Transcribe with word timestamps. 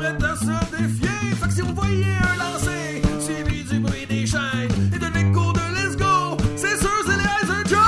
Prêts 0.00 0.24
à 0.24 0.36
se 0.36 0.46
défier. 0.76 1.36
Fait 1.36 1.46
que 1.46 1.52
si 1.52 1.60
vous 1.60 1.74
voyez 1.74 2.04
un 2.04 2.36
lancer, 2.38 3.02
suivi 3.20 3.64
du 3.64 3.80
bruit 3.80 4.06
des 4.06 4.26
chaînes 4.26 4.90
et 4.94 4.98
de 4.98 5.06
l'écho 5.14 5.52
de 5.52 5.60
Let's 5.76 5.96
Go, 5.96 6.36
c'est 6.56 6.78
sûr 6.78 6.90
c'est 7.04 7.16
les 7.16 7.28
Heiser 7.36 7.64
Joe! 7.68 7.78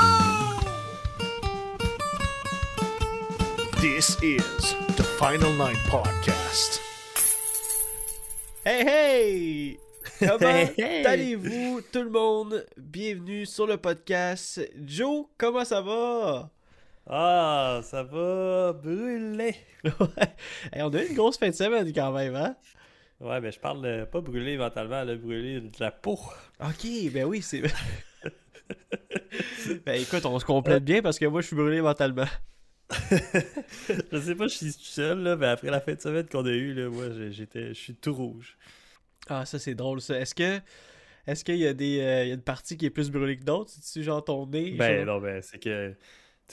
This 3.81 4.19
is 4.23 4.75
the 4.97 5.03
Final 5.19 5.53
Nine 5.53 5.79
Podcast. 5.91 6.81
Hey 8.65 8.87
hey! 8.87 9.79
Comment 10.21 10.69
allez-vous 11.07 11.81
tout 11.91 12.03
le 12.03 12.11
monde? 12.11 12.67
Bienvenue 12.77 13.47
sur 13.47 13.67
le 13.67 13.77
podcast. 13.77 14.61
Joe, 14.85 15.27
comment 15.37 15.65
ça 15.65 15.81
va? 15.81 16.51
Ah, 17.07 17.81
ça 17.83 18.03
va 18.03 18.73
brûler! 18.73 19.57
Ouais. 19.85 20.35
Hey, 20.73 20.83
on 20.83 20.95
a 20.95 21.03
eu 21.03 21.09
une 21.09 21.17
grosse 21.17 21.39
fin 21.39 21.49
de 21.49 21.55
semaine 21.55 21.93
quand 21.93 22.13
même, 22.13 22.37
hein? 22.37 22.55
Ouais, 23.21 23.41
mais 23.41 23.51
je 23.51 23.59
parle 23.59 23.83
de 23.83 24.05
pas 24.05 24.21
brûler 24.21 24.57
mentalement, 24.57 25.03
là, 25.03 25.17
brûler 25.17 25.61
de 25.61 25.71
la 25.81 25.91
peau. 25.91 26.19
Ok, 26.61 26.87
ben 27.13 27.25
oui, 27.25 27.43
c'est. 27.43 27.63
ben 29.85 30.01
écoute, 30.01 30.25
on 30.25 30.39
se 30.39 30.45
complète 30.45 30.85
bien 30.85 31.03
parce 31.03 31.19
que 31.19 31.27
moi 31.27 31.41
je 31.41 31.49
suis 31.49 31.57
brûlé 31.57 31.83
mentalement. 31.83 32.27
je 33.11 34.21
sais 34.21 34.35
pas, 34.37 34.47
je 34.47 34.55
suis 34.55 34.73
tout 34.73 34.81
seul, 34.83 35.21
là, 35.21 35.35
mais 35.35 35.47
après 35.47 35.71
la 35.71 35.81
fin 35.81 35.95
de 35.95 36.01
semaine 36.01 36.29
qu'on 36.29 36.47
a 36.47 36.51
eue, 36.51 36.75
là, 36.75 36.89
moi, 36.89 37.07
j'étais, 37.31 37.69
je 37.69 37.81
suis 37.81 37.95
tout 37.95 38.15
rouge. 38.15 38.57
Ah, 39.29 39.45
ça 39.45 39.59
c'est 39.59 39.75
drôle 39.75 40.01
ça. 40.01 40.19
Est-ce 40.19 40.35
que. 40.35 40.61
Est-ce 41.27 41.45
qu'il 41.45 41.57
y 41.57 41.67
a 41.67 41.73
des. 41.73 42.01
euh, 42.01 42.25
il 42.25 42.29
y 42.29 42.31
a 42.33 42.35
une 42.35 42.43
partie 42.43 42.77
qui 42.77 42.87
est 42.87 42.91
plus 42.91 43.11
brûlée 43.11 43.37
que 43.37 43.45
d'autres? 43.45 43.71
C'est-tu 43.71 44.05
genre 44.05 44.25
ton 44.25 44.47
nez? 44.47 44.73
Ben 44.73 45.05
genre? 45.05 45.17
non, 45.17 45.21
ben 45.21 45.41
c'est 45.43 45.59
que. 45.59 45.95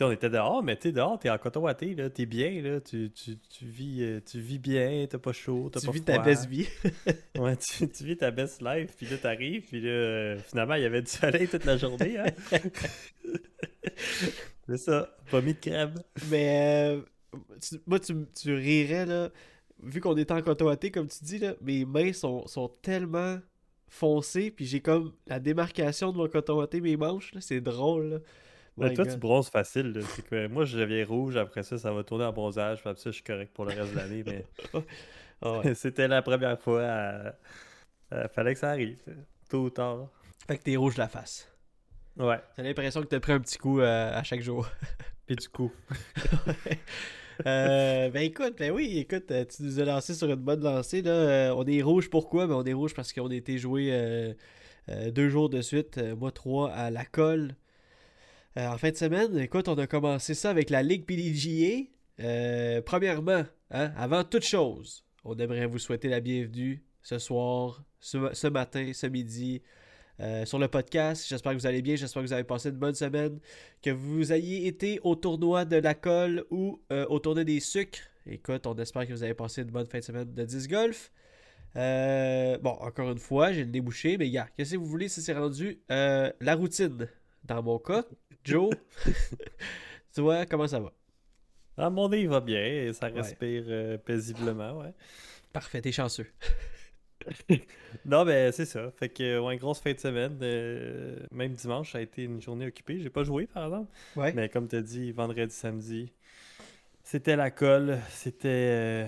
On 0.01 0.11
était 0.11 0.29
dehors, 0.29 0.63
mais 0.63 0.77
tu 0.77 0.91
dehors, 0.91 1.19
t'es 1.19 1.29
en 1.29 1.37
coton 1.37 1.61
watté, 1.61 1.93
là, 1.95 2.09
t'es 2.09 2.25
bien, 2.25 2.61
là, 2.61 2.79
tu, 2.79 3.11
tu, 3.11 3.37
tu 3.37 3.65
vis, 3.65 4.03
euh, 4.03 4.19
tu 4.25 4.39
vis 4.39 4.59
bien, 4.59 5.05
t'as 5.09 5.17
pas 5.17 5.33
chaud, 5.33 5.69
t'as 5.71 5.79
Tu 5.79 5.85
pas 5.87 5.91
vis 5.91 6.01
ta 6.01 6.17
best 6.19 6.45
vie. 6.47 6.67
Ouais, 7.37 7.55
tu, 7.57 7.87
tu 7.89 8.03
vis 8.05 8.17
ta 8.17 8.31
best 8.31 8.61
life, 8.61 8.95
puis 8.97 9.05
là, 9.07 9.17
t'arrives, 9.17 9.63
puis 9.67 9.81
là, 9.81 9.89
euh, 9.89 10.37
finalement, 10.39 10.75
il 10.75 10.83
y 10.83 10.85
avait 10.85 11.01
du 11.01 11.09
soleil 11.11 11.47
toute 11.47 11.65
la 11.65 11.77
journée, 11.77 12.17
hein. 12.17 12.25
c'est 14.67 14.77
ça, 14.77 15.15
pas 15.31 15.41
mis 15.41 15.53
de 15.53 15.59
crème. 15.59 15.93
Mais 16.29 16.95
euh, 16.95 17.01
tu- 17.61 17.79
moi, 17.87 17.99
tu, 17.99 18.13
tu 18.39 18.53
rirais, 18.53 19.05
là, 19.05 19.29
vu 19.81 20.01
qu'on 20.01 20.15
est 20.17 20.31
en 20.31 20.41
cotoaté, 20.41 20.91
comme 20.91 21.07
tu 21.07 21.23
dis, 21.23 21.39
là, 21.39 21.55
mes 21.61 21.85
mains 21.85 22.13
sont, 22.13 22.45
sont 22.47 22.69
tellement 22.81 23.39
foncées, 23.87 24.51
puis 24.51 24.65
j'ai 24.65 24.81
comme 24.81 25.13
la 25.27 25.39
démarcation 25.39 26.11
de 26.11 26.17
mon 26.17 26.27
cotoaté, 26.27 26.81
mes 26.81 26.97
manches, 26.97 27.33
là, 27.33 27.41
c'est 27.41 27.61
drôle, 27.61 28.09
là. 28.09 28.17
Mais 28.79 28.93
toi, 28.93 29.03
God. 29.05 29.13
tu 29.13 29.19
bronzes 29.19 29.49
facile, 29.49 29.91
là. 29.93 30.01
C'est 30.15 30.25
que 30.25 30.47
moi, 30.47 30.65
je 30.65 30.77
deviens 30.77 31.05
rouge, 31.05 31.37
après 31.37 31.63
ça, 31.63 31.77
ça 31.77 31.91
va 31.91 32.03
tourner 32.03 32.25
en 32.25 32.33
bronzage, 32.33 32.79
après 32.79 32.95
ça, 32.95 33.09
je 33.11 33.15
suis 33.15 33.23
correct 33.23 33.51
pour 33.53 33.65
le 33.65 33.73
reste 33.73 33.93
de 33.93 33.97
l'année, 33.97 34.23
mais 34.25 34.45
ouais. 35.49 35.73
c'était 35.75 36.07
la 36.07 36.21
première 36.21 36.59
fois, 36.59 36.81
euh, 36.81 37.31
fallait 38.33 38.53
que 38.53 38.59
ça 38.59 38.69
arrive, 38.71 38.97
tôt 39.49 39.63
ou 39.63 39.69
tard. 39.69 40.09
Fait 40.47 40.57
que 40.57 40.63
t'es 40.63 40.75
rouge 40.75 40.97
la 40.97 41.07
face. 41.07 41.47
Ouais, 42.17 42.39
T'as 42.55 42.63
l'impression 42.63 43.01
que 43.01 43.07
t'as 43.07 43.19
pris 43.19 43.31
un 43.31 43.39
petit 43.39 43.57
coup 43.57 43.79
euh, 43.79 44.11
à 44.13 44.23
chaque 44.23 44.41
jour. 44.41 44.67
puis 45.25 45.35
du 45.35 45.47
coup, 45.49 45.71
Euh, 47.45 48.09
ben 48.09 48.21
écoute, 48.23 48.55
ben 48.59 48.69
oui, 48.71 48.97
écoute, 48.97 49.31
euh, 49.31 49.45
tu 49.45 49.63
nous 49.63 49.79
as 49.79 49.85
lancé 49.85 50.13
sur 50.13 50.27
une 50.27 50.35
bonne 50.35 50.61
lancée. 50.61 51.01
Là. 51.01 51.53
On 51.55 51.65
est 51.65 51.81
rouge 51.81 52.09
pourquoi? 52.09 52.47
Ben 52.47 52.55
on 52.55 52.65
est 52.65 52.73
rouge 52.73 52.93
parce 52.93 53.13
qu'on 53.13 53.29
a 53.29 53.33
été 53.33 53.57
joué 53.57 54.35
deux 54.89 55.29
jours 55.29 55.49
de 55.49 55.61
suite, 55.61 55.97
moi 56.17 56.33
trois, 56.33 56.69
à 56.71 56.91
la 56.91 57.05
colle. 57.05 57.55
Euh, 58.57 58.67
en 58.67 58.77
fin 58.77 58.89
de 58.89 58.95
semaine, 58.95 59.37
écoute, 59.37 59.67
on 59.67 59.77
a 59.77 59.85
commencé 59.85 60.33
ça 60.33 60.49
avec 60.49 60.71
la 60.71 60.81
Ligue 60.81 61.05
PDGA. 61.05 61.87
Euh, 62.19 62.81
premièrement, 62.81 63.43
hein, 63.69 63.91
avant 63.95 64.23
toute 64.23 64.43
chose, 64.43 65.05
on 65.23 65.37
aimerait 65.37 65.67
vous 65.67 65.77
souhaiter 65.77 66.09
la 66.09 66.19
bienvenue 66.19 66.83
ce 67.03 67.19
soir, 67.19 67.83
ce, 67.99 68.47
matin, 68.47 68.91
ce 68.91 69.05
midi, 69.05 69.61
euh, 70.19 70.45
sur 70.45 70.57
le 70.57 70.67
podcast. 70.67 71.27
J'espère 71.27 71.51
que 71.51 71.57
vous 71.57 71.67
allez 71.67 71.83
bien, 71.83 71.95
j'espère 71.95 72.23
que 72.23 72.27
vous 72.27 72.33
avez 72.33 72.43
passé 72.43 72.69
une 72.69 72.77
bonne 72.77 72.95
semaine 72.95 73.39
que 73.83 73.91
vous 73.91 74.33
ayez 74.33 74.65
été 74.65 74.99
au 75.03 75.15
tournoi 75.15 75.63
de 75.65 75.77
la 75.77 75.93
colle 75.93 76.43
ou 76.49 76.81
au 76.89 77.19
tournoi 77.19 77.43
des 77.43 77.59
sucres. 77.59 77.99
Écoute, 78.25 78.65
on 78.65 78.75
espère 78.75 79.07
que 79.07 79.13
vous 79.13 79.23
avez 79.23 79.35
passé 79.35 79.61
une 79.61 79.69
bonne 79.69 79.87
fin 79.87 79.99
de 79.99 80.03
semaine 80.03 80.33
de 80.33 80.45
disc 80.45 80.69
golf. 80.69 81.11
Bon, 81.75 82.71
encore 82.81 83.11
une 83.11 83.19
fois, 83.19 83.53
j'ai 83.53 83.63
le 83.63 83.71
débouché, 83.71 84.17
mais 84.17 84.31
gars, 84.31 84.47
qu'est-ce 84.57 84.73
que 84.73 84.77
vous 84.77 84.87
voulez? 84.87 85.07
Si 85.07 85.21
c'est 85.21 85.33
rendu 85.33 85.79
la 85.87 86.55
routine 86.55 87.07
Dans 87.43 87.61
mon 87.63 87.79
cas, 87.79 88.03
Joe, 88.43 88.69
tu 90.13 90.21
vois, 90.21 90.45
comment 90.45 90.67
ça 90.67 90.79
va? 90.79 90.91
Ah, 91.77 91.89
mon 91.89 92.09
nez 92.09 92.21
il 92.21 92.29
va 92.29 92.41
bien, 92.41 92.63
et 92.63 92.93
ça 92.93 93.07
Ouais. 93.07 93.13
respire 93.21 93.63
euh, 93.67 93.97
paisiblement, 93.97 94.77
ouais. 94.79 94.93
Parfait, 95.53 95.81
t'es 95.81 95.91
chanceux. 95.91 96.27
Non, 98.05 98.23
ben 98.25 98.51
c'est 98.51 98.65
ça. 98.65 98.91
Fait 98.91 99.09
que, 99.09 99.39
ouais, 99.39 99.57
grosse 99.57 99.79
fin 99.81 99.91
de 99.93 99.99
semaine. 99.99 100.39
euh, 100.41 101.19
même 101.31 101.51
dimanche, 101.53 101.91
ça 101.91 101.97
a 101.97 102.01
été 102.01 102.23
une 102.23 102.41
journée 102.41 102.65
occupée. 102.67 102.99
J'ai 103.01 103.09
pas 103.09 103.23
joué, 103.23 103.45
par 103.45 103.65
exemple. 103.65 103.91
Ouais. 104.15 104.31
Mais 104.33 104.47
comme 104.49 104.67
t'as 104.67 104.81
dit, 104.81 105.11
vendredi, 105.11 105.53
samedi, 105.53 106.13
c'était 107.03 107.35
la 107.35 107.51
colle. 107.51 107.99
C'était 108.09 108.47
euh, 108.47 109.07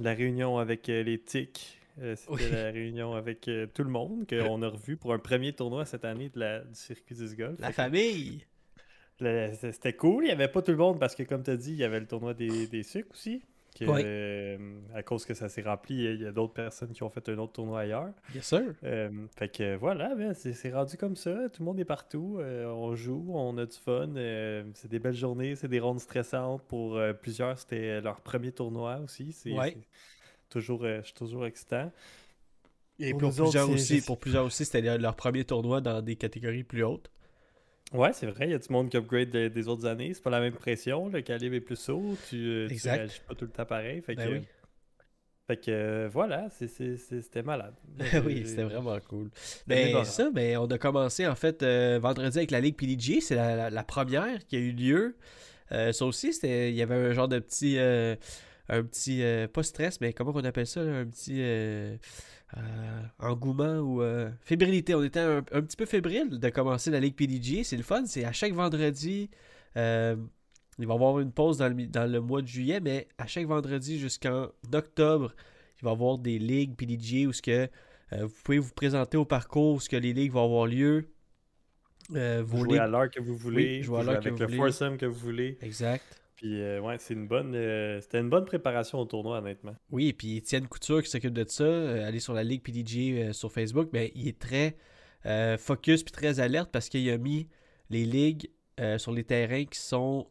la 0.00 0.14
réunion 0.14 0.58
avec 0.58 0.86
les 0.86 1.20
tics. 1.20 1.78
Euh, 2.00 2.16
c'était 2.16 2.32
Oui. 2.32 2.50
la 2.52 2.70
réunion 2.70 3.14
avec 3.14 3.48
euh, 3.48 3.66
tout 3.66 3.84
le 3.84 3.90
monde 3.90 4.26
qu'on 4.28 4.62
a 4.62 4.68
revu 4.68 4.96
pour 4.96 5.12
un 5.12 5.18
premier 5.18 5.52
tournoi 5.52 5.84
cette 5.84 6.04
année 6.04 6.28
de 6.30 6.40
la, 6.40 6.60
du 6.60 6.74
circuit 6.74 7.14
du 7.16 7.34
golf. 7.36 7.58
La 7.60 7.72
famille 7.72 8.44
le- 9.20 9.52
C'était 9.54 9.92
cool. 9.92 10.24
Il 10.24 10.26
n'y 10.28 10.32
avait 10.32 10.48
pas 10.48 10.62
tout 10.62 10.72
le 10.72 10.76
monde 10.78 10.98
parce 10.98 11.14
que, 11.14 11.22
comme 11.22 11.42
t'as 11.42 11.56
dit, 11.56 11.72
il 11.72 11.78
y 11.78 11.84
avait 11.84 12.00
le 12.00 12.06
tournoi 12.06 12.34
des, 12.34 12.66
des 12.66 12.82
sucres 12.82 13.10
aussi. 13.12 13.42
que, 13.78 13.84
euh, 13.88 14.58
à 14.94 15.02
cause 15.02 15.24
que 15.24 15.32
ça 15.34 15.48
s'est 15.48 15.62
rempli, 15.62 15.94
il 16.04 16.22
y 16.22 16.26
a 16.26 16.32
d'autres 16.32 16.54
personnes 16.54 16.90
qui 16.92 17.02
ont 17.04 17.08
fait 17.10 17.26
un 17.28 17.38
autre 17.38 17.52
tournoi 17.52 17.80
ailleurs. 17.80 18.12
Bien 18.30 18.42
sûr. 18.42 18.74
Euh, 18.82 19.10
fait 19.36 19.48
que 19.48 19.76
voilà, 19.76 20.14
ben, 20.16 20.34
c'est 20.34 20.72
rendu 20.72 20.96
comme 20.96 21.14
ça. 21.14 21.48
Tout 21.50 21.62
le 21.62 21.66
monde 21.66 21.78
est 21.78 21.84
partout. 21.84 22.38
euh, 22.40 22.66
on 22.66 22.94
joue, 22.96 23.30
on 23.32 23.56
a 23.58 23.66
du 23.66 23.76
fun. 23.76 24.10
c'est 24.74 24.88
des 24.90 24.98
belles 24.98 25.14
journées, 25.14 25.54
c'est 25.54 25.68
des 25.68 25.80
rondes 25.80 26.00
stressantes. 26.00 26.62
Pour 26.66 26.98
plusieurs, 27.20 27.56
c'était 27.58 28.00
leur 28.00 28.20
premier 28.22 28.50
tournoi 28.50 28.98
aussi. 29.04 29.30
C'est. 29.32 29.52
Toujours, 30.52 30.84
euh, 30.84 30.98
je 31.00 31.06
suis 31.06 31.14
toujours 31.14 31.46
excitant. 31.46 31.90
Et 32.98 33.12
Pour 33.14 33.32
plusieurs, 33.34 33.68
aussi, 33.70 34.00
pour 34.02 34.18
plusieurs 34.18 34.44
aussi, 34.44 34.64
c'était 34.64 34.96
leur- 34.98 35.16
premier 35.16 35.44
tournoi 35.44 35.80
dans 35.80 36.02
des 36.02 36.14
catégories 36.16 36.62
plus 36.62 36.84
hautes. 36.84 37.10
Ouais, 37.92 38.12
c'est 38.12 38.26
vrai, 38.26 38.46
il 38.46 38.50
y 38.52 38.54
a 38.54 38.58
du 38.58 38.72
monde 38.72 38.88
qui 38.90 38.96
upgrade 38.96 39.30
de- 39.30 39.48
des 39.48 39.68
autres 39.68 39.86
années. 39.86 40.14
C'est 40.14 40.22
pas 40.22 40.30
la 40.30 40.40
même 40.40 40.54
pression. 40.54 41.08
Le 41.08 41.20
calibre 41.20 41.56
est 41.56 41.60
plus 41.60 41.88
haut. 41.88 42.16
Tu, 42.28 42.36
euh, 42.36 42.68
tu 42.68 42.88
réagis 42.88 43.20
pas 43.26 43.34
tout 43.34 43.44
le 43.44 43.50
temps 43.50 43.66
pareil. 43.66 44.00
Fait 44.02 44.14
Ben 44.14 44.28
que, 44.28 44.32
oui. 44.34 44.40
fait 45.48 45.56
que 45.58 45.70
euh, 45.70 46.08
voilà, 46.10 46.48
c'était 46.50 47.42
malade. 47.42 47.74
oui, 48.24 48.44
c'était 48.46 48.62
vraiment 48.62 48.98
cool. 49.08 49.30
Ben, 49.66 50.04
ça, 50.04 50.30
ben, 50.30 50.56
on 50.58 50.66
a 50.66 50.78
commencé 50.78 51.26
en 51.26 51.34
fait 51.34 51.62
euh, 51.62 51.98
vendredi 52.00 52.38
avec 52.38 52.50
la 52.50 52.60
Ligue 52.60 52.76
PDG. 52.76 53.20
C'est 53.20 53.34
la, 53.34 53.56
la- 53.56 53.70
la 53.70 53.84
première 53.84 54.46
qui 54.46 54.56
a 54.56 54.58
eu 54.60 54.72
lieu. 54.72 55.16
Euh, 55.72 55.92
ça 55.92 56.04
aussi, 56.06 56.32
c'était, 56.32 56.70
il 56.70 56.76
y 56.76 56.82
avait 56.82 56.94
un 56.94 57.12
genre 57.12 57.28
de 57.28 57.38
petit, 57.40 57.78
un 58.68 58.82
petit, 58.84 59.22
euh, 59.22 59.48
pas 59.48 59.62
stress, 59.62 60.00
mais 60.00 60.12
comment 60.12 60.32
on 60.34 60.44
appelle 60.44 60.66
ça, 60.66 60.82
là, 60.84 60.98
un 60.98 61.06
petit 61.06 61.36
euh, 61.40 61.96
euh, 62.56 63.02
engouement 63.18 63.78
ou 63.78 64.02
fébrilité. 64.40 64.94
On 64.94 65.02
était 65.02 65.20
un, 65.20 65.38
un 65.38 65.62
petit 65.62 65.76
peu 65.76 65.86
fébrile 65.86 66.38
de 66.38 66.48
commencer 66.50 66.90
la 66.90 67.00
Ligue 67.00 67.14
PDG. 67.16 67.64
C'est 67.64 67.76
le 67.76 67.82
fun, 67.82 68.04
c'est 68.06 68.24
à 68.24 68.32
chaque 68.32 68.52
vendredi. 68.52 69.30
il 69.76 69.80
va 69.80 70.16
y 70.78 70.82
avoir 70.92 71.18
une 71.20 71.32
pause 71.32 71.58
dans 71.58 71.68
le, 71.68 71.86
dans 71.86 72.10
le 72.10 72.20
mois 72.20 72.42
de 72.42 72.46
juillet, 72.46 72.80
mais 72.80 73.08
à 73.18 73.26
chaque 73.26 73.46
vendredi 73.46 73.98
jusqu'en 73.98 74.48
octobre, 74.72 75.34
il 75.80 75.84
va 75.84 75.90
y 75.90 75.94
avoir 75.94 76.18
des 76.18 76.38
ligues 76.38 76.76
PDG 76.76 77.26
où 77.26 77.32
ce 77.32 77.42
que, 77.42 77.68
vous 78.12 78.28
pouvez 78.44 78.58
vous 78.58 78.72
présenter 78.74 79.16
au 79.16 79.24
parcours 79.24 79.74
où 79.76 79.80
ce 79.80 79.88
que 79.88 79.96
les 79.96 80.12
ligues 80.12 80.32
vont 80.32 80.44
avoir 80.44 80.66
lieu. 80.66 81.08
Ligues- 82.10 82.78
à 82.78 82.86
l'heure 82.86 83.10
que 83.10 83.20
vous 83.20 83.36
voulez, 83.36 83.56
Oui, 83.56 83.76
à 83.78 83.78
vous 83.78 83.84
jouez 83.84 84.14
avec 84.16 84.32
vous 84.32 84.38
le 84.38 84.44
voulez. 84.46 84.56
foursome 84.58 84.96
que 84.98 85.06
vous 85.06 85.18
voulez. 85.18 85.58
Exact. 85.62 86.04
Puis 86.42 86.60
euh, 86.60 86.80
ouais, 86.80 86.96
c'est 86.98 87.14
une 87.14 87.28
bonne, 87.28 87.54
euh, 87.54 88.00
c'était 88.00 88.18
une 88.18 88.28
bonne 88.28 88.44
préparation 88.44 88.98
au 88.98 89.04
tournoi 89.04 89.38
honnêtement. 89.38 89.76
Oui, 89.92 90.08
et 90.08 90.12
puis 90.12 90.38
Étienne 90.38 90.66
Couture 90.66 91.00
qui 91.00 91.08
s'occupe 91.08 91.32
de 91.32 91.44
ça, 91.46 91.62
euh, 91.62 92.04
allez 92.04 92.18
sur 92.18 92.34
la 92.34 92.42
Ligue 92.42 92.62
PDG 92.62 93.32
sur 93.32 93.52
Facebook, 93.52 93.90
mais 93.92 94.10
il 94.16 94.26
est 94.26 94.40
très 94.40 94.76
focus 95.56 96.02
puis 96.02 96.10
très 96.10 96.40
alerte 96.40 96.70
parce 96.72 96.88
qu'il 96.88 97.08
a 97.08 97.16
mis 97.16 97.46
les 97.90 98.04
ligues 98.04 98.50
sur 98.98 99.12
les 99.12 99.22
terrains 99.22 99.66
qui 99.66 99.78
sont 99.78 100.26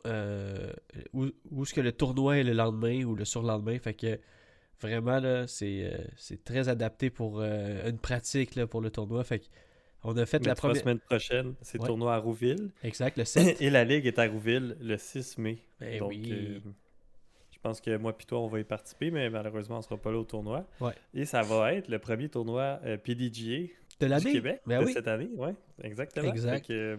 où, 1.13 1.27
où 1.49 1.63
est-ce 1.63 1.73
que 1.73 1.79
le 1.79 1.93
tournoi 1.93 2.39
est 2.39 2.43
le 2.43 2.51
lendemain 2.51 3.05
ou 3.05 3.15
le 3.15 3.23
surlendemain. 3.23 3.79
Fait 3.79 3.93
que 3.93 4.19
vraiment 4.81 5.21
là, 5.21 5.47
c'est 5.47 5.93
c'est 6.17 6.43
très 6.43 6.67
adapté 6.67 7.09
pour 7.09 7.41
une 7.41 7.99
pratique 7.99 8.55
là, 8.55 8.67
pour 8.67 8.81
le 8.81 8.91
tournoi. 8.91 9.23
Fait 9.23 9.39
que 9.39 9.45
on 10.03 10.15
a 10.17 10.25
fait 10.25 10.39
Mais 10.39 10.47
la 10.47 10.55
première. 10.55 10.77
semaine 10.81 10.99
prochaine, 10.99 11.53
c'est 11.61 11.79
Ouais. 11.79 11.87
tournoi 11.87 12.15
à 12.15 12.17
Rouville. 12.17 12.71
Exact, 12.83 13.17
le 13.17 13.25
7. 13.55 13.61
Et 13.61 13.69
la 13.69 13.83
Ligue 13.83 14.05
est 14.07 14.17
à 14.19 14.27
Rouville 14.27 14.75
le 14.81 14.97
6 14.97 15.37
mai. 15.37 15.59
Ben 15.79 15.99
Donc, 15.99 16.09
oui. 16.09 16.29
euh, 16.31 16.59
je 17.51 17.57
pense 17.61 17.79
que 17.81 17.95
moi 17.97 18.15
et 18.19 18.23
toi, 18.25 18.39
on 18.39 18.47
va 18.47 18.59
y 18.59 18.63
participer, 18.63 19.11
mais 19.11 19.29
malheureusement, 19.29 19.77
on 19.77 19.81
sera 19.81 19.97
pas 19.97 20.11
là 20.11 20.17
au 20.17 20.23
tournoi. 20.23 20.65
Ouais. 20.79 20.93
Et 21.13 21.25
ça 21.25 21.41
va 21.43 21.73
être 21.73 21.87
le 21.89 21.99
premier 21.99 22.29
tournoi 22.29 22.79
euh, 22.85 22.97
PDGA 22.97 23.67
de 23.99 24.05
l'année. 24.07 24.31
Québec 24.31 24.61
Ben 24.65 24.79
de 24.81 24.85
oui. 24.85 24.93
cette 24.93 25.07
année. 25.07 25.29
Ouais, 25.35 25.53
exactement. 25.83 26.31
Exact. 26.31 26.69
Euh, 26.71 26.97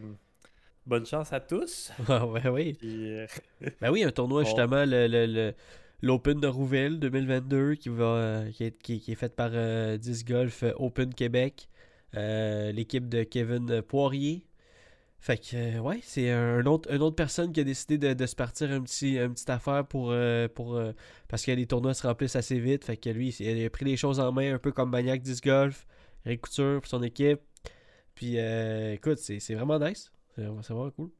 bonne 0.86 1.04
chance 1.06 1.32
à 1.32 1.40
tous. 1.40 1.90
Ah, 2.08 2.24
ouais, 2.26 2.48
oui. 2.48 2.74
Puis, 2.74 3.12
euh, 3.18 3.26
Ben 3.80 3.90
oui, 3.90 4.04
un 4.04 4.10
tournoi 4.12 4.44
justement, 4.44 4.84
le, 4.84 5.06
le- 5.08 5.26
le- 5.26 5.54
l'Open 6.00 6.40
de 6.40 6.46
Rouville 6.48 6.98
2022 7.00 7.74
qui, 7.74 7.88
va, 7.88 8.42
qui, 8.52 8.64
est, 8.64 8.76
qui, 8.82 9.00
qui 9.00 9.12
est 9.12 9.16
fait 9.16 9.34
par 9.34 9.50
euh, 9.52 9.96
10 9.96 10.24
Golf 10.24 10.64
Open 10.76 11.12
Québec, 11.14 11.68
l'équipe 12.14 13.08
de 13.08 13.22
Kevin 13.24 13.82
Poirier. 13.82 14.44
Fait 15.22 15.38
que, 15.38 15.54
euh, 15.54 15.78
ouais, 15.78 16.00
c'est 16.02 16.30
un 16.32 16.66
autre, 16.66 16.92
une 16.92 17.00
autre 17.00 17.14
personne 17.14 17.52
qui 17.52 17.60
a 17.60 17.64
décidé 17.64 17.96
de, 17.96 18.12
de 18.12 18.26
se 18.26 18.34
partir 18.34 18.72
un 18.72 18.82
petit, 18.82 19.18
une 19.18 19.34
petite 19.34 19.50
affaire 19.50 19.86
pour. 19.86 20.10
euh, 20.10 20.48
pour 20.48 20.74
euh, 20.74 20.92
parce 21.28 21.44
que 21.44 21.52
les 21.52 21.64
tournois 21.66 21.94
se 21.94 22.04
remplissent 22.04 22.34
assez 22.34 22.58
vite. 22.58 22.84
Fait 22.84 22.96
que 22.96 23.08
lui, 23.08 23.28
il 23.28 23.64
a 23.64 23.70
pris 23.70 23.84
les 23.84 23.96
choses 23.96 24.18
en 24.18 24.32
main 24.32 24.54
un 24.54 24.58
peu 24.58 24.72
comme 24.72 24.90
Maniac 24.90 25.22
10 25.22 25.40
Golf, 25.40 25.86
Couture 26.42 26.80
pour 26.80 26.88
son 26.88 27.04
équipe. 27.04 27.40
Puis, 28.16 28.38
euh, 28.38 28.94
écoute, 28.94 29.18
c'est, 29.18 29.38
c'est 29.38 29.54
vraiment 29.54 29.78
nice. 29.78 30.10
C'est, 30.34 30.42
vraiment 30.44 30.90
cool. 30.90 31.10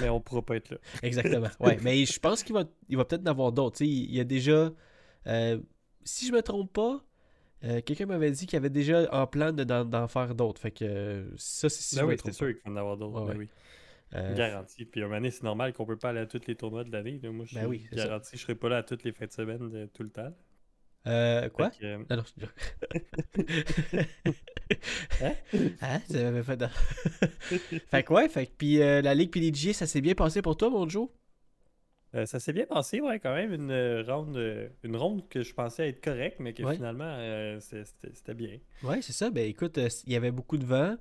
mais 0.00 0.08
on 0.08 0.20
pourra 0.20 0.42
pas 0.42 0.56
être 0.56 0.70
là. 0.70 0.78
Exactement. 1.02 1.48
Ouais, 1.60 1.78
mais 1.82 2.04
je 2.04 2.18
pense 2.18 2.42
qu'il 2.42 2.54
va, 2.54 2.64
il 2.88 2.96
va 2.96 3.04
peut-être 3.04 3.22
en 3.22 3.30
avoir 3.30 3.52
d'autres. 3.52 3.80
Il 3.82 4.12
y 4.14 4.20
a 4.20 4.24
déjà, 4.24 4.72
euh, 5.26 5.60
si 6.04 6.26
je 6.26 6.32
me 6.32 6.42
trompe 6.42 6.72
pas, 6.72 7.04
euh, 7.64 7.80
quelqu'un 7.82 8.06
m'avait 8.06 8.30
dit 8.30 8.46
qu'il 8.46 8.56
avait 8.56 8.70
déjà 8.70 9.06
en 9.12 9.26
plan 9.26 9.52
de- 9.52 9.64
d'en, 9.64 10.08
faire 10.08 10.34
d'autres. 10.34 10.60
Fait 10.60 10.70
que 10.70 10.84
euh, 10.84 11.24
ça, 11.36 11.68
c'est 11.68 11.96
Ben 11.96 12.04
oui, 12.06 12.16
c'est 12.24 12.32
sûr 12.32 12.46
qu'il 12.48 12.62
va 12.64 12.70
en 12.72 12.76
avoir 12.76 12.96
d'autres. 12.96 13.22
Ouais, 13.22 13.32
ben 13.32 13.38
oui. 13.38 13.48
Euh, 14.14 14.34
Garanti. 14.34 14.84
Puis, 14.86 15.02
à 15.02 15.06
un 15.06 15.10
donné, 15.10 15.30
c'est 15.30 15.42
normal 15.42 15.72
qu'on 15.74 15.84
peut 15.84 15.98
pas 15.98 16.10
aller 16.10 16.20
à 16.20 16.26
tous 16.26 16.40
les 16.46 16.54
tournois 16.54 16.82
de 16.84 16.90
l'année. 16.92 17.20
Moi, 17.24 17.44
je 17.46 17.54
Ben 17.54 17.60
suis 17.62 17.68
oui, 17.68 17.86
c'est 17.90 17.98
ça. 17.98 18.04
garanti, 18.06 18.30
je 18.36 18.42
serai 18.42 18.54
pas 18.54 18.68
là 18.70 18.78
à 18.78 18.82
toutes 18.82 19.04
les 19.04 19.12
fins 19.12 19.26
de 19.26 19.32
semaine 19.32 19.68
de 19.68 19.86
tout 19.92 20.02
le 20.02 20.08
temps. 20.08 20.32
euh, 21.06 21.48
quoi? 21.50 21.70
Que, 21.70 21.96
Non, 21.96 22.16
non, 22.16 22.22
c'est 22.24 22.48
Hein? 25.22 25.34
Hein? 25.80 26.00
Ça 26.10 26.22
m'avait 26.22 26.42
fait 26.42 26.56
dans- 26.56 26.68
fait 27.90 28.02
que 28.02 28.12
ouais, 28.12 28.28
fait 28.28 28.46
que 28.46 28.52
puis 28.56 28.80
euh, 28.82 29.00
la 29.02 29.14
Ligue 29.14 29.30
PDG, 29.30 29.72
ça 29.72 29.86
s'est 29.86 30.00
bien 30.00 30.14
passé 30.14 30.42
pour 30.42 30.56
toi, 30.56 30.70
mon 30.70 30.88
Joe? 30.88 31.08
Euh, 32.14 32.24
ça 32.26 32.40
s'est 32.40 32.52
bien 32.54 32.66
passé, 32.66 33.00
ouais, 33.00 33.18
quand 33.20 33.34
même. 33.34 33.52
Une 33.52 33.70
euh, 33.70 34.02
ronde, 34.06 34.36
euh, 34.36 34.68
une 34.82 34.96
ronde 34.96 35.28
que 35.28 35.42
je 35.42 35.52
pensais 35.54 35.88
être 35.88 36.02
correcte, 36.02 36.38
mais 36.40 36.54
que 36.54 36.62
Ouais. 36.62 36.74
finalement, 36.74 37.16
c'était 37.60 38.34
bien. 38.34 38.58
Ouais, 38.82 39.02
c'est 39.02 39.12
ça. 39.12 39.30
Ben 39.30 39.46
écoute, 39.48 39.78
il 40.06 40.12
y 40.12 40.16
avait 40.16 40.30
beaucoup 40.30 40.56
de 40.58 40.64
vent, 40.64 40.96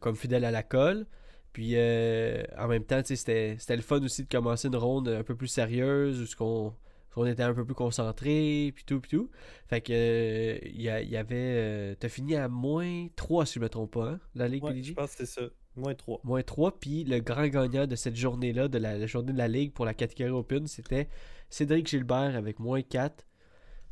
comme 0.00 0.16
fidèle 0.16 0.44
à 0.44 0.50
la 0.50 0.62
colle. 0.62 1.06
Puis 1.52 1.72
euh, 1.76 2.42
en 2.58 2.66
même 2.66 2.84
temps, 2.84 3.00
c'était 3.04 3.56
le 3.70 3.80
fun 3.82 4.02
aussi 4.02 4.24
de 4.24 4.28
commencer 4.28 4.66
une 4.66 4.74
ronde 4.76 5.08
un 5.08 5.22
peu 5.22 5.36
plus 5.36 5.46
sérieuse, 5.46 6.20
où 6.20 6.36
qu'on 6.36 6.74
on 7.16 7.26
était 7.26 7.44
un 7.44 7.54
peu 7.54 7.64
plus 7.64 7.76
concentré, 7.76 8.72
puis 8.74 8.82
tout, 8.84 9.00
puis 9.00 9.10
tout. 9.12 9.30
Fait 9.68 9.80
que 9.80 9.92
euh, 9.92 10.58
il 10.64 10.82
y, 10.82 10.88
avait... 10.88 11.28
euh, 11.32 11.94
T'as 11.94 12.08
fini 12.08 12.34
à 12.34 12.48
moins 12.48 13.06
3, 13.14 13.46
si 13.46 13.54
je 13.54 13.60
me 13.60 13.68
trompe 13.68 13.92
pas, 13.92 14.08
hein, 14.10 14.20
la 14.34 14.48
Ligue 14.48 14.64
Ouais, 14.64 14.70
PDG? 14.72 14.88
je 14.90 14.94
pense 14.94 15.14
que 15.14 15.24
c'est 15.24 15.40
ça. 15.40 15.46
Moins 15.76 15.94
3. 15.94 16.20
Moins 16.24 16.42
3, 16.42 16.78
puis 16.78 17.04
le 17.04 17.20
grand 17.20 17.46
gagnant 17.48 17.86
de 17.86 17.96
cette 17.96 18.16
journée-là, 18.16 18.68
de 18.68 18.78
la, 18.78 18.96
la 18.96 19.06
journée 19.06 19.32
de 19.32 19.38
la 19.38 19.48
Ligue 19.48 19.72
pour 19.72 19.84
la 19.84 19.94
catégorie 19.94 20.30
Open, 20.30 20.66
c'était 20.66 21.08
Cédric 21.50 21.88
Gilbert 21.88 22.36
avec 22.36 22.58
moins 22.60 22.82
4. 22.82 23.24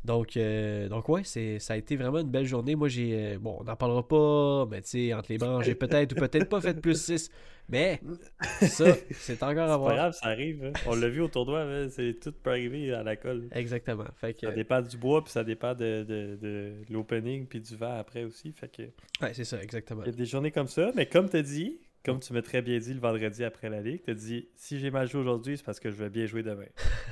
Donc, 0.05 0.35
euh, 0.35 0.89
donc 0.89 1.07
ouais, 1.07 1.21
c'est, 1.23 1.59
ça 1.59 1.73
a 1.73 1.77
été 1.77 1.95
vraiment 1.95 2.19
une 2.19 2.29
belle 2.29 2.45
journée. 2.45 2.75
Moi, 2.75 2.89
j'ai. 2.89 3.13
euh, 3.35 3.39
bon, 3.39 3.57
on 3.61 3.63
n'en 3.63 3.75
parlera 3.75 4.05
pas, 4.05 4.65
mais 4.69 4.81
tu 4.81 4.89
sais, 4.89 5.13
entre 5.13 5.31
les 5.31 5.37
branches, 5.37 5.65
j'ai 5.65 5.75
peut-être 5.75 6.11
ou 6.11 6.15
peut-être 6.15 6.49
pas 6.49 6.59
fait 6.59 6.79
plus 6.79 7.01
6. 7.01 7.29
Mais 7.69 8.01
ça, 8.61 8.93
c'est 9.11 9.41
encore 9.41 9.63
à 9.63 9.67
C'est 9.67 9.71
pas 9.71 9.77
voir. 9.77 9.95
grave, 9.95 10.13
ça 10.13 10.27
arrive. 10.27 10.65
hein. 10.65 10.73
On 10.85 10.95
l'a 10.95 11.07
vu 11.07 11.21
au 11.21 11.29
tournoi, 11.29 11.61
hein, 11.61 11.87
c'est 11.89 12.19
tout 12.19 12.33
peut 12.33 12.49
arriver 12.49 12.93
à 12.93 13.03
la 13.03 13.15
colle. 13.15 13.47
Exactement. 13.53 14.03
Fait 14.17 14.33
que, 14.33 14.47
Ça 14.47 14.51
dépend 14.51 14.81
du 14.81 14.97
bois, 14.97 15.23
puis 15.23 15.31
ça 15.31 15.45
dépend 15.45 15.73
de, 15.73 16.03
de, 16.03 16.37
de 16.41 16.73
l'opening, 16.89 17.45
puis 17.47 17.61
du 17.61 17.75
vent 17.77 17.97
après 17.97 18.25
aussi. 18.25 18.51
Fait 18.51 18.67
que 18.67 18.83
ouais, 19.21 19.33
c'est 19.33 19.45
ça, 19.45 19.63
exactement. 19.63 20.01
il 20.03 20.07
y 20.07 20.09
a 20.09 20.17
des 20.17 20.25
journées 20.25 20.51
comme 20.51 20.67
ça, 20.67 20.91
mais 20.93 21.05
comme 21.05 21.29
tu 21.29 21.37
as 21.37 21.41
dit, 21.41 21.79
comme 22.03 22.19
tu 22.19 22.33
m'as 22.33 22.41
très 22.41 22.61
bien 22.61 22.77
dit 22.79 22.93
le 22.93 22.99
vendredi 22.99 23.43
après 23.43 23.69
la 23.69 23.81
ligue, 23.81 24.03
tu 24.03 24.11
as 24.11 24.13
dit 24.13 24.47
si 24.55 24.79
j'ai 24.79 24.91
mal 24.91 25.09
joué 25.09 25.21
aujourd'hui, 25.21 25.57
c'est 25.57 25.63
parce 25.63 25.79
que 25.79 25.89
je 25.89 25.95
vais 25.95 26.09
bien 26.09 26.25
jouer 26.25 26.43
demain. 26.43 26.67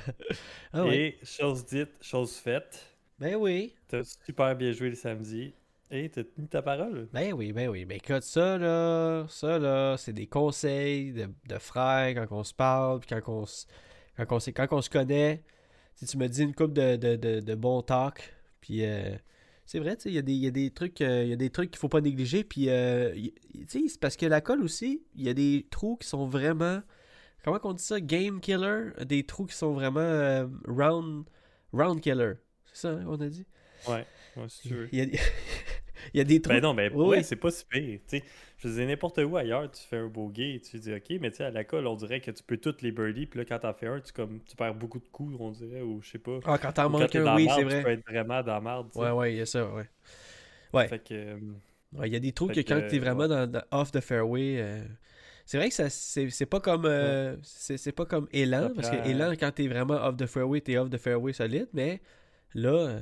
Ah. 0.74 0.86
Et 0.86 1.18
chose 1.22 1.66
dite, 1.66 1.90
chose 2.00 2.34
faite, 2.36 2.96
Ben 3.18 3.34
oui. 3.36 3.74
tu 3.88 3.96
as 3.96 4.16
super 4.24 4.56
bien 4.56 4.72
joué 4.72 4.88
le 4.88 4.94
samedi 4.94 5.52
et 5.90 6.08
tu 6.08 6.20
as 6.20 6.24
tenu 6.24 6.48
ta 6.48 6.62
parole. 6.62 7.08
Ben 7.12 7.34
oui, 7.34 7.52
ben 7.52 7.68
oui. 7.68 7.84
Ben 7.84 7.96
écoute, 7.96 8.22
ça 8.22 8.56
là, 8.56 9.26
ça 9.28 9.58
là, 9.58 9.96
c'est 9.98 10.14
des 10.14 10.26
conseils 10.26 11.12
de, 11.12 11.28
de 11.46 11.58
frères 11.58 12.14
quand 12.14 12.38
on 12.38 12.42
se 12.44 12.54
parle, 12.54 13.00
puis 13.00 13.08
quand 13.10 13.20
on 13.32 13.44
se, 13.44 13.66
quand 14.16 14.24
on, 14.32 14.38
quand 14.38 14.68
on 14.72 14.80
se 14.80 14.88
connaît. 14.90 15.42
Sais, 15.94 16.06
tu 16.06 16.16
me 16.16 16.26
dis 16.26 16.42
une 16.42 16.54
coupe 16.54 16.72
de, 16.72 16.96
de, 16.96 17.16
de, 17.16 17.40
de 17.40 17.54
bons 17.54 17.82
talk, 17.82 18.32
puis 18.62 18.86
euh, 18.86 19.14
c'est 19.64 19.78
vrai, 19.78 19.96
tu 19.96 20.02
sais, 20.04 20.08
il 20.10 20.14
y, 20.14 20.18
a 20.18 20.22
des- 20.22 20.32
il 20.32 20.38
y 20.42 20.46
a 20.46 20.50
des 20.50 20.70
trucs, 20.70 21.00
euh, 21.00 21.24
y 21.24 21.32
a 21.32 21.36
des 21.36 21.50
trucs 21.50 21.70
qu'il 21.70 21.78
faut 21.78 21.88
pas 21.88 22.00
négliger, 22.00 22.44
puis 22.44 22.68
euh, 22.68 23.14
y- 23.16 23.32
tu 23.66 23.66
sais, 23.68 23.88
c'est 23.88 24.00
parce 24.00 24.16
que 24.16 24.26
la 24.26 24.40
colle 24.40 24.62
aussi, 24.62 25.02
il 25.16 25.22
y 25.22 25.28
a 25.28 25.34
des 25.34 25.66
trous 25.70 25.96
qui 25.96 26.08
sont 26.08 26.26
vraiment, 26.26 26.80
comment 27.44 27.58
qu'on 27.58 27.72
dit 27.72 27.82
ça, 27.82 28.00
game 28.00 28.40
killer, 28.40 28.90
des 29.06 29.24
trous 29.24 29.46
qui 29.46 29.56
sont 29.56 29.72
vraiment 29.72 30.00
euh, 30.00 30.46
round, 30.66 31.24
round 31.72 32.00
killer. 32.00 32.34
C'est 32.72 32.82
ça, 32.82 32.90
hein, 32.90 33.04
on 33.06 33.20
a 33.20 33.28
dit? 33.28 33.46
Ouais, 33.88 34.06
ouais, 34.36 34.48
si 34.48 34.68
tu 34.68 34.74
veux. 34.74 34.88
Il 34.92 34.98
y 34.98 35.02
a, 35.02 35.18
il 36.14 36.18
y 36.18 36.20
a 36.20 36.24
des 36.24 36.40
trous. 36.42 36.52
Ben 36.54 36.60
non, 36.60 36.74
mais 36.74 36.90
Oui, 36.90 37.06
ouais, 37.08 37.22
c'est 37.22 37.36
pas 37.36 37.50
si 37.50 37.64
pire. 37.64 38.00
tu 38.08 38.18
sais. 38.18 38.24
Je 38.58 38.68
disais 38.68 38.86
n'importe 38.86 39.18
où 39.18 39.36
ailleurs, 39.36 39.70
tu 39.70 39.82
fais 39.82 39.96
un 39.96 40.08
bogey, 40.08 40.60
tu 40.60 40.78
dis 40.78 40.92
ok, 40.92 41.10
mais 41.20 41.30
tu 41.30 41.38
sais, 41.38 41.44
à 41.44 41.50
la 41.50 41.64
colle, 41.64 41.86
on 41.86 41.94
dirait 41.96 42.20
que 42.20 42.30
tu 42.30 42.42
peux 42.42 42.56
toutes 42.56 42.82
les 42.82 42.92
birdies, 42.92 43.26
puis 43.26 43.38
là, 43.38 43.44
quand 43.44 43.58
t'en 43.60 43.72
fais 43.74 43.86
un, 43.86 44.00
tu, 44.00 44.12
comme, 44.12 44.40
tu 44.44 44.56
perds 44.56 44.74
beaucoup 44.74 44.98
de 45.00 45.08
coups, 45.08 45.36
on 45.40 45.50
dirait, 45.50 45.80
ou 45.82 46.00
je 46.02 46.10
sais 46.10 46.18
pas. 46.18 46.38
Ah, 46.44 46.58
quand 46.58 46.72
t'en 46.72 46.90
manques 46.90 47.10
t'es 47.10 47.18
un, 47.18 47.34
oui, 47.36 47.48
c'est 47.48 47.64
Tu 47.64 47.82
peux 47.82 47.90
être 47.90 48.04
vraiment 48.08 48.42
dans 48.42 48.60
la 48.60 48.84
sais. 48.90 48.98
Ouais, 48.98 49.10
ouais, 49.10 49.34
il 49.34 49.38
y 49.38 49.40
a 49.40 49.46
ça, 49.46 49.66
ouais. 49.72 49.88
Ouais, 50.72 50.88
Fait 50.88 50.98
que, 50.98 51.14
euh, 51.14 51.38
Ouais, 51.94 52.08
il 52.08 52.12
y 52.12 52.16
a 52.16 52.20
des 52.20 52.32
trous 52.32 52.48
que 52.48 52.60
quand 52.60 52.80
t'es 52.88 52.98
vraiment 52.98 53.22
ouais. 53.22 53.28
dans, 53.28 53.46
dans- 53.50 53.62
off 53.70 53.92
the 53.92 54.00
fairway, 54.00 54.56
euh, 54.60 54.82
c'est 55.44 55.58
vrai 55.58 55.68
que 55.68 55.74
ça 55.74 55.90
c'est 55.90 56.46
pas 56.46 56.60
comme 56.60 56.86
euh, 56.86 57.36
c'est 57.42 57.76
c'est 57.76 57.92
pas 57.92 58.06
comme 58.06 58.28
élan 58.32 58.70
parce 58.74 58.88
que 58.88 58.96
élan 58.96 59.32
quand 59.32 59.52
t'es 59.52 59.68
vraiment 59.68 59.94
off 59.96 60.16
the 60.16 60.26
fairway, 60.26 60.60
t'es 60.62 60.78
off 60.78 60.88
the 60.90 60.96
fairway 60.96 61.34
solide, 61.34 61.68
mais 61.74 62.00
là 62.54 62.70
euh, 62.70 63.00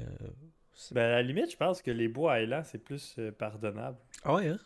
ben, 0.93 1.03
à 1.03 1.09
la 1.11 1.23
limite, 1.23 1.51
je 1.51 1.57
pense 1.57 1.83
que 1.83 1.91
les 1.91 2.09
bois 2.09 2.35
à 2.35 2.41
élan, 2.41 2.63
c'est 2.65 2.79
plus 2.83 3.17
euh, 3.19 3.31
pardonnable. 3.33 3.99
ah 4.25 4.35
ouais 4.35 4.49
hein? 4.49 4.59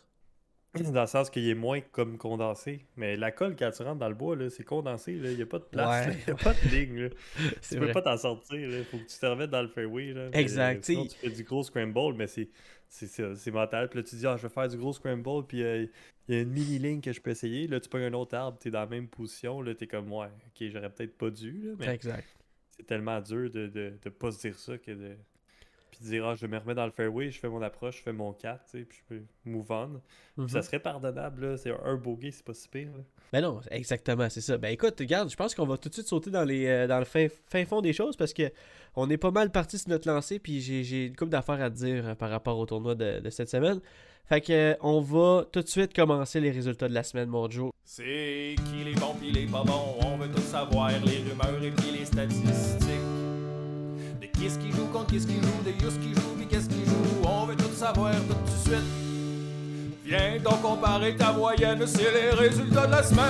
Dans 0.91 1.01
le 1.01 1.07
sens 1.07 1.29
qu'il 1.29 1.47
est 1.47 1.55
moins 1.55 1.79
comme 1.79 2.17
condensé. 2.17 2.85
Mais 2.97 3.15
la 3.15 3.31
colle, 3.31 3.55
quand 3.55 3.71
tu 3.71 3.81
rentres 3.81 3.99
dans 3.99 4.09
le 4.09 4.15
bois, 4.15 4.35
là, 4.35 4.49
c'est 4.49 4.65
condensé. 4.65 5.13
Il 5.13 5.35
n'y 5.37 5.41
a 5.41 5.45
pas 5.45 5.59
de 5.59 5.63
place. 5.63 6.07
Ouais. 6.07 6.17
Il 6.27 6.33
n'y 6.33 6.39
a 6.39 6.43
pas 6.43 6.53
de 6.53 6.69
ligne. 6.69 7.03
là. 7.03 7.09
Tu 7.61 7.75
peux 7.77 7.85
vrai. 7.85 7.93
pas 7.93 8.01
t'en 8.01 8.17
sortir. 8.17 8.59
Il 8.59 8.83
faut 8.83 8.97
que 8.97 9.03
tu 9.05 9.17
te 9.17 9.25
remettes 9.25 9.51
dans 9.51 9.61
le 9.61 9.69
fairway. 9.69 10.11
Là. 10.11 10.27
Exact, 10.33 10.83
sinon, 10.83 11.05
tu 11.05 11.15
fais 11.15 11.29
du 11.29 11.43
gros 11.45 11.63
scramble, 11.63 12.15
mais 12.15 12.27
c'est 12.27 12.49
c'est 12.89 13.07
ça, 13.07 13.35
c'est 13.35 13.51
mental. 13.51 13.89
Puis 13.89 13.99
là, 13.99 14.03
tu 14.03 14.15
dis, 14.15 14.27
ah, 14.27 14.35
je 14.37 14.43
vais 14.43 14.53
faire 14.53 14.67
du 14.67 14.77
gros 14.77 14.93
scramble, 14.93 15.45
puis 15.47 15.63
euh, 15.63 15.85
il 16.27 16.35
y 16.35 16.37
a 16.37 16.41
une 16.41 16.49
mini-ligne 16.51 17.01
que 17.01 17.11
je 17.13 17.21
peux 17.21 17.31
essayer. 17.31 17.67
Là, 17.67 17.79
tu 17.79 17.89
prends 17.89 17.99
un 17.99 18.13
autre 18.13 18.35
arbre, 18.35 18.57
tu 18.59 18.67
es 18.67 18.71
dans 18.71 18.81
la 18.81 18.85
même 18.85 19.07
position. 19.07 19.61
Là, 19.61 19.73
tu 19.75 19.85
es 19.85 19.87
comme, 19.87 20.11
ouais, 20.11 20.27
ok, 20.27 20.67
j'aurais 20.69 20.89
peut-être 20.89 21.17
pas 21.17 21.29
dû. 21.29 21.61
Là, 21.63 21.73
mais 21.79 21.87
Exact. 21.87 22.25
c'est 22.69 22.85
tellement 22.85 23.19
dur 23.21 23.49
de, 23.49 23.67
de, 23.67 23.93
de 24.01 24.09
pas 24.09 24.31
se 24.31 24.39
dire 24.41 24.57
ça 24.59 24.77
que 24.77 24.91
de. 24.91 25.15
Puis 25.95 26.05
dire 26.09 26.25
ah, 26.27 26.35
je 26.35 26.45
me 26.47 26.57
remets 26.57 26.75
dans 26.75 26.85
le 26.85 26.91
fairway, 26.91 27.31
je 27.31 27.39
fais 27.39 27.47
mon 27.49 27.61
approche, 27.61 27.97
je 27.97 28.01
fais 28.03 28.13
mon 28.13 28.33
4, 28.33 28.63
tu 28.65 28.71
sais, 28.79 28.85
puis 28.85 28.97
je 29.01 29.15
peux 29.15 29.21
move 29.45 29.71
on. 29.71 30.01
Ça 30.47 30.57
Mhm. 30.59 30.61
serait 30.63 30.79
pardonnable, 30.79 31.45
là. 31.51 31.57
C'est 31.57 31.71
un 31.71 31.95
bogey, 31.95 32.31
c'est 32.31 32.43
pas 32.45 32.53
si 32.53 32.67
pire. 32.67 32.89
là. 32.95 33.03
Ben 33.33 33.41
non, 33.41 33.59
exactement, 33.71 34.29
c'est 34.29 34.41
ça. 34.41 34.57
Ben 34.57 34.69
écoute, 34.69 34.95
regarde, 34.99 35.29
je 35.29 35.35
pense 35.35 35.55
qu'on 35.55 35.65
va 35.65 35.77
tout 35.77 35.89
de 35.89 35.93
suite 35.93 36.07
sauter 36.07 36.29
dans, 36.29 36.43
les, 36.43 36.67
euh, 36.67 36.87
dans 36.87 36.99
le 36.99 37.05
fin, 37.05 37.27
fin 37.49 37.65
fond 37.65 37.81
des 37.81 37.91
choses 37.93 38.15
parce 38.15 38.33
que 38.33 38.51
on 38.95 39.09
est 39.09 39.17
pas 39.17 39.31
mal 39.31 39.51
parti 39.51 39.77
sur 39.77 39.89
notre 39.89 40.07
lancée, 40.07 40.39
puis 40.39 40.61
j'ai- 40.61 40.83
j'ai 40.83 41.05
une 41.07 41.15
couple 41.15 41.31
d'affaires 41.31 41.61
à 41.61 41.69
te 41.69 41.75
dire 41.75 42.07
euh, 42.09 42.15
par 42.15 42.29
rapport 42.29 42.57
au 42.57 42.65
tournoi 42.65 42.95
de, 42.95 43.19
de 43.19 43.29
cette 43.29 43.49
semaine. 43.49 43.79
Fait 44.27 44.41
que 44.41 44.53
euh, 44.53 44.75
on 44.81 45.01
va 45.01 45.45
tout 45.51 45.61
de 45.61 45.67
suite 45.67 45.93
commencer 45.93 46.39
les 46.39 46.51
résultats 46.51 46.87
de 46.87 46.93
la 46.93 47.03
semaine, 47.03 47.29
mon 47.29 47.49
Joe. 47.49 47.71
C'est 47.83 48.55
qui 48.69 48.83
les 48.83 48.93
bons 48.95 49.13
pis 49.15 49.31
les 49.31 49.45
pas 49.45 49.63
bons, 49.63 49.97
on 50.03 50.17
veut 50.17 50.29
tout 50.31 50.41
savoir, 50.41 50.89
les 50.91 51.17
rumeurs 51.29 51.63
et 51.63 51.71
puis 51.71 51.91
les 51.91 52.05
statistiques. 52.05 52.84
De 54.45 54.49
qui 54.49 54.53
ce 54.53 54.59
qui 54.59 54.71
joue 54.73 54.85
contre 54.89 55.07
qui 55.07 55.19
ce 55.19 55.25
qui 55.25 55.33
joue, 55.41 55.63
de 55.65 55.71
Yus 55.71 55.97
qui 55.99 56.13
joue 56.13 56.35
pis 56.37 56.45
qu'est-ce 56.45 56.69
qui 56.69 56.85
joue, 56.85 57.23
on 57.27 57.45
veut 57.47 57.55
tout 57.55 57.71
savoir 57.73 58.11
tout 58.13 58.19
de 58.27 58.49
suite. 58.69 58.85
Viens 60.05 60.37
donc 60.39 60.61
comparer 60.61 61.15
ta 61.15 61.31
moyenne, 61.33 61.83
c'est 61.87 62.11
les 62.13 62.29
résultats 62.29 62.85
de 62.85 62.91
la 62.91 63.01
semaine. 63.01 63.23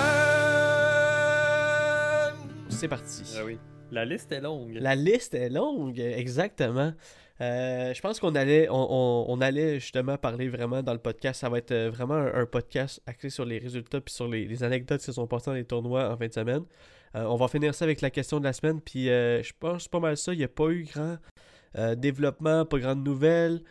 C'est 2.70 2.90
parti. 2.90 3.24
Ah 3.38 3.44
oui. 3.46 3.58
La 3.92 4.04
liste 4.04 4.30
est 4.34 4.42
longue. 4.42 4.74
La 4.82 4.94
liste 4.96 5.34
est 5.36 5.48
longue, 5.50 6.00
exactement. 6.00 6.92
Euh, 7.40 7.94
je 7.94 8.02
pense 8.02 8.20
qu'on 8.20 8.36
allait, 8.36 8.68
on, 8.70 8.76
on- 8.90 9.26
on 9.30 9.40
allait 9.42 9.80
justement 9.80 10.18
parler 10.18 10.50
vraiment 10.50 10.84
dans 10.84 10.94
le 10.94 11.00
podcast. 11.00 11.40
Ça 11.42 11.48
va 11.50 11.60
être 11.60 11.72
euh, 11.72 11.90
vraiment 11.92 12.16
un, 12.16 12.42
un 12.42 12.46
podcast 12.46 13.02
axé 13.06 13.30
sur 13.30 13.46
les 13.46 13.58
résultats 13.58 14.02
puis 14.02 14.14
sur 14.14 14.28
les, 14.28 14.46
les 14.48 14.64
anecdotes 14.64 15.00
qui 15.00 15.06
se 15.06 15.12
sont 15.14 15.28
passées 15.28 15.46
dans 15.52 15.54
les 15.56 15.64
tournois 15.66 16.10
en 16.12 16.18
fin 16.18 16.28
de 16.28 16.34
semaine. 16.34 16.64
Euh, 17.16 17.24
on 17.26 17.36
va 17.36 17.48
finir 17.48 17.74
ça 17.74 17.86
avec 17.86 18.02
la 18.02 18.10
question 18.10 18.40
de 18.40 18.44
la 18.44 18.54
semaine. 18.54 18.82
Puis 18.82 19.10
euh, 19.10 19.42
je 19.42 19.54
pense 19.58 19.88
pas 19.88 20.00
mal 20.00 20.18
ça. 20.18 20.34
Il 20.34 20.38
n'y 20.38 20.44
a 20.44 20.50
pas 20.50 20.70
eu 20.70 20.84
grand 20.84 21.18
euh, 21.78 21.96
développement, 21.96 22.66
pas 22.66 22.80
grande 22.80 23.04
nouvelle. 23.04 23.62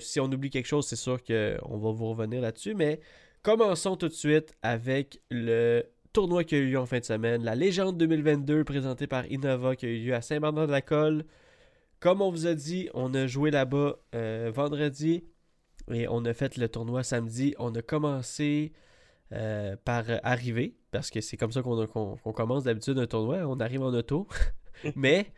Si 0.00 0.20
on 0.20 0.26
oublie 0.26 0.50
quelque 0.50 0.66
chose, 0.66 0.86
c'est 0.86 0.96
sûr 0.96 1.22
qu'on 1.22 1.78
va 1.78 1.90
vous 1.90 2.10
revenir 2.10 2.42
là-dessus. 2.42 2.74
Mais 2.74 3.00
commençons 3.42 3.96
tout 3.96 4.08
de 4.08 4.14
suite 4.14 4.54
avec 4.62 5.20
le 5.30 5.84
tournoi 6.12 6.44
qui 6.44 6.54
a 6.54 6.58
eu 6.58 6.66
lieu 6.66 6.78
en 6.78 6.86
fin 6.86 6.98
de 6.98 7.04
semaine. 7.04 7.42
La 7.42 7.54
légende 7.54 7.96
2022 7.96 8.64
présentée 8.64 9.06
par 9.06 9.26
Innova 9.30 9.76
qui 9.76 9.86
a 9.86 9.88
eu 9.88 9.98
lieu 9.98 10.14
à 10.14 10.20
Saint-Bernard-de-la-Colle. 10.20 11.24
Comme 12.00 12.20
on 12.20 12.30
vous 12.30 12.46
a 12.46 12.54
dit, 12.54 12.90
on 12.94 13.14
a 13.14 13.26
joué 13.26 13.50
là-bas 13.50 13.96
vendredi 14.52 15.24
et 15.90 16.06
on 16.08 16.24
a 16.26 16.34
fait 16.34 16.58
le 16.58 16.68
tournoi 16.68 17.02
samedi. 17.02 17.54
On 17.58 17.74
a 17.74 17.80
commencé 17.80 18.72
euh, 19.32 19.76
par 19.84 20.04
arriver 20.22 20.76
parce 20.90 21.10
que 21.10 21.20
c'est 21.20 21.36
comme 21.36 21.52
ça 21.52 21.62
qu'on 21.62 22.32
commence 22.34 22.64
d'habitude 22.64 22.98
un 22.98 23.06
tournoi. 23.06 23.38
On 23.46 23.60
arrive 23.60 23.82
en 23.82 23.92
auto. 23.92 24.26
Mais 24.96 25.32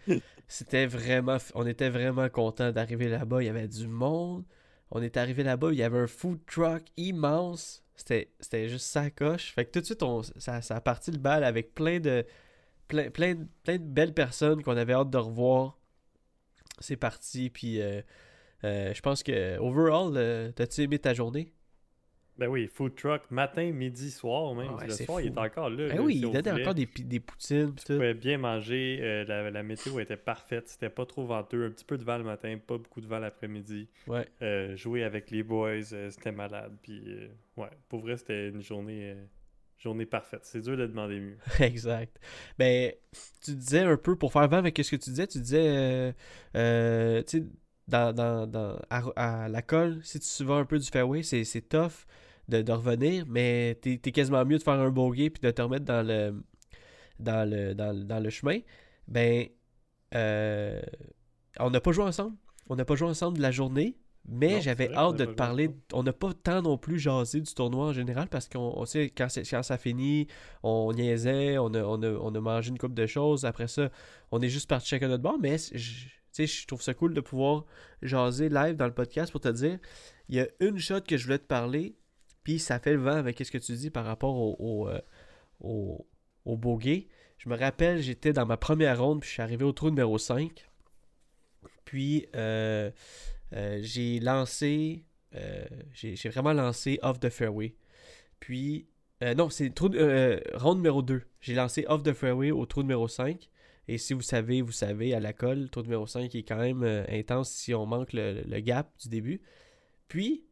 c'était 0.49 0.87
vraiment, 0.87 1.39
on 1.55 1.67
était 1.67 1.89
vraiment 1.89 2.29
content 2.29 2.73
d'arriver 2.73 3.09
là-bas. 3.09 3.43
Il 3.43 3.47
y 3.47 3.49
avait 3.49 3.69
du 3.69 3.89
monde. 3.89 4.45
On 4.91 5.03
est 5.03 5.17
arrivé 5.17 5.45
là-bas, 5.45 5.69
il 5.73 5.79
y 5.79 5.85
avait 5.85 6.01
un 6.01 6.07
food 6.09 6.41
truck 6.47 6.83
immense. 6.97 7.85
C'était 7.95 8.69
juste 8.69 8.87
ça 8.87 9.11
coche. 9.11 9.53
Fait 9.53 9.65
que 9.65 9.71
tout 9.71 9.81
de 9.81 9.85
suite, 9.85 10.03
on, 10.03 10.23
ça, 10.23 10.63
ça 10.63 10.77
a 10.77 10.81
parti 10.81 11.13
le 11.13 11.19
bal 11.19 11.45
avec 11.45 11.75
plein 11.75 12.01
de, 12.01 12.25
plein, 12.89 13.11
plein, 13.11 13.37
plein 13.63 13.79
de 13.79 13.85
belles 13.85 14.15
personnes 14.15 14.63
qu'on 14.63 14.77
avait 14.77 14.93
hâte 14.93 15.11
de 15.11 15.19
revoir. 15.19 15.79
C'est 16.81 16.97
parti. 16.97 17.51
Puis 17.51 17.81
euh, 17.81 18.03
euh, 18.65 18.93
je 18.93 19.01
pense 19.01 19.23
que, 19.23 19.59
overall, 19.59 20.13
euh, 20.17 20.53
t'as-tu 20.53 20.83
aimé 20.83 20.99
ta 20.99 21.15
journée? 21.15 21.53
Ben 22.41 22.49
oui, 22.49 22.69
food 22.73 22.95
truck, 22.97 23.31
matin, 23.31 23.71
midi, 23.71 24.11
soir 24.11 24.55
même. 24.55 24.71
Ah 24.71 24.77
ouais, 24.77 24.87
le 24.87 24.95
soir, 24.95 25.21
il 25.21 25.27
est 25.27 25.39
encore 25.39 25.69
là. 25.69 25.89
Ben 25.89 25.97
là, 25.99 26.03
oui, 26.03 26.17
il 26.17 26.27
on 26.27 26.33
donnait 26.33 26.51
encore 26.53 26.75
des, 26.75 26.87
des 26.87 27.21
poutines. 27.21 27.75
Tu 27.75 27.85
tout. 27.85 27.93
pouvais 27.93 28.15
bien 28.15 28.39
manger. 28.39 28.99
euh, 29.03 29.25
la, 29.27 29.51
la 29.51 29.63
météo 29.63 30.01
était 30.01 30.17
parfaite. 30.17 30.67
C'était 30.69 30.89
pas 30.89 31.05
trop 31.05 31.27
venteux. 31.27 31.67
Un 31.67 31.71
petit 31.71 31.85
peu 31.85 31.99
de 31.99 32.03
vent 32.03 32.17
le 32.17 32.25
matin, 32.25 32.57
pas 32.67 32.79
beaucoup 32.79 33.03
de 33.03 33.07
vent 33.07 33.19
l'après-midi. 33.19 33.89
Ouais. 34.07 34.27
Euh, 34.41 34.75
jouer 34.75 35.05
avec 35.05 35.31
les 35.31 35.43
boys, 35.43 35.93
euh, 35.93 36.09
c'était 36.11 36.33
malade. 36.33 36.73
Puis, 36.83 37.03
ouais, 37.59 37.69
pour 37.91 38.01
vrai, 38.01 38.17
c'était 38.17 38.49
une 38.49 38.63
journée, 38.63 39.15
journée 39.77 40.07
parfaite. 40.07 40.41
C'est 40.45 40.63
dur 40.63 40.79
de 40.79 40.87
demander 40.87 41.21
mieux. 41.21 41.37
exact. 41.61 42.19
Ben, 42.59 42.91
tu 43.45 43.53
disais 43.55 43.81
un 43.81 43.99
peu, 43.99 44.17
pour 44.17 44.33
faire 44.33 44.49
vent 44.49 44.57
avec 44.57 44.79
ce 44.79 44.91
que 44.91 44.97
tu 44.97 45.11
disais, 45.11 45.27
tu 45.27 45.41
disais, 45.41 45.67
euh, 45.69 46.13
euh, 46.57 47.23
tu 47.23 47.39
sais, 47.41 47.45
dans, 47.87 48.15
dans, 48.15 48.47
dans- 48.47 48.79
à, 48.89 49.45
à 49.45 49.49
la 49.49 49.61
colle, 49.61 49.99
si 50.05 50.19
tu 50.21 50.45
vas 50.45 50.55
un 50.55 50.65
peu 50.65 50.79
du 50.79 50.87
fairway, 50.89 51.23
c'est 51.23 51.69
tough 51.69 52.07
de, 52.49 52.63
de 52.63 52.73
revenir, 52.73 53.25
mais 53.29 53.79
t'es 53.83 54.01
es 54.05 54.13
quasiment 54.13 54.45
mieux 54.45 54.59
de 54.59 54.63
faire 54.63 54.75
un 54.75 54.91
bogey 54.91 55.31
puis 55.31 55.41
de 55.43 55.51
te 55.51 55.63
remettre 55.63 55.85
dans 55.85 56.07
le, 56.07 56.43
dans 57.19 57.49
le, 57.49 57.75
dans, 57.75 57.97
le- 57.97 58.05
dans 58.05 58.21
le 58.21 58.31
chemin. 58.31 58.59
Ben, 59.09 59.47
euh, 60.15 60.81
on 61.59 61.71
n'a 61.71 61.81
pas 61.81 61.93
joué 61.93 62.05
ensemble. 62.05 62.37
On 62.69 62.77
n'a 62.77 62.85
pas 62.85 62.95
joué 62.97 63.09
ensemble 63.09 63.37
de 63.39 63.43
la 63.43 63.51
journée, 63.51 63.97
mais 64.29 64.61
j'avais 64.61 64.93
hâte 64.95 65.17
de 65.17 65.25
te 65.25 65.31
parler. 65.37 65.71
On 65.93 66.03
n'a 66.03 66.13
pas 66.13 66.33
tant 66.35 66.63
non 66.63 66.79
plus 66.79 66.99
jasé 66.99 67.41
du 67.41 67.53
tournoi 67.53 67.87
en 67.87 67.93
général 67.93 68.29
parce 68.29 68.49
qu'on 68.49 68.73
on 68.77 68.85
sait 68.85 69.11
quand, 69.11 69.27
quand 69.35 69.63
ça 69.63 69.77
finit, 69.79 70.29
on 70.63 70.93
niaisait, 70.93 71.59
on 71.59 71.75
a, 71.75 71.83
on, 71.83 72.01
a, 72.03 72.11
on 72.13 72.35
a 72.35 72.41
mangé 72.41 72.71
une 72.71 72.79
coupe 72.79 72.95
de 72.95 73.07
choses. 73.07 73.45
Après 73.45 73.67
ça, 73.67 73.91
on 74.31 74.41
est 74.41 74.49
juste 74.49 74.69
parti 74.69 74.89
chacun 74.89 75.09
notre 75.09 75.23
bord. 75.23 75.39
Mais 75.41 75.57
je 75.59 76.67
trouve 76.67 76.81
ça 76.83 76.95
cool 76.95 77.13
de 77.13 77.21
pouvoir 77.21 77.65
jaser 78.03 78.49
live 78.49 78.77
dans 78.77 78.87
le 78.87 78.95
podcast 78.95 79.33
pour 79.33 79.41
te 79.41 79.49
dire 79.49 79.79
il 80.29 80.37
y 80.37 80.41
a 80.41 80.47
une 80.61 80.79
shot 80.79 81.01
que 81.01 81.17
je 81.17 81.25
voulais 81.25 81.39
te 81.39 81.47
parler, 81.47 81.97
puis 82.43 82.59
ça 82.59 82.79
fait 82.79 82.93
le 82.93 83.01
vent 83.01 83.17
avec 83.17 83.39
ce 83.39 83.51
que 83.51 83.59
tu 83.59 83.73
dis 83.75 83.91
par 83.91 84.05
rapport 84.05 84.35
au, 84.35 84.57
au, 84.59 84.89
euh, 84.89 85.01
au, 86.45 86.57
bogey. 86.57 87.09
Je 87.39 87.49
me 87.49 87.57
rappelle, 87.57 88.01
j'étais 88.01 88.33
dans 88.33 88.47
ma 88.47 88.57
première 88.57 89.01
ronde, 89.01 89.21
puis 89.21 89.29
je 89.29 89.35
suis 89.35 89.43
arrivé 89.43 89.65
au 89.65 89.73
trou 89.73 89.91
numéro 89.91 90.19
5. 90.19 90.69
Puis 91.85 92.27
euh, 92.37 92.91
euh, 93.55 93.79
j'ai 93.83 94.21
lancé, 94.21 95.05
j'ai 95.93 96.29
vraiment 96.29 96.53
lancé 96.53 96.99
off 97.03 97.21
the 97.21 97.31
fairway. 97.31 97.75
Puis, 98.41 98.87
non, 99.37 99.51
c'est 99.51 99.71
trou, 99.75 99.91
ronde 100.55 100.79
numéro 100.79 101.03
2. 101.03 101.23
J'ai 101.41 101.55
lancé 101.55 101.85
off 101.89 102.03
the 102.03 102.13
fairway 102.13 102.51
au 102.51 102.65
trou 102.67 102.83
numéro 102.83 103.07
5. 103.09 103.49
Et 103.89 103.99
si 103.99 104.13
vous 104.15 104.23
savez, 104.23 104.63
vous 104.63 104.73
savez, 104.73 105.15
à 105.15 105.21
la 105.21 105.33
colle, 105.33 105.63
le 105.63 105.69
trou 105.69 105.83
numéro 105.83 106.07
5 106.07 106.35
est 106.35 106.43
quand 106.43 106.59
même 106.59 106.85
intense 107.09 107.51
si 107.51 107.75
on 107.75 107.87
manque 107.87 108.13
le, 108.13 108.43
le 108.47 108.61
gap 108.61 108.91
du 109.03 109.09
début. 109.09 109.41
Puis, 110.09 110.45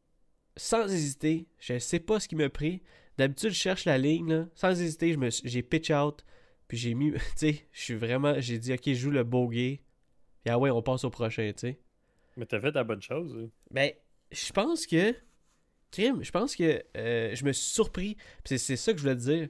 sans 0.58 0.86
hésiter, 0.92 1.46
je 1.58 1.72
ne 1.74 1.78
sais 1.78 2.00
pas 2.00 2.20
ce 2.20 2.28
qui 2.28 2.36
m'a 2.36 2.48
pris. 2.50 2.82
D'habitude, 3.16 3.50
je 3.50 3.54
cherche 3.56 3.84
la 3.86 3.96
ligne. 3.98 4.28
là. 4.32 4.46
Sans 4.54 4.70
hésiter, 4.80 5.16
j'ai 5.44 5.62
pitch 5.62 5.90
out. 5.90 6.24
Puis 6.68 6.76
j'ai 6.76 6.92
mis, 6.94 7.12
tu 7.12 7.18
sais, 7.36 7.66
je 7.72 7.80
suis 7.80 7.94
vraiment, 7.94 8.34
j'ai 8.40 8.58
dit, 8.58 8.72
ok, 8.74 8.82
je 8.86 8.92
joue 8.94 9.10
le 9.10 9.24
bogey. 9.24 9.80
Puis 10.44 10.52
ah 10.52 10.58
ouais, 10.58 10.70
on 10.70 10.82
passe 10.82 11.04
au 11.04 11.10
prochain, 11.10 11.50
tu 11.56 11.60
sais. 11.68 11.78
Mais 12.36 12.44
t'as 12.46 12.60
fait 12.60 12.70
la 12.72 12.84
bonne 12.84 13.00
chose. 13.02 13.34
hein. 13.40 13.48
Ben, 13.70 13.90
je 14.30 14.52
pense 14.52 14.86
que. 14.86 15.14
Crime, 15.90 16.22
je 16.22 16.30
pense 16.30 16.54
que 16.54 16.84
euh, 16.98 17.34
je 17.34 17.44
me 17.46 17.52
suis 17.52 17.70
surpris. 17.72 18.16
Puis 18.44 18.58
c'est- 18.58 18.76
ça 18.76 18.92
que 18.92 18.98
je 18.98 19.02
voulais 19.02 19.16
te 19.16 19.20
dire. 19.22 19.48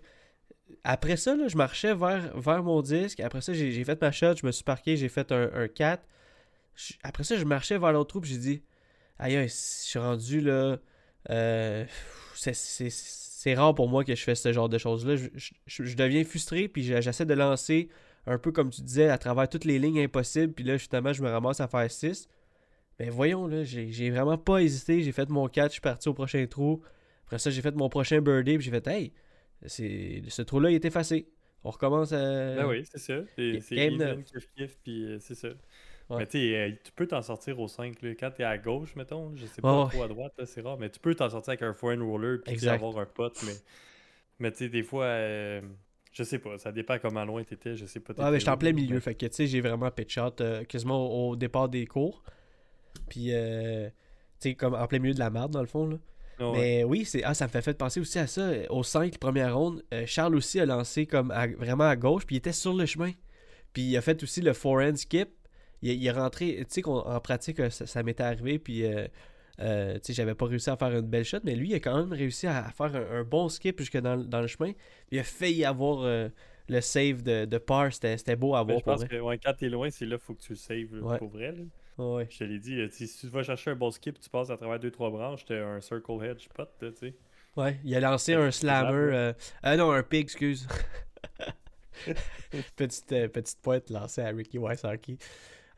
Après 0.85 1.17
ça, 1.17 1.35
là, 1.35 1.49
je 1.49 1.57
marchais 1.57 1.95
vers, 1.95 2.39
vers 2.39 2.63
mon 2.63 2.81
disque. 2.83 3.21
Après 3.21 3.41
ça, 3.41 3.53
j'ai 3.53 3.85
fait 3.85 4.01
ma 4.01 4.13
shot, 4.13 4.37
je 4.37 4.47
me 4.47 4.53
suis 4.53 4.65
parqué, 4.65 4.97
j'ai 4.97 5.09
fait 5.09 5.33
un, 5.33 5.51
un 5.53 5.67
4. 5.69 6.07
Je- 6.77 6.93
après 7.03 7.25
ça, 7.25 7.37
je 7.37 7.45
marchais 7.45 7.77
vers 7.79 7.93
l'autre 7.93 8.11
trou, 8.11 8.21
puis 8.21 8.31
j'ai 8.31 8.39
dit 8.39 8.63
aïe, 9.19 9.35
je 9.49 9.53
suis 9.53 9.99
rendu 9.99 10.41
là. 10.41 10.79
Euh, 11.31 11.85
c'est- 12.35 13.55
rare 13.55 13.75
pour 13.75 13.89
moi 13.89 14.05
que 14.05 14.15
je 14.15 14.23
fais 14.23 14.35
ce 14.35 14.53
genre 14.53 14.69
de 14.69 14.79
choses-là. 14.79 15.17
Je, 15.17 15.29
je- 15.35 15.53
je- 15.67 15.85
je 15.85 15.97
deviens 15.97 16.25
frustré, 16.25 16.69
puis 16.69 16.83
je- 16.83 17.01
j'essaie 17.01 17.25
de 17.27 17.35
lancer 17.35 17.89
un 18.27 18.37
peu 18.39 18.53
comme 18.53 18.71
tu 18.71 18.83
disais, 18.83 19.09
à 19.09 19.17
travers 19.17 19.49
toutes 19.49 19.65
les 19.65 19.79
lignes 19.79 20.01
impossibles. 20.01 20.53
Puis 20.53 20.65
là, 20.65 20.77
justement, 20.77 21.13
je 21.13 21.23
me 21.23 21.31
ramasse 21.31 21.61
à 21.61 21.69
faire 21.69 21.91
6. 21.91 22.29
Mais 22.99 23.09
voyons, 23.11 23.47
là, 23.47 23.65
j'ai 23.65 24.11
vraiment 24.11 24.37
pas 24.37 24.59
hésité. 24.63 25.03
J'ai 25.03 25.13
fait 25.13 25.29
mon 25.31 25.49
catch, 25.49 25.69
je 25.69 25.73
suis 25.75 25.81
parti 25.81 26.09
au 26.09 26.15
prochain 26.15 26.45
trou. 26.47 26.83
Après 27.25 27.39
ça, 27.39 27.51
j'ai 27.51 27.63
fait 27.63 27.75
mon 27.75 27.89
prochain 27.89 28.21
birdie, 28.21 28.57
puis 28.59 28.65
j'ai 28.65 28.71
fait 28.71 28.87
Hey, 28.87 29.13
c'est- 29.67 30.23
ce 30.29 30.43
trou-là, 30.43 30.71
il 30.71 30.75
est 30.75 30.85
effacé. 30.85 31.29
On 31.65 31.71
recommence 31.71 32.13
à. 32.13 32.55
Ben 32.57 32.67
oui, 32.69 32.85
c'est 32.91 32.99
ça. 32.99 33.21
C'est 33.37 33.53
Ga- 33.53 33.61
c'est 33.61 33.77
game 33.77 34.23
kiff 34.25 34.49
kiff, 34.57 34.79
puis 34.83 35.05
euh, 35.05 35.19
c'est 35.21 35.35
ça. 35.35 35.49
Ouais. 36.11 36.19
Mais 36.19 36.27
tu 36.27 36.39
sais, 36.39 36.57
euh, 36.57 36.71
tu 36.83 36.93
peux 36.93 37.07
t'en 37.07 37.21
sortir 37.21 37.59
au 37.61 37.69
5. 37.69 38.01
Là. 38.01 38.11
Quand 38.19 38.31
t'es 38.31 38.45
à 38.45 38.57
gauche, 38.57 38.97
mettons, 38.97 39.33
je 39.37 39.45
sais 39.47 39.61
pas 39.61 39.89
trop 39.89 40.03
à 40.03 40.09
droite, 40.09 40.33
là, 40.39 40.47
c'est 40.47 40.63
rare, 40.63 40.79
mais 40.79 40.89
tu 40.89 40.99
peux 41.01 41.15
t'en 41.15 41.29
sortir 41.29 41.51
avec 41.51 41.63
un 41.63 41.73
foreign 41.75 42.03
roller 42.03 42.41
puis 42.43 42.57
tu 42.57 42.69
avoir 42.69 42.99
un 42.99 43.07
pote, 43.07 43.39
mais, 43.45 43.53
mais 44.39 44.51
tu 44.51 44.59
sais, 44.59 44.69
des 44.71 44.83
fois, 44.83 45.05
euh, 45.05 45.61
je 46.13 46.23
sais 46.23 46.39
pas, 46.39 46.57
ça 46.57 46.73
dépend 46.73 46.99
comment 46.99 47.25
loin 47.25 47.45
t'étais, 47.45 47.77
je 47.77 47.85
sais 47.85 48.01
pas. 48.01 48.15
Ouais, 48.15 48.31
mais 48.31 48.39
j'étais 48.41 48.51
en 48.51 48.57
plein 48.57 48.73
milieu. 48.73 48.99
Fait 49.01 49.15
que, 49.15 49.27
tu 49.27 49.35
sais, 49.35 49.47
j'ai 49.47 49.61
vraiment 49.61 49.91
pitch 49.91 50.17
out 50.17 50.41
euh, 50.41 50.65
quasiment 50.65 51.29
au, 51.29 51.31
au 51.33 51.37
départ 51.37 51.69
des 51.69 51.87
cours. 51.87 52.23
Puis, 53.11 53.35
euh, 53.35 53.89
tu 54.41 54.51
sais, 54.51 54.55
comme 54.55 54.75
en 54.75 54.87
plein 54.87 54.99
milieu 55.01 55.15
de 55.15 55.19
la 55.19 55.31
merde, 55.31 55.53
dans 55.53 55.61
le 55.61 55.67
fond, 55.67 55.87
là. 55.87 55.97
Ah 56.41 56.51
ouais. 56.53 56.59
Mais 56.59 56.85
oui, 56.85 57.05
c'est 57.05 57.25
ah, 57.25 57.35
ça 57.35 57.47
me 57.47 57.51
fait, 57.51 57.61
fait 57.63 57.77
penser 57.77 57.99
aussi 58.01 58.19
à 58.19 58.29
ça. 58.29 58.51
Au 58.71 58.85
5, 58.85 59.19
première 59.19 59.57
ronde, 59.59 59.85
Charles 60.07 60.37
aussi 60.37 60.61
a 60.61 60.67
lancé 60.67 61.05
comme 61.05 61.33
à- 61.33 61.49
vraiment 61.49 61.89
à 61.89 61.97
gauche, 61.97 62.25
puis 62.25 62.37
il 62.37 62.39
était 62.39 62.53
sur 62.53 62.75
le 62.75 62.87
chemin. 62.87 63.11
Puis 63.73 63.83
il 63.83 63.97
a 63.97 64.01
fait 64.01 64.23
aussi 64.23 64.41
le 64.41 64.53
forehand 64.53 64.95
skip. 64.97 65.31
Il, 65.83 65.91
il 65.93 66.07
est 66.07 66.11
rentré, 66.11 66.57
tu 66.61 66.65
sais 66.69 66.83
qu'en 66.83 67.21
pratique, 67.21 67.59
ça, 67.71 67.87
ça 67.87 68.03
m'était 68.03 68.23
arrivé, 68.25 68.59
puis 68.59 68.85
euh, 68.85 69.07
euh, 69.61 69.95
tu 69.95 70.01
sais, 70.05 70.13
j'avais 70.13 70.35
pas 70.35 70.47
réussi 70.47 70.71
à 70.71 70.77
faire 70.77 70.91
une 70.97 71.01
belle 71.09 71.25
shot, 71.25 71.39
mais 71.45 71.55
lui, 71.55 71.71
il 71.71 71.75
a 71.75 71.81
quand 71.81 71.97
même 71.97 72.13
réussi 72.13 72.47
à, 72.47 72.67
à 72.67 72.71
faire 72.71 72.95
un, 72.95 73.21
un 73.21 73.25
bon 73.25 73.49
skip 73.49 73.79
jusque 73.81 73.99
dans, 73.99 74.17
dans 74.17 74.41
le 74.41 74.47
chemin. 74.47 74.73
Il 75.11 75.19
a 75.19 75.25
failli 75.25 75.65
avoir 75.65 76.03
euh, 76.03 76.29
le 76.69 76.81
save 76.81 77.23
de, 77.23 77.45
de 77.45 77.59
par, 77.59 77.93
c'était 77.93 78.37
beau 78.37 78.55
à 78.55 78.63
voir 78.63 78.79
je 78.79 78.85
pense 78.85 79.01
vrai. 79.01 79.09
que 79.09 79.17
ouais, 79.21 79.39
quand 79.39 79.55
t'es 79.55 79.69
loin, 79.69 79.91
c'est 79.91 80.05
là 80.07 80.17
qu'il 80.17 80.25
faut 80.25 80.35
que 80.35 80.43
tu 80.43 80.53
le 80.53 80.57
saves 80.59 81.03
Ouais. 81.03 81.19
pour 81.19 81.29
vrai. 81.29 81.53
Là. 81.53 81.63
Ouais. 82.05 82.29
Je 82.31 82.39
te 82.39 82.45
l'ai 82.45 82.59
dit, 82.61 82.79
si 82.91 83.09
tu 83.19 83.27
vas 83.29 83.43
chercher 83.43 83.71
un 83.73 83.75
bon 83.77 83.91
skip, 83.91 84.21
tu 84.21 84.31
passes 84.31 84.51
à 84.51 84.57
travers 84.57 84.79
2-3 84.79 85.11
branches, 85.11 85.45
t'as 85.45 85.65
un 85.65 85.81
circle 85.81 86.23
hedge 86.25 86.47
pot, 86.55 86.69
tu 86.79 86.93
sais. 86.95 87.15
Ouais, 87.57 87.81
il 87.83 87.93
a 87.97 88.01
lancé 88.01 88.35
un 88.35 88.53
slammer. 88.53 88.93
euh, 88.95 89.33
Ah 89.65 89.77
non, 89.77 89.91
un 89.91 90.05
pig, 90.05 90.21
excuse. 90.23 90.69
petite, 92.77 93.07
petite 93.33 93.59
pointe 93.61 93.91
lancée 93.91 94.21
à 94.23 94.29
Ricky 94.29 94.59
Wysocki. 94.59 95.19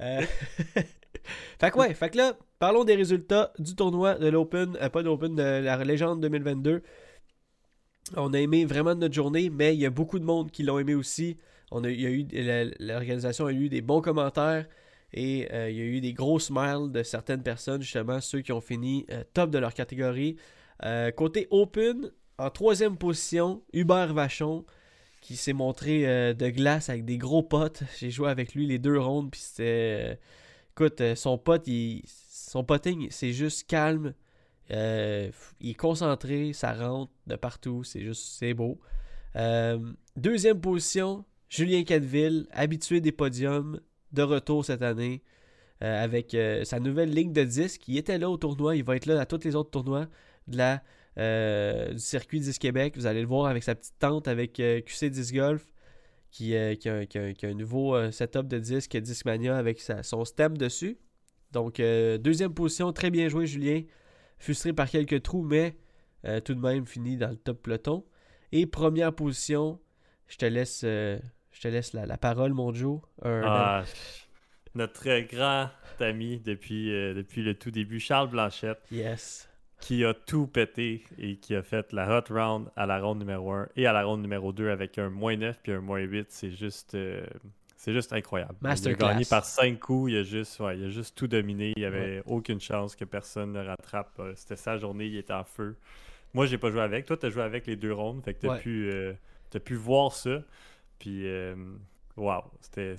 Euh... 0.01 0.23
fait 1.59 1.71
que 1.71 1.79
ouais, 1.79 1.95
fait 1.95 2.11
que 2.11 2.17
là, 2.17 2.37
parlons 2.59 2.85
des 2.85 2.95
résultats 2.95 3.53
du 3.59 3.75
tournoi 3.75 4.15
de 4.15 4.29
l'Open, 4.29 4.77
euh, 4.81 4.89
pas 4.89 5.03
de 5.03 5.07
l'Open, 5.07 5.35
de 5.35 5.43
la 5.43 5.85
légende 5.85 6.21
2022. 6.21 6.83
On 8.17 8.33
a 8.33 8.39
aimé 8.39 8.65
vraiment 8.65 8.95
notre 8.95 9.15
journée, 9.15 9.51
mais 9.51 9.75
il 9.75 9.81
y 9.81 9.87
a 9.87 9.91
beaucoup 9.91 10.19
de 10.19 10.25
monde 10.25 10.51
qui 10.51 10.63
l'ont 10.63 10.79
aimé 10.79 10.95
aussi. 10.95 11.37
On 11.71 11.85
a, 11.85 11.91
il 11.91 12.01
y 12.01 12.07
a 12.07 12.11
eu, 12.11 12.27
l'organisation 12.81 13.47
a 13.47 13.53
eu 13.53 13.69
des 13.69 13.81
bons 13.81 14.01
commentaires 14.01 14.67
et 15.13 15.49
euh, 15.53 15.71
il 15.71 15.77
y 15.77 15.81
a 15.81 15.85
eu 15.85 16.01
des 16.01 16.13
gros 16.13 16.41
smiles 16.41 16.91
de 16.91 17.03
certaines 17.03 17.43
personnes, 17.43 17.83
justement, 17.83 18.21
ceux 18.21 18.41
qui 18.41 18.53
ont 18.53 18.61
fini 18.61 19.07
top 19.35 19.51
de 19.51 19.59
leur 19.59 19.75
catégorie. 19.75 20.37
Côté 21.15 21.47
Open, 21.51 22.11
en 22.39 22.51
troisième 22.51 22.97
position, 22.97 23.63
Hubert 23.73 24.15
Vachon, 24.15 24.65
qui 25.21 25.37
s'est 25.37 25.53
montré 25.53 26.07
euh, 26.07 26.35
de 26.35 26.49
glace 26.49 26.89
avec 26.89 27.05
des 27.05 27.19
gros 27.19 27.43
potes. 27.43 27.83
J'ai 27.99 28.11
joué 28.11 28.31
avec 28.31 28.55
lui 28.55 28.67
les 28.67 28.79
deux 28.79 28.99
rondes, 28.99 29.31
puis 29.31 29.41
c'était. 29.41 29.63
euh, 29.65 30.15
écoute, 30.73 31.01
euh, 31.01 31.15
son 31.15 31.39
pote, 31.39 31.69
son 32.07 32.65
potting, 32.65 33.09
c'est 33.11 33.33
juste 33.33 33.67
calme. 33.67 34.15
Il 34.71 34.77
est 34.77 35.75
concentré, 35.77 36.53
ça 36.53 36.73
rentre 36.73 37.13
de 37.27 37.37
partout, 37.37 37.83
c'est 37.85 38.03
juste, 38.03 38.39
c'est 38.39 38.55
beau. 38.55 38.81
Deuxième 40.17 40.61
position, 40.61 41.25
Julien 41.49 41.83
Cadville, 41.83 42.47
habitué 42.53 43.01
des 43.01 43.13
podiums, 43.13 43.81
de 44.13 44.23
retour 44.23 44.65
cette 44.65 44.83
année, 44.83 45.23
avec 45.81 46.37
sa 46.63 46.79
nouvelle 46.79 47.11
ligne 47.11 47.33
de 47.33 47.43
disques. 47.43 47.89
Il 47.89 47.99
était 47.99 48.19
là 48.19 48.31
au 48.31 48.37
tournoi, 48.37 48.77
il 48.77 48.85
va 48.85 48.95
être 48.95 49.07
là 49.07 49.21
à 49.21 49.27
tous 49.27 49.43
les 49.43 49.57
autres 49.57 49.71
tournois 49.71 50.07
de 50.47 50.57
la, 50.57 50.85
euh, 51.21 51.93
du 51.93 51.99
circuit 52.01 52.41
10 52.41 52.59
Québec. 52.59 52.95
Vous 52.97 53.07
allez 53.07 53.21
le 53.21 53.27
voir 53.29 53.47
avec 53.47 53.63
sa 53.63 53.75
petite 53.75 53.99
tente 53.99 54.27
avec 54.27 54.59
euh, 54.59 54.81
QC 54.81 55.11
10 55.11 55.33
Golf, 55.33 55.65
qui, 56.31 56.57
euh, 56.57 56.75
qui, 56.75 56.89
a, 56.89 57.07
qui 57.07 57.19
a- 57.19 57.33
qui 57.35 57.47
a 57.47 57.51
un 57.51 57.55
nouveau 57.55 58.11
setup 58.11 58.49
de 58.49 58.59
disque 58.59 58.97
Discmania 58.97 59.57
avec 59.57 59.81
sa- 59.81 60.03
son 60.03 60.25
stem 60.25 60.57
dessus. 60.57 60.99
Donc, 61.53 61.79
deuxième 61.79 62.55
position, 62.55 62.93
très 62.93 63.11
bien 63.11 63.29
joué, 63.29 63.45
Julien. 63.47 63.83
Frustré 64.39 64.73
par 64.73 64.89
quelques 64.89 65.21
trous, 65.23 65.43
mais 65.43 65.77
tout 66.45 66.55
de 66.55 66.61
même 66.61 66.87
fini 66.87 67.17
dans 67.17 67.31
le 67.31 67.37
top 67.37 67.63
peloton. 67.63 68.05
Et 68.53 68.67
première 68.67 69.13
position, 69.13 69.81
je 70.29 70.37
te 70.37 70.47
laisse, 70.47 70.83
je 70.83 71.19
te 71.61 71.67
laisse 71.67 71.93
la, 71.93 72.07
la 72.07 72.17
parole, 72.17 72.53
mon 72.53 72.73
Joe. 72.73 73.01
Un- 73.23 73.43
Ah, 73.45 73.85
notre 74.77 75.19
grand 75.29 75.71
ami 75.99 76.39
depuis, 76.39 76.87
depuis 77.15 77.43
le 77.43 77.55
tout 77.57 77.73
début, 77.73 77.99
Charles 77.99 78.31
Blanchette, 78.31 78.79
Yes. 78.93 79.50
Qui 79.81 80.05
a 80.05 80.15
tout 80.15 80.47
pété 80.47 81.05
et 81.19 81.37
qui 81.37 81.55
a 81.55 81.63
fait 81.63 81.93
la 81.93 82.19
hot 82.19 82.25
round 82.33 82.69
à 82.77 82.87
la 82.87 83.01
ronde 83.01 83.19
numéro 83.21 83.51
1 83.53 83.69
et 83.77 83.87
à 83.87 83.93
la 83.93 84.05
ronde 84.05 84.23
numéro 84.23 84.53
2 84.53 84.69
avec 84.71 84.99
un 84.99 85.11
moins 85.11 85.37
9 85.37 85.59
puis 85.63 85.73
un 85.73 85.81
moins 85.81 86.01
8. 86.01 86.27
C'est 86.31 86.51
juste, 86.51 86.95
euh, 86.95 87.25
c'est 87.77 87.93
juste 87.93 88.13
incroyable. 88.13 88.55
Il 88.61 88.67
Masterclass. 88.69 89.07
a 89.07 89.13
gagné 89.15 89.25
par 89.25 89.45
5 89.45 89.79
coups. 89.81 90.13
Il 90.13 90.19
a, 90.19 90.23
juste, 90.23 90.61
ouais, 90.61 90.79
il 90.79 90.85
a 90.85 90.89
juste 90.91 91.17
tout 91.17 91.27
dominé. 91.27 91.73
Il 91.77 91.81
n'y 91.81 91.87
avait 91.87 92.23
aucune 92.27 92.61
chance 92.61 92.95
que 92.95 93.05
personne 93.05 93.53
ne 93.53 93.65
rattrape. 93.65 94.13
Euh, 94.21 94.33
C'était 94.37 94.57
sa 94.57 94.77
journée. 94.77 95.07
Il 95.07 95.17
était 95.17 95.33
en 95.33 95.45
feu. 95.45 95.77
Moi, 96.35 96.47
j'ai 96.47 96.59
pas 96.59 96.71
joué 96.71 96.83
avec. 96.83 97.07
Toi, 97.07 97.17
tu 97.17 97.27
as 97.27 97.31
joué 97.31 97.43
avec 97.43 97.67
les 97.67 97.77
deux 97.77 97.93
rondes. 97.93 98.23
Fait 98.25 98.35
que 98.35 98.41
tu 98.41 98.47
as, 98.49 98.53
Ouais. 98.53 98.59
pu, 98.61 98.91
euh, 98.93 99.13
t'as 99.51 99.61
pu 99.61 99.75
voir 99.75 100.13
ça. 100.13 100.43
Puis, 100.99 101.27
euh, 101.27 101.55
wow, 102.17 102.43
c'était, 102.61 102.97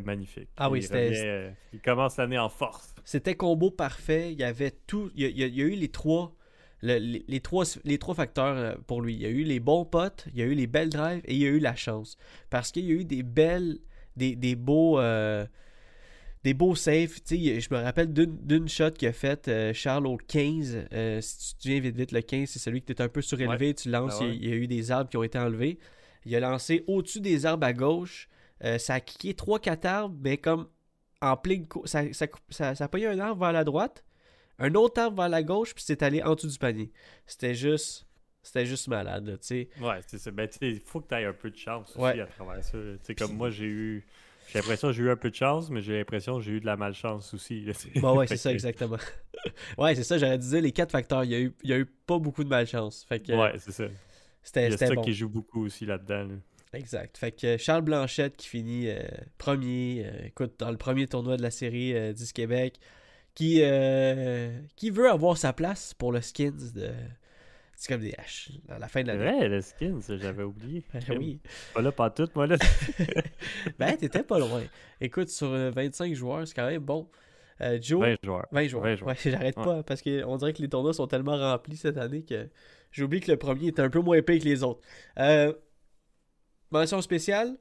magnifique. 0.00 0.48
Ah 0.56 0.70
oui, 0.70 0.80
il 0.80 0.82
c'était- 0.82 1.12
euh, 1.24 1.50
il 1.72 1.80
commence 1.80 2.16
l'année 2.16 2.38
en 2.38 2.48
force. 2.48 2.94
C'était 3.04 3.34
combo 3.34 3.70
parfait. 3.70 4.32
Il 4.32 4.38
y 4.38 4.44
avait 4.44 4.72
tout. 4.86 5.10
Il 5.14 5.22
y 5.22 5.24
a, 5.44 5.46
il 5.46 5.54
y 5.56 5.60
eu 5.62 5.70
les 5.70 5.88
trois, 5.88 6.34
le- 6.82 6.98
les, 6.98 7.24
les 7.26 7.40
trois, 7.40 7.64
les 7.84 7.98
trois 7.98 8.14
facteurs 8.14 8.56
euh, 8.56 8.74
pour 8.86 9.00
lui. 9.02 9.14
Il 9.14 9.20
y 9.20 9.26
a 9.26 9.30
eu 9.30 9.42
les 9.42 9.60
bons 9.60 9.84
potes, 9.84 10.26
il 10.32 10.38
y 10.38 10.42
a 10.42 10.46
eu 10.46 10.54
les 10.54 10.66
belles 10.66 10.90
drives 10.90 11.22
et 11.24 11.34
il 11.34 11.40
y 11.40 11.46
a 11.46 11.48
eu 11.50 11.58
la 11.60 11.74
chance. 11.74 12.16
Parce 12.50 12.70
qu'il 12.72 12.84
y 12.84 12.90
a 12.90 12.94
eu 12.94 13.04
des 13.04 13.22
belles, 13.22 13.78
des, 14.16 14.36
des 14.36 14.54
beaux, 14.54 14.98
euh, 15.00 15.46
des 16.44 16.54
beaux 16.54 16.74
saves. 16.74 17.20
Tu 17.26 17.36
sais, 17.38 17.60
je 17.60 17.74
me 17.74 17.80
rappelle 17.82 18.12
d'une 18.12 18.68
shot 18.68 18.90
qu'il 18.92 19.08
a 19.08 19.12
faite 19.12 19.48
euh, 19.48 19.72
Charles 19.72 20.06
au 20.06 20.16
15. 20.16 20.86
Euh, 20.92 21.20
si 21.20 21.38
tu 21.38 21.54
te 21.56 21.62
souviens 21.62 21.80
vite 21.80 21.96
vite, 21.96 22.12
le 22.12 22.20
15, 22.20 22.48
c'est 22.50 22.58
celui 22.58 22.82
qui 22.82 22.92
était 22.92 23.02
un 23.02 23.08
peu 23.08 23.22
surélevé. 23.22 23.74
Tu 23.74 23.90
lances, 23.90 24.18
Ah 24.20 24.24
ouais. 24.24 24.36
il, 24.36 24.44
il 24.44 24.48
y 24.50 24.52
a 24.52 24.56
eu 24.56 24.66
des 24.66 24.90
arbres 24.90 25.10
qui 25.10 25.16
ont 25.16 25.22
été 25.24 25.38
enlevés. 25.38 25.78
Il 26.28 26.36
a 26.36 26.40
lancé 26.40 26.84
au-dessus 26.86 27.20
des 27.20 27.46
arbres 27.46 27.66
à 27.66 27.72
gauche. 27.72 28.28
Euh, 28.64 28.76
ça 28.78 28.94
a 28.94 29.00
kické 29.00 29.32
3-4 29.32 29.86
arbres, 29.86 30.16
mais 30.22 30.36
comme 30.36 30.68
en 31.22 31.36
pleine 31.36 31.66
ça, 31.84 32.02
ça, 32.12 32.26
ça, 32.50 32.74
ça 32.74 32.84
a 32.84 32.88
pogné 32.88 33.06
un 33.06 33.18
arbre 33.18 33.40
vers 33.40 33.52
la 33.52 33.64
droite, 33.64 34.04
un 34.58 34.74
autre 34.74 35.00
arbre 35.00 35.16
vers 35.16 35.28
la 35.28 35.42
gauche, 35.42 35.74
puis 35.74 35.82
c'est 35.86 36.02
allé 36.02 36.22
en 36.22 36.34
dessous 36.34 36.48
du 36.48 36.58
panier. 36.58 36.92
C'était 37.26 37.54
juste. 37.54 38.04
C'était 38.42 38.66
juste 38.66 38.88
malade, 38.88 39.38
tu 39.42 39.46
sais. 39.46 39.68
Ouais, 39.80 40.00
c'est 40.06 40.16
ça. 40.18 40.30
Ben, 40.30 40.48
tu 40.48 40.58
sais, 40.58 40.70
il 40.70 40.80
faut 40.80 41.00
que 41.00 41.08
tu 41.08 41.14
aies 41.14 41.24
un 41.24 41.32
peu 41.32 41.50
de 41.50 41.56
chance 41.56 41.90
aussi 41.90 41.98
Ouais. 42.00 42.20
à 42.20 42.26
travers 42.26 42.62
ça. 42.64 42.78
Tu 42.78 42.98
sais, 43.02 43.14
comme 43.14 43.36
moi, 43.36 43.50
j'ai 43.50 43.64
eu. 43.66 44.06
J'ai 44.50 44.60
l'impression 44.60 44.88
que 44.88 44.94
j'ai 44.94 45.02
eu 45.02 45.10
un 45.10 45.16
peu 45.16 45.28
de 45.30 45.34
chance, 45.34 45.68
mais 45.70 45.82
j'ai 45.82 45.98
l'impression 45.98 46.36
que 46.38 46.42
j'ai 46.44 46.52
eu 46.52 46.60
de 46.60 46.64
la 46.66 46.76
malchance 46.76 47.34
aussi. 47.34 47.66
sais. 47.74 47.90
Bah 48.00 48.14
ouais, 48.14 48.26
c'est 48.26 48.38
ça, 48.38 48.50
exactement. 48.52 48.96
ouais, 49.78 49.94
c'est 49.94 50.04
ça, 50.04 50.16
j'aurais 50.18 50.38
dire 50.38 50.62
les 50.62 50.72
quatre 50.72 50.92
facteurs. 50.92 51.24
Il 51.24 51.30
y 51.30 51.34
a 51.34 51.40
eu, 51.40 51.52
il 51.62 51.68
y 51.70 51.72
a 51.74 51.78
eu 51.78 51.84
pas 51.84 52.18
beaucoup 52.18 52.42
de 52.42 52.48
malchance. 52.48 53.04
Fait 53.06 53.20
que 53.20 53.32
Ouais, 53.32 53.52
c'est 53.58 53.72
ça. 53.72 53.84
C'était 54.48 54.62
Il 54.62 54.64
y 54.64 54.66
a 54.68 54.70
c'était 54.72 54.86
ça 54.88 54.94
bon. 54.94 55.02
qui 55.02 55.14
joue 55.14 55.28
beaucoup 55.28 55.64
aussi 55.64 55.86
là-dedans. 55.86 56.24
là. 56.24 56.34
Exact. 56.74 57.16
Fait 57.16 57.32
que 57.32 57.56
Charles 57.56 57.82
Blanchette 57.82 58.36
qui 58.36 58.46
finit 58.48 58.90
euh, 58.90 59.00
premier, 59.38 60.04
euh, 60.04 60.26
écoute, 60.26 60.54
dans 60.58 60.70
le 60.70 60.76
premier 60.76 61.06
tournoi 61.06 61.36
de 61.38 61.42
la 61.42 61.50
série 61.50 61.94
euh, 61.96 62.12
10 62.12 62.32
Québec, 62.34 62.78
qui, 63.34 63.60
euh, 63.62 64.50
qui 64.76 64.90
veut 64.90 65.08
avoir 65.08 65.38
sa 65.38 65.52
place 65.54 65.94
pour 65.94 66.12
le 66.12 66.20
skins 66.20 66.72
de. 66.74 66.90
C'est 67.74 67.92
comme 67.92 68.00
des 68.02 68.12
haches 68.18 68.50
à 68.68 68.78
la 68.80 68.88
fin 68.88 69.02
de 69.02 69.06
l'année. 69.06 69.22
vrai, 69.38 69.48
le 69.48 69.60
skin, 69.60 70.00
ça, 70.00 70.16
j'avais 70.18 70.42
oublié. 70.42 70.82
Ben 70.92 71.16
oui. 71.16 71.38
Pas 71.72 71.80
là, 71.80 71.92
pas 71.92 72.10
tout, 72.10 72.28
moi, 72.34 72.46
là. 72.48 72.56
Ben, 73.78 73.96
t'étais 73.96 74.22
pas 74.24 74.38
loin. 74.38 74.62
Écoute, 75.00 75.28
sur 75.28 75.46
euh, 75.52 75.70
25 75.70 76.12
joueurs, 76.14 76.46
c'est 76.46 76.54
quand 76.54 76.66
même 76.66 76.82
bon. 76.82 77.08
Euh, 77.60 77.78
Joe, 77.80 78.00
20 78.00 78.16
joueurs. 78.24 78.46
20 78.52 78.68
joueurs. 78.68 78.82
20 78.84 78.96
joueurs. 78.96 79.08
Ouais, 79.10 79.16
j'arrête 79.30 79.56
Ouais. 79.56 79.64
pas 79.64 79.82
parce 79.84 80.02
qu'on 80.02 80.36
dirait 80.36 80.52
que 80.52 80.62
les 80.62 80.68
tournois 80.68 80.92
sont 80.92 81.06
tellement 81.06 81.36
remplis 81.36 81.76
cette 81.76 81.96
année 81.98 82.22
que 82.24 82.48
j'oublie 82.90 83.20
que 83.20 83.30
le 83.30 83.36
premier 83.36 83.68
est 83.68 83.80
un 83.80 83.90
peu 83.90 84.00
moins 84.00 84.16
épais 84.16 84.38
que 84.38 84.44
les 84.44 84.62
autres. 84.62 84.80
Euh, 85.18 85.52
mention 86.70 87.00
spéciale, 87.00 87.56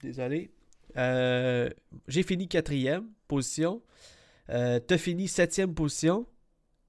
désolé. 0.00 0.50
Euh, 0.96 1.70
J'ai 2.08 2.22
fini 2.22 2.48
quatrième 2.48 3.06
position. 3.28 3.82
Euh, 4.50 4.78
T'as 4.80 4.98
fini 4.98 5.28
septième 5.28 5.74
position. 5.74 6.26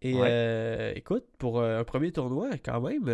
Et 0.02 0.14
Ouais. 0.16 0.28
euh, 0.30 0.92
écoute, 0.96 1.24
pour 1.38 1.62
un 1.62 1.84
premier 1.86 2.12
tournoi, 2.12 2.50
quand 2.58 2.82
même, 2.82 3.06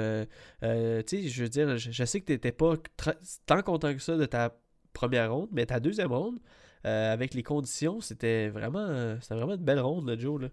tu 0.61 0.67
sais, 1.05 1.27
je 1.27 1.43
veux 1.43 1.49
dire, 1.49 1.77
je, 1.77 1.91
je 1.91 2.03
sais 2.03 2.19
que 2.19 2.25
t'étais 2.25 2.51
pas 2.51 2.73
tant 3.45 3.61
content 3.61 3.93
que 3.93 3.99
ça 4.01 4.17
de 4.17 4.25
ta 4.25 4.57
première 4.93 5.31
ronde, 5.31 5.49
mais 5.51 5.67
ta 5.67 5.79
deuxième 5.79 6.11
ronde, 6.11 6.39
avec 6.83 7.35
les 7.35 7.43
conditions, 7.43 8.01
c'était 8.01 8.49
vraiment, 8.49 9.17
c'était 9.21 9.35
vraiment 9.35 9.53
une 9.53 9.63
belle 9.63 9.79
ronde, 9.81 10.07
là, 10.09 10.17
Joe. 10.17 10.41
Là. 10.41 10.47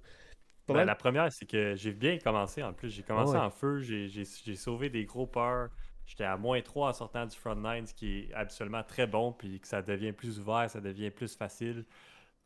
Ben, 0.73 0.85
la 0.85 0.95
première, 0.97 1.33
c'est 1.33 1.47
que 1.47 1.75
j'ai 1.77 1.93
bien 1.93 2.19
commencé 2.19 2.63
en 2.63 2.73
plus. 2.73 2.91
J'ai 2.91 3.03
commencé 3.03 3.37
Ah 3.37 3.41
ouais. 3.41 3.47
en 3.47 3.51
feu, 3.51 3.81
j'ai 3.81 4.57
sauvé 4.57 4.91
des 4.91 5.05
gros 5.05 5.27
peurs. 5.27 5.71
J'étais 6.07 6.25
à 6.25 6.37
moins 6.37 6.61
3 6.63 6.91
en 6.91 6.93
sortant 6.93 7.27
du 7.27 7.37
front 7.37 7.57
nine, 7.57 7.87
ce 7.87 7.95
qui 7.95 8.21
est 8.31 8.33
absolument 8.35 8.83
très 8.85 9.07
bon, 9.07 9.33
puis 9.33 9.61
que 9.61 9.67
ça 9.69 9.83
devient 9.83 10.13
plus 10.13 10.39
ouvert, 10.41 10.71
ça 10.71 10.81
devient 10.81 11.11
plus 11.11 11.37
facile. 11.37 11.85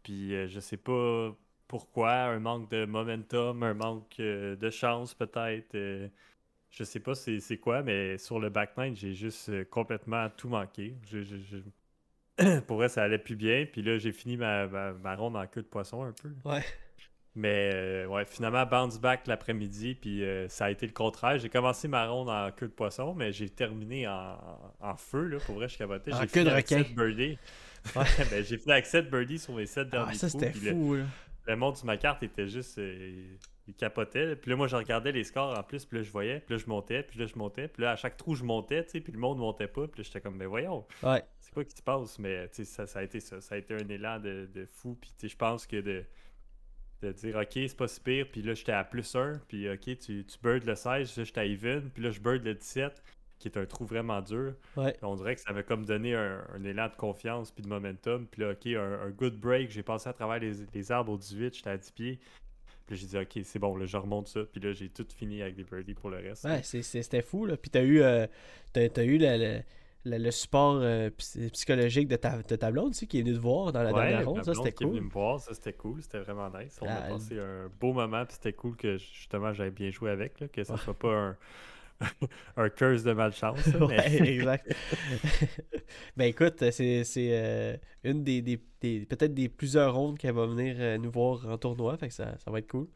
Puis 0.02 0.34
euh, 0.34 0.48
je 0.48 0.60
sais 0.60 0.76
pas 0.78 1.36
pourquoi, 1.68 2.12
un 2.12 2.40
manque 2.40 2.70
de 2.70 2.84
momentum, 2.86 3.62
un 3.62 3.74
manque 3.74 4.20
euh, 4.20 4.56
de 4.56 4.70
chance 4.70 5.14
peut-être. 5.14 5.74
euh, 5.76 6.08
je 6.70 6.84
sais 6.84 7.00
pas 7.00 7.14
c'est 7.14 7.58
quoi, 7.58 7.82
mais 7.82 8.18
sur 8.18 8.40
le 8.40 8.50
back 8.50 8.76
nine, 8.78 8.96
j'ai 8.96 9.14
juste 9.14 9.64
complètement 9.70 10.30
tout 10.30 10.48
manqué. 10.48 10.96
Je- 11.06 11.22
je- 11.22 11.36
je- 12.38 12.60
Pour 12.66 12.76
vrai, 12.78 12.88
ça 12.88 13.02
allait 13.04 13.18
plus 13.18 13.36
bien. 13.36 13.66
Puis 13.66 13.82
là, 13.82 13.98
j'ai 13.98 14.12
fini 14.12 14.36
ma, 14.36 14.66
ma, 14.66 14.92
ma 14.92 15.16
ronde 15.16 15.36
en 15.36 15.46
queue 15.46 15.62
de 15.62 15.66
poisson 15.68 16.02
un 16.04 16.12
peu. 16.12 16.30
Ouais. 16.44 16.64
Mais 17.36 17.70
euh, 17.74 18.06
ouais, 18.06 18.24
finalement, 18.24 18.66
bounce 18.66 18.98
back 19.00 19.26
l'après-midi, 19.28 19.94
puis 19.94 20.24
euh, 20.24 20.48
ça 20.48 20.64
a 20.64 20.70
été 20.70 20.84
le 20.86 20.92
contraire. 20.92 21.38
J'ai 21.38 21.48
commencé 21.48 21.86
ma 21.86 22.06
ronde 22.06 22.28
en 22.28 22.50
queue 22.50 22.66
de 22.66 22.72
poisson, 22.72 23.14
mais 23.14 23.30
j'ai 23.32 23.48
terminé 23.48 24.08
en, 24.08 24.36
en 24.80 24.96
feu, 24.96 25.26
là. 25.26 25.38
Pour 25.46 25.54
vrai, 25.54 25.68
je 25.68 25.78
capotais. 25.78 26.12
En 26.12 26.20
J'ai 26.22 26.26
queue 26.26 26.44
de 26.44 26.50
requin. 26.50 26.82
7 26.82 26.94
birdies. 26.94 27.38
Ouais. 27.96 28.02
ben, 28.30 28.44
j'ai 28.44 28.58
fini 28.58 28.72
avec 28.72 28.86
7 28.86 29.08
birdies 29.10 29.38
sur 29.38 29.54
mes 29.54 29.66
7 29.66 29.88
derniers 29.88 30.10
Ah, 30.12 30.28
ça, 30.28 30.28
coups, 30.28 30.62
le- 30.62 30.70
fou, 30.72 30.94
là. 30.96 31.04
le 31.46 31.56
monde 31.56 31.76
sur 31.76 31.86
ma 31.86 31.96
carte 31.96 32.22
était 32.24 32.48
juste. 32.48 32.78
euh, 32.78 33.36
il 33.68 33.74
capotait. 33.74 34.26
là. 34.26 34.34
Puis 34.36 34.50
là, 34.50 34.56
moi, 34.56 34.66
je 34.66 34.74
regardais 34.74 35.12
les 35.12 35.22
scores 35.22 35.56
en 35.56 35.62
plus. 35.62 35.84
Puis 35.86 35.98
là, 35.98 36.02
je 36.02 36.10
voyais. 36.10 36.40
Puis 36.40 36.56
là, 36.56 36.58
je 36.58 36.66
montais. 36.68 37.04
Puis 37.04 37.20
là, 37.20 37.26
je 37.26 37.36
montais. 37.38 37.68
Puis 37.68 37.84
là, 37.84 37.92
à 37.92 37.96
chaque 37.96 38.16
trou, 38.16 38.34
je 38.34 38.42
montais. 38.42 38.82
tu 38.84 38.90
sais, 38.90 39.00
Puis 39.00 39.12
le 39.12 39.20
monde 39.20 39.38
montait 39.38 39.68
pas. 39.68 39.86
Puis 39.86 40.00
là, 40.02 40.04
j'étais 40.04 40.20
comme, 40.20 40.36
ben 40.36 40.48
voyons, 40.48 40.84
Ouais. 41.04 41.22
c'est 41.38 41.52
quoi 41.54 41.64
qui 41.64 41.76
se 41.76 41.82
passe? 41.82 42.18
Mais 42.18 42.48
tu 42.48 42.56
sais, 42.56 42.64
ça, 42.64 42.86
ça 42.88 42.98
a 42.98 43.02
été 43.04 43.20
ça. 43.20 43.40
Ça 43.40 43.54
a 43.54 43.58
été 43.58 43.72
un 43.74 43.88
élan 43.88 44.18
de, 44.18 44.48
de 44.52 44.66
fou. 44.66 44.98
Puis 45.00 45.10
tu 45.10 45.20
sais, 45.20 45.28
je 45.28 45.36
pense 45.36 45.68
que 45.68 45.80
de, 45.80 46.04
de 47.02 47.12
dire, 47.12 47.36
OK, 47.36 47.48
c'est 47.54 47.76
pas 47.76 47.88
si 47.88 48.00
pire. 48.00 48.26
Puis 48.30 48.42
là, 48.42 48.54
j'étais 48.54 48.72
à 48.72 48.84
plus 48.84 49.14
1. 49.14 49.40
Puis 49.48 49.68
OK, 49.70 49.80
tu, 49.98 50.24
tu 50.24 50.38
bird 50.42 50.64
le 50.64 50.74
16. 50.74 51.16
Là, 51.16 51.24
j'étais 51.24 51.40
à 51.40 51.44
even. 51.46 51.90
Puis 51.90 52.02
là, 52.02 52.10
je 52.10 52.20
bird 52.20 52.44
le 52.44 52.54
17. 52.54 53.02
qui 53.38 53.48
est 53.48 53.56
un 53.56 53.64
trou 53.64 53.86
vraiment 53.86 54.20
dur. 54.20 54.52
Ouais. 54.76 54.94
On 55.00 55.14
dirait 55.16 55.34
que 55.34 55.40
ça 55.40 55.52
m'a 55.54 55.62
comme 55.62 55.86
donné 55.86 56.14
un, 56.14 56.44
un 56.54 56.62
élan 56.64 56.88
de 56.88 56.94
confiance 56.96 57.50
puis 57.50 57.62
de 57.62 57.68
momentum. 57.68 58.26
Puis 58.26 58.42
là, 58.42 58.50
OK, 58.50 58.66
un, 58.66 59.06
un 59.06 59.10
good 59.10 59.40
break. 59.40 59.70
J'ai 59.70 59.82
passé 59.82 60.10
à 60.10 60.12
travers 60.12 60.38
les, 60.38 60.52
les 60.74 60.92
arbres 60.92 61.12
au 61.12 61.16
18, 61.16 61.54
j'étais 61.56 61.70
à 61.70 61.78
10 61.78 61.90
pieds. 61.92 62.18
Puis 62.86 62.96
là, 62.96 63.00
j'ai 63.00 63.06
dit, 63.06 63.16
OK, 63.18 63.40
c'est 63.44 63.58
bon, 63.58 63.76
là, 63.76 63.86
je 63.86 63.96
remonte 63.96 64.28
ça. 64.28 64.40
Puis 64.44 64.60
là, 64.60 64.72
j'ai 64.74 64.90
tout 64.90 65.06
fini 65.16 65.40
avec 65.40 65.54
des 65.56 65.64
birdies 65.64 65.94
pour 65.94 66.10
le 66.10 66.18
reste. 66.18 66.44
Ouais, 66.44 66.60
c'était 66.62 67.22
fou, 67.22 67.46
là. 67.46 67.56
Puis 67.56 67.70
t'as 67.70 67.82
eu, 67.82 68.02
euh, 68.02 68.26
t'as, 68.74 68.88
t'as 68.90 69.04
eu 69.04 69.16
le- 69.16 69.62
le- 70.04 70.18
le 70.18 70.30
support 70.30 70.78
euh, 70.82 71.10
psy- 71.18 71.50
psychologique 71.50 72.08
de 72.08 72.16
ta, 72.16 72.42
de 72.42 72.56
ta 72.56 72.70
blonde 72.70 72.90
aussi, 72.90 73.06
qui 73.06 73.18
est 73.18 73.22
venue 73.22 73.34
te 73.34 73.38
voir 73.40 73.72
dans 73.72 73.82
la 73.82 73.92
Ouais, 73.92 74.08
dernière 74.10 74.28
ronde. 74.28 74.44
Ça, 74.44 74.54
c'était 74.54 74.72
qui 74.72 74.84
est 74.84 74.86
venue 74.86 74.98
cool. 75.00 75.06
me 75.08 75.12
voir, 75.12 75.40
ça 75.40 75.52
c'était 75.54 75.72
cool, 75.74 76.02
c'était 76.02 76.20
vraiment 76.20 76.48
nice. 76.50 76.78
On 76.80 76.86
Ah, 76.88 76.96
a 76.96 77.08
passé 77.08 77.38
un 77.38 77.68
beau 77.80 77.92
moment, 77.92 78.24
puis 78.24 78.34
c'était 78.34 78.52
cool 78.52 78.76
que 78.76 78.96
justement 78.98 79.52
j'avais 79.52 79.70
bien 79.70 79.90
joué 79.90 80.10
avec, 80.10 80.40
là, 80.40 80.48
que 80.48 80.64
ça 80.64 80.76
soit 80.76 80.98
pas 80.98 81.12
un, 81.14 81.36
un 82.56 82.68
curse 82.70 83.02
de 83.02 83.12
malchance. 83.12 83.66
là, 83.66 83.86
mais- 83.88 83.96
Ouais, 84.20 84.28
exact. 84.34 84.74
ben 86.16 86.24
écoute, 86.24 86.64
c'est, 86.70 87.04
euh, 87.18 87.76
une 88.04 88.24
des, 88.24 88.42
des- 88.42 88.62
des- 88.80 89.06
peut-être 89.06 89.34
des 89.34 89.48
plusieurs 89.48 89.94
rondes 89.94 90.18
qu'elle 90.18 90.34
va 90.34 90.46
venir 90.46 90.76
euh, 90.78 90.98
nous 90.98 91.10
voir 91.10 91.46
en 91.48 91.58
tournoi, 91.58 91.96
fait 91.98 92.08
que 92.08 92.14
ça, 92.14 92.36
ça 92.38 92.50
va 92.50 92.58
être 92.60 92.68
cool. 92.70 92.88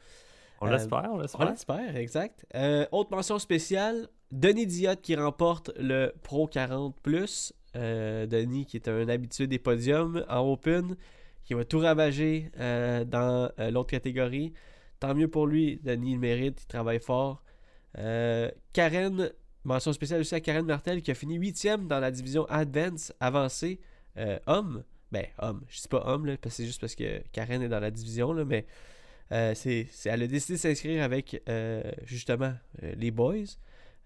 on 0.61 0.67
l'espère, 0.67 1.05
on 1.13 1.17
On 1.17 1.19
l'espère. 1.19 1.51
l'espère, 1.51 1.97
exact. 1.97 2.47
Euh, 2.55 2.87
autre 2.93 3.11
mention 3.11 3.39
spéciale, 3.39 4.09
Denis 4.33 4.67
Diot 4.67 4.97
qui 4.97 5.15
remporte 5.17 5.71
le 5.79 6.13
Pro 6.23 6.47
40 6.47 6.97
Euh, 7.77 8.27
Denis 8.27 8.67
qui 8.67 8.77
est 8.77 8.89
un 8.89 9.09
habitué 9.09 9.47
des 9.47 9.59
podiums 9.59 10.25
en 10.29 10.41
Open, 10.41 10.97
qui 11.45 11.55
va 11.55 11.65
tout 11.65 11.81
ravager 11.81 12.51
euh, 12.59 13.05
dans 13.05 13.51
euh, 13.59 13.71
l'autre 13.71 13.91
catégorie. 13.91 14.53
Tant 15.01 15.15
mieux 15.15 15.29
pour 15.29 15.47
lui, 15.47 15.81
Denis 15.83 16.15
le 16.15 16.21
mérite, 16.21 16.63
il 16.63 16.67
travaille 16.67 17.01
fort. 17.01 17.43
Karen, 18.73 19.31
mention 19.63 19.93
spéciale 19.93 20.21
aussi 20.21 20.35
à 20.35 20.41
Karen 20.41 20.67
Martel 20.67 21.01
qui 21.01 21.13
a 21.13 21.15
fini 21.15 21.37
huitième 21.37 21.87
dans 21.87 22.01
la 22.01 22.11
division 22.11 22.45
Advance 22.47 23.13
avancée 23.21 23.81
homme. 24.47 24.83
Ben, 25.13 25.27
homme, 25.39 25.63
je 25.69 25.81
dis 25.81 25.89
pas 25.89 26.03
homme, 26.07 26.37
que 26.39 26.49
c'est 26.49 26.65
juste 26.65 26.81
parce 26.81 26.97
que 26.97 27.23
Karen 27.31 27.63
est 27.63 27.69
dans 27.69 27.79
la 27.79 27.93
division, 27.93 28.35
mais 28.45 28.67
c'est, 29.55 29.87
elle 30.07 30.23
a 30.23 30.27
décidé 30.27 30.55
de 30.55 30.59
s'inscrire 30.59 31.05
avec 31.05 31.41
justement 32.05 32.55
les 32.83 33.13
boys. 33.13 33.45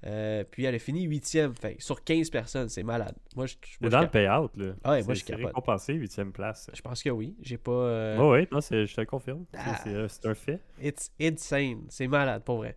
Euh, 0.06 0.44
puis 0.48 0.64
elle 0.64 0.74
a 0.76 0.78
fini 0.78 1.02
huitième, 1.02 1.54
sur 1.78 2.04
15 2.04 2.30
personnes, 2.30 2.68
c'est 2.68 2.84
malade. 2.84 3.16
Moi, 3.34 3.46
je, 3.46 3.54
moi, 3.80 3.90
dans 3.90 4.00
le 4.02 4.08
payout, 4.08 4.48
là. 4.56 4.74
Ah 4.84 4.92
ouais, 4.92 5.02
moi, 5.02 5.14
je 5.14 5.24
capote. 5.24 5.46
récompensé, 5.46 5.94
huitième 5.94 6.30
place. 6.32 6.70
je 6.72 6.80
pense 6.80 7.02
que 7.02 7.11
oui. 7.11 7.34
J'ai 7.42 7.58
pas. 7.58 7.72
euh, 7.72 8.16
Oui, 8.18 8.40
oui, 8.42 8.48
non, 8.52 8.61
c'est- 8.61 8.87
je 8.87 8.94
te 8.94 9.00
confirme. 9.02 9.44
C'est- 9.52 9.61
Ah. 9.61 9.80
C'est 9.82 9.94
euh, 9.94 10.06
c'est 10.08 10.26
un 10.26 10.34
fait. 10.34 10.61
It's 10.80 11.11
insane. 11.20 11.84
C'est 11.88 12.06
malade, 12.06 12.44
pour 12.44 12.58
vrai. 12.58 12.76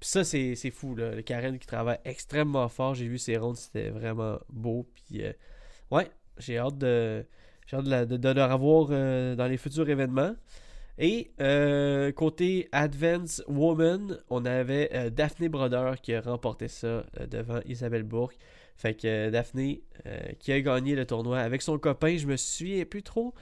Puis 0.00 0.08
ça, 0.08 0.24
c'est 0.24 0.54
c'est 0.54 0.70
fou, 0.70 0.94
là. 0.96 1.14
Le 1.14 1.20
Karen 1.22 1.58
qui 1.58 1.66
travaille 1.66 1.98
extrêmement 2.04 2.68
fort. 2.68 2.94
J'ai 2.94 3.08
vu 3.08 3.18
ses 3.18 3.36
rondes, 3.36 3.56
c'était 3.56 3.90
vraiment 3.90 4.38
beau. 4.48 4.88
Puis, 4.94 5.22
euh, 5.22 5.32
ouais, 5.90 6.10
j'ai 6.38 6.56
hâte 6.58 6.78
de, 6.78 7.26
j'ai 7.66 7.76
hâte 7.76 7.84
de, 7.84 7.90
la- 7.90 8.06
de- 8.06 8.16
de 8.16 8.28
le 8.30 8.44
revoir 8.44 8.88
dans 9.36 9.46
les 9.46 9.56
futurs 9.58 9.88
événements. 9.88 10.34
Et 10.98 11.32
euh, 11.40 12.12
côté 12.12 12.68
Advance 12.72 13.42
Woman, 13.48 14.20
on 14.30 14.44
avait 14.44 14.90
euh, 14.94 15.10
Daphné 15.10 15.48
Broder 15.48 15.92
qui 16.02 16.14
a 16.14 16.20
remporté 16.20 16.68
ça 16.68 16.86
euh, 16.86 17.26
devant 17.28 17.60
Isabelle 17.66 18.04
Bourque. 18.04 18.36
Fait 18.76 18.94
que 18.94 19.06
euh, 19.06 19.30
Daphné 19.30 19.82
qui 20.38 20.52
a 20.52 20.60
gagné 20.60 20.94
le 20.94 21.06
tournoi 21.06 21.38
avec 21.40 21.62
son 21.62 21.78
copain, 21.78 22.16
je 22.16 22.26
me 22.26 22.36
souviens 22.36 22.84
plus 22.84 23.02
trop 23.02 23.34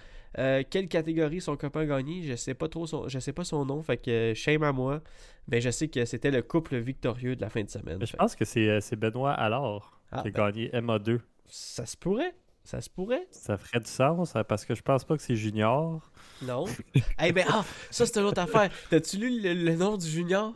quelle 0.70 0.88
catégorie 0.88 1.42
son 1.42 1.58
copain 1.58 1.80
a 1.80 1.84
gagné, 1.84 2.22
je 2.22 2.36
sais 2.36 2.54
pas 2.54 2.66
trop 2.66 2.86
son, 2.86 3.06
je 3.06 3.18
sais 3.18 3.34
pas 3.34 3.44
son 3.44 3.66
nom, 3.66 3.82
fait 3.82 3.98
que 3.98 4.32
shame 4.34 4.62
à 4.62 4.72
moi. 4.72 5.02
Mais 5.46 5.60
je 5.60 5.68
sais 5.68 5.88
que 5.88 6.06
c'était 6.06 6.30
le 6.30 6.40
couple 6.40 6.78
victorieux 6.78 7.36
de 7.36 7.42
la 7.42 7.50
fin 7.50 7.62
de 7.62 7.68
semaine. 7.68 7.98
Je 8.00 8.06
Fait- 8.06 8.16
pense 8.16 8.34
que 8.34 8.46
c'est 8.46 8.80
c'est 8.80 8.96
Benoît 8.96 9.32
Allard 9.34 10.00
Ah, 10.10 10.22
qui 10.22 10.28
a 10.28 10.30
ben, 10.30 10.50
gagné 10.50 10.70
MA2. 10.72 11.18
ça 11.46 11.84
se 11.84 11.98
pourrait, 11.98 12.34
ça 12.64 12.80
se 12.80 12.88
pourrait. 12.90 13.26
Ça 13.30 13.56
ferait 13.58 13.80
du 13.80 13.90
sens, 13.90 14.36
hein, 14.36 14.44
parce 14.44 14.64
que 14.64 14.74
je 14.74 14.82
pense 14.82 15.04
pas 15.04 15.16
que 15.16 15.22
c'est 15.22 15.36
Junior. 15.36 16.10
Non. 16.42 16.64
Eh 17.24 17.32
ben 17.32 17.44
ah, 17.48 17.64
ça 17.90 18.06
c'est 18.06 18.18
une 18.18 18.26
autre 18.26 18.40
affaire. 18.40 18.70
T'as-tu 18.90 19.16
lu 19.18 19.40
le, 19.40 19.52
le 19.54 19.76
nom 19.76 19.96
du 19.96 20.06
junior? 20.08 20.54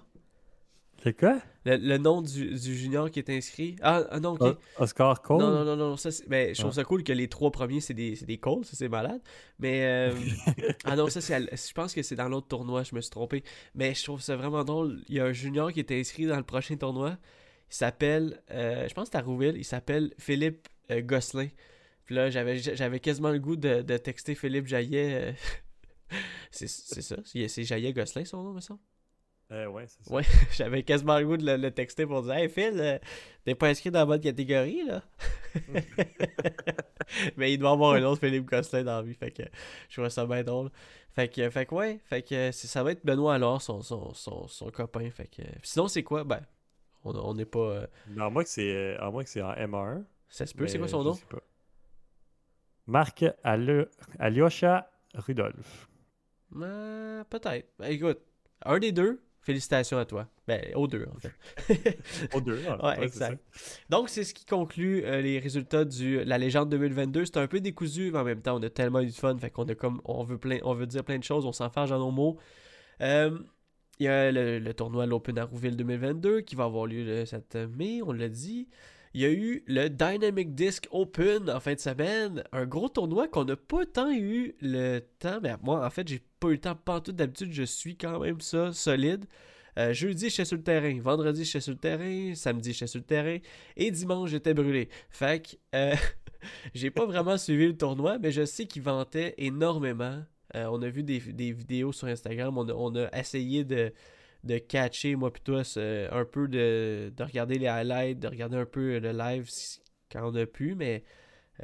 C'est 1.03 1.17
quoi? 1.17 1.39
le, 1.65 1.77
le 1.77 1.99
nom 1.99 2.23
du, 2.23 2.47
du 2.55 2.75
junior 2.77 3.11
qui 3.11 3.19
est 3.21 3.31
inscrit? 3.31 3.77
Ah, 3.83 4.03
ah 4.11 4.19
non, 4.19 4.31
ok. 4.33 4.41
O- 4.43 4.83
Oscar 4.83 5.21
Cole? 5.23 5.39
Non, 5.39 5.51
non, 5.51 5.65
non, 5.65 5.77
non, 5.77 5.97
ça, 5.97 6.09
ben, 6.27 6.53
je 6.55 6.59
trouve 6.61 6.73
Ah. 6.73 6.77
ça 6.77 6.85
cool 6.85 7.05
que 7.05 7.13
les 7.13 7.29
trois 7.29 7.51
premiers, 7.53 7.81
c'est 7.81 7.95
des, 7.95 8.13
des 8.15 8.39
calls, 8.39 8.65
ça, 8.65 8.73
c'est 8.77 8.89
malade. 8.89 9.21
Mais, 9.61 9.85
euh, 9.85 10.13
ah 10.85 10.97
non, 10.97 11.09
ça, 11.09 11.21
c'est, 11.21 11.39
je 11.39 11.73
pense 11.75 11.93
que 11.95 12.03
c'est 12.03 12.17
dans 12.17 12.29
l'autre 12.29 12.49
tournoi, 12.49 12.83
je 12.83 12.95
me 12.95 13.01
suis 13.01 13.11
trompé. 13.11 13.45
Mais 13.75 13.95
je 13.95 14.03
trouve 14.03 14.21
ça 14.21 14.35
vraiment 14.37 14.65
drôle. 14.65 15.01
Il 15.09 15.17
y 15.17 15.21
a 15.21 15.25
un 15.27 15.33
junior 15.33 15.71
qui 15.73 15.81
est 15.81 15.93
inscrit 15.93 16.27
dans 16.27 16.37
le 16.39 16.43
prochain 16.45 16.77
tournoi. 16.77 17.11
Il 17.71 17.75
s'appelle, 17.75 18.41
euh, 18.51 18.89
je 18.89 18.95
pense 18.95 19.09
que 19.09 19.13
c'est 19.13 19.19
à 19.19 19.23
Rouville, 19.23 19.55
il 19.57 19.65
s'appelle 19.65 20.13
Philippe 20.19 20.67
euh, 20.91 21.03
Gosselin. 21.03 21.49
Puis 22.07 22.15
là, 22.15 22.31
j'avais, 22.31 22.57
j'avais 22.59 23.01
quasiment 23.01 23.31
le 23.31 23.39
goût 23.41 23.57
de, 23.57 23.83
de 23.83 23.97
texter 23.99 24.35
Philippe 24.35 24.67
Jaillet. 24.67 25.15
euh, 25.15 25.33
c'est, 26.51 26.69
c'est 26.69 27.03
ça, 27.03 27.17
c'est, 27.25 27.65
Jaillet 27.65 27.93
Gosselin 27.93 28.25
son 28.25 28.43
nom, 28.43 28.53
me 28.53 28.61
semble. 28.61 28.81
Euh, 29.53 29.67
ouais, 29.67 29.85
c'est 29.87 30.03
ça. 30.09 30.13
Ouais, 30.15 30.23
j'avais 30.57 30.83
quasiment 30.83 31.19
le 31.21 31.27
goût 31.27 31.37
de 31.37 31.45
le, 31.47 31.57
le 31.57 31.71
texter 31.71 32.05
pour 32.07 32.23
dire 32.23 32.33
Hey 32.35 32.49
Phil, 32.49 32.75
euh, 32.81 32.99
t'es 33.45 33.55
pas 33.55 33.69
inscrit 33.69 33.91
dans 33.93 34.01
la 34.01 34.07
bonne 34.07 34.21
catégorie 34.21 34.85
là. 34.85 35.03
Mais 37.37 37.53
il 37.53 37.59
doit 37.59 37.71
avoir 37.71 37.95
un 37.95 38.03
autre 38.03 38.21
Philippe 38.21 38.47
Gosselin 38.47 38.83
dans 38.85 38.97
la 38.97 39.03
vie, 39.03 39.15
fait 39.15 39.31
que 39.31 39.43
je 39.89 39.95
trouvais 39.95 40.11
ça 40.11 40.27
bien 40.27 40.43
drôle. 40.43 40.71
Fait 41.15 41.29
que, 41.29 41.49
fait 41.49 41.65
que 41.67 41.75
ouais, 41.75 41.99
fait 42.05 42.23
que 42.23 42.51
ça 42.53 42.83
va 42.83 42.93
être 42.93 43.05
Benoît 43.07 43.35
alors, 43.35 43.63
son, 43.63 43.83
son, 43.83 44.13
son, 44.15 44.49
son 44.49 44.71
copain. 44.71 45.09
Fait 45.11 45.29
que 45.29 45.43
sinon, 45.63 45.89
c'est 45.89 46.03
quoi? 46.03 46.25
Ben, 46.25 46.41
on 47.05 47.15
on 47.17 47.35
n'est 47.35 47.45
pas. 47.47 47.59
euh, 47.61 47.87
Mais 48.09 48.23
à 48.23 48.29
moins 48.31 48.43
que 48.43 48.51
c'est 48.51 48.75
euh, 48.75 49.01
à 49.01 49.11
moins 49.11 49.23
que 49.25 49.31
c'est 49.31 49.43
en 49.43 49.53
MA1. 49.53 50.05
ça 50.29 50.45
se 50.47 50.55
peut, 50.55 50.67
c'est 50.67 50.79
quoi 50.79 50.89
son 50.89 51.05
nom? 51.05 51.17
Marc 52.87 53.25
Alyosha 54.19 54.91
Rudolph. 55.15 55.89
Euh, 56.57 57.25
Peut-être. 57.29 57.69
Ben, 57.79 57.91
écoute, 57.91 58.19
un 58.65 58.79
des 58.79 58.93
deux, 58.93 59.21
félicitations 59.41 59.99
à 59.99 60.05
toi. 60.05 60.29
Ben, 60.47 60.63
aux 60.75 60.87
deux 60.87 61.07
en 61.13 61.19
fait. 61.19 61.99
Aux 62.35 62.41
deux. 62.41 62.61
hein. 62.69 62.79
Ouais, 62.83 63.03
exact. 63.05 63.43
Donc, 63.91 64.09
c'est 64.09 64.23
ce 64.23 64.33
qui 64.33 64.45
conclut 64.47 65.05
euh, 65.05 65.21
les 65.21 65.39
résultats 65.41 65.85
de 65.85 66.23
la 66.25 66.39
légende 66.39 66.69
2022. 66.71 67.25
C'est 67.25 67.37
un 67.39 67.49
peu 67.49 67.61
décousu, 67.61 68.11
mais 68.13 68.19
en 68.21 68.25
même 68.25 68.41
temps, 68.43 68.57
on 68.57 68.63
a 68.63 68.71
tellement 68.71 69.01
eu 69.01 69.07
de 69.07 69.11
fun. 69.13 69.37
Fait 69.39 69.51
qu'on 69.51 69.65
a 69.65 69.75
comme. 69.75 70.01
On 70.05 70.23
veut, 70.23 70.39
plein, 70.39 70.59
on 70.63 70.75
veut 70.75 70.87
dire 70.87 71.03
plein 71.05 71.19
de 71.19 71.25
choses, 71.25 71.45
on 71.47 71.53
s'enfarge 71.53 71.91
dans 71.91 71.99
nos 71.99 72.13
mots. 72.13 72.39
Euh, 73.01 73.37
Il 73.99 74.05
y 74.05 74.09
a 74.09 74.31
le, 74.31 74.59
le 74.61 74.75
tournoi 74.75 75.07
de 75.07 75.11
l'Open 75.11 75.37
à 75.39 75.45
Rouville 75.45 75.77
2022 75.77 76.43
qui 76.43 76.55
va 76.55 76.65
avoir 76.65 76.87
lieu 76.87 77.05
le 77.05 77.25
7 77.27 77.57
mai, 77.77 78.01
on 78.03 78.13
l'a 78.13 78.29
dit. 78.29 78.69
Il 79.17 79.23
y 79.23 79.25
a 79.25 79.31
eu 79.31 79.65
le 79.67 79.89
Dynamic 79.89 80.55
Disc 80.55 80.89
Open 80.91 81.49
en 81.49 81.59
fin 81.59 81.73
de 81.73 81.81
semaine. 81.81 82.45
Un 82.53 82.67
gros 82.67 82.91
tournoi 82.91 83.29
qu'on 83.29 83.47
n'a 83.47 83.57
pas 83.57 83.87
tant 83.87 84.13
eu 84.13 84.55
le 84.61 84.99
temps. 85.19 85.39
Mais 85.43 85.55
moi, 85.63 85.87
en 85.87 85.89
fait, 85.89 86.07
j'ai 86.07 86.21
pas 86.39 86.49
eu 86.49 86.53
le 86.53 86.61
temps 86.61 86.75
pantoute. 86.75 87.17
D'habitude, 87.17 87.51
je 87.51 87.63
suis 87.63 87.97
quand 87.97 88.21
même 88.21 88.43
ça, 88.43 88.75
solide. 88.75 89.25
Euh, 89.79 89.95
jeudi, 89.95 90.29
j'étais 90.29 90.45
sur 90.45 90.59
le 90.59 90.63
terrain. 90.63 91.01
Vendredi, 91.01 91.47
j'étais 91.47 91.63
sur 91.63 91.73
le 91.73 91.79
terrain. 91.79 92.35
Samedi, 92.35 92.75
j'étais 92.75 92.89
sur 92.89 92.99
le 92.99 93.07
terrain. 93.07 93.39
Et 93.79 93.91
dimanche, 93.91 94.29
j'étais 94.29 94.53
brûlé. 94.53 94.91
Fait 95.09 95.43
que 95.43 95.57
euh, 95.75 95.97
j'ai 96.75 96.91
pas 96.91 97.07
vraiment 97.07 97.39
suivi 97.39 97.69
le 97.69 97.77
tournoi, 97.79 98.19
mais 98.19 98.33
je 98.33 98.45
sais 98.45 98.67
qu'il 98.67 98.83
vantait 98.83 99.33
énormément. 99.39 100.23
Euh, 100.55 100.67
on 100.71 100.83
a 100.83 100.91
vu 100.91 101.03
des, 101.03 101.21
des 101.21 101.53
vidéos 101.53 101.93
sur 101.93 102.07
Instagram. 102.07 102.59
On 102.59 102.69
a, 102.69 102.75
on 102.75 102.95
a 102.95 103.19
essayé 103.19 103.65
de, 103.65 103.95
de 104.47 104.59
catcher, 104.59 105.17
moi 105.17 105.33
plutôt, 105.33 105.57
un 105.57 106.25
peu 106.25 106.49
de, 106.49 107.13
de 107.15 107.23
regarder 107.25 107.59
les 107.59 107.67
highlights, 107.69 108.19
de 108.21 108.29
regarder 108.29 108.57
un 108.57 108.65
peu 108.67 108.99
le 108.99 109.13
live 109.13 109.49
quand 110.11 110.29
on 110.31 110.35
a 110.37 110.47
pu, 110.47 110.75
mais 110.75 111.05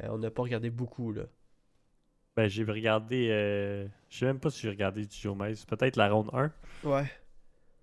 euh, 0.01 0.07
on 0.11 0.17
n'a 0.19 0.29
pas 0.31 0.43
regardé 0.43 0.69
beaucoup. 0.69 1.11
là. 1.11 1.23
Ben, 2.35 2.47
j'ai 2.47 2.63
regardé. 2.63 3.27
euh, 3.31 3.87
Je 4.09 4.17
sais 4.19 4.25
même 4.25 4.39
pas 4.39 4.49
si 4.49 4.61
j'ai 4.61 4.69
regardé 4.69 5.05
du 5.05 5.15
Joe 5.15 5.37
Mays. 5.37 5.53
Peut-être 5.67 5.95
la 5.97 6.09
ronde 6.09 6.29
1. 6.33 6.51
Ouais. 6.83 7.05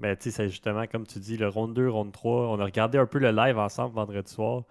Mais 0.00 0.16
tu 0.16 0.24
sais, 0.24 0.30
c'est 0.30 0.48
justement 0.48 0.86
comme 0.86 1.06
tu 1.06 1.18
dis, 1.18 1.36
le 1.36 1.48
ronde 1.48 1.74
2, 1.74 1.88
ronde 1.88 2.10
3. 2.12 2.48
On 2.48 2.58
a 2.58 2.64
regardé 2.64 2.98
un 2.98 3.06
peu 3.06 3.18
le 3.18 3.30
live 3.30 3.58
ensemble 3.58 3.94
vendredi 3.94 4.32
soir. 4.32 4.64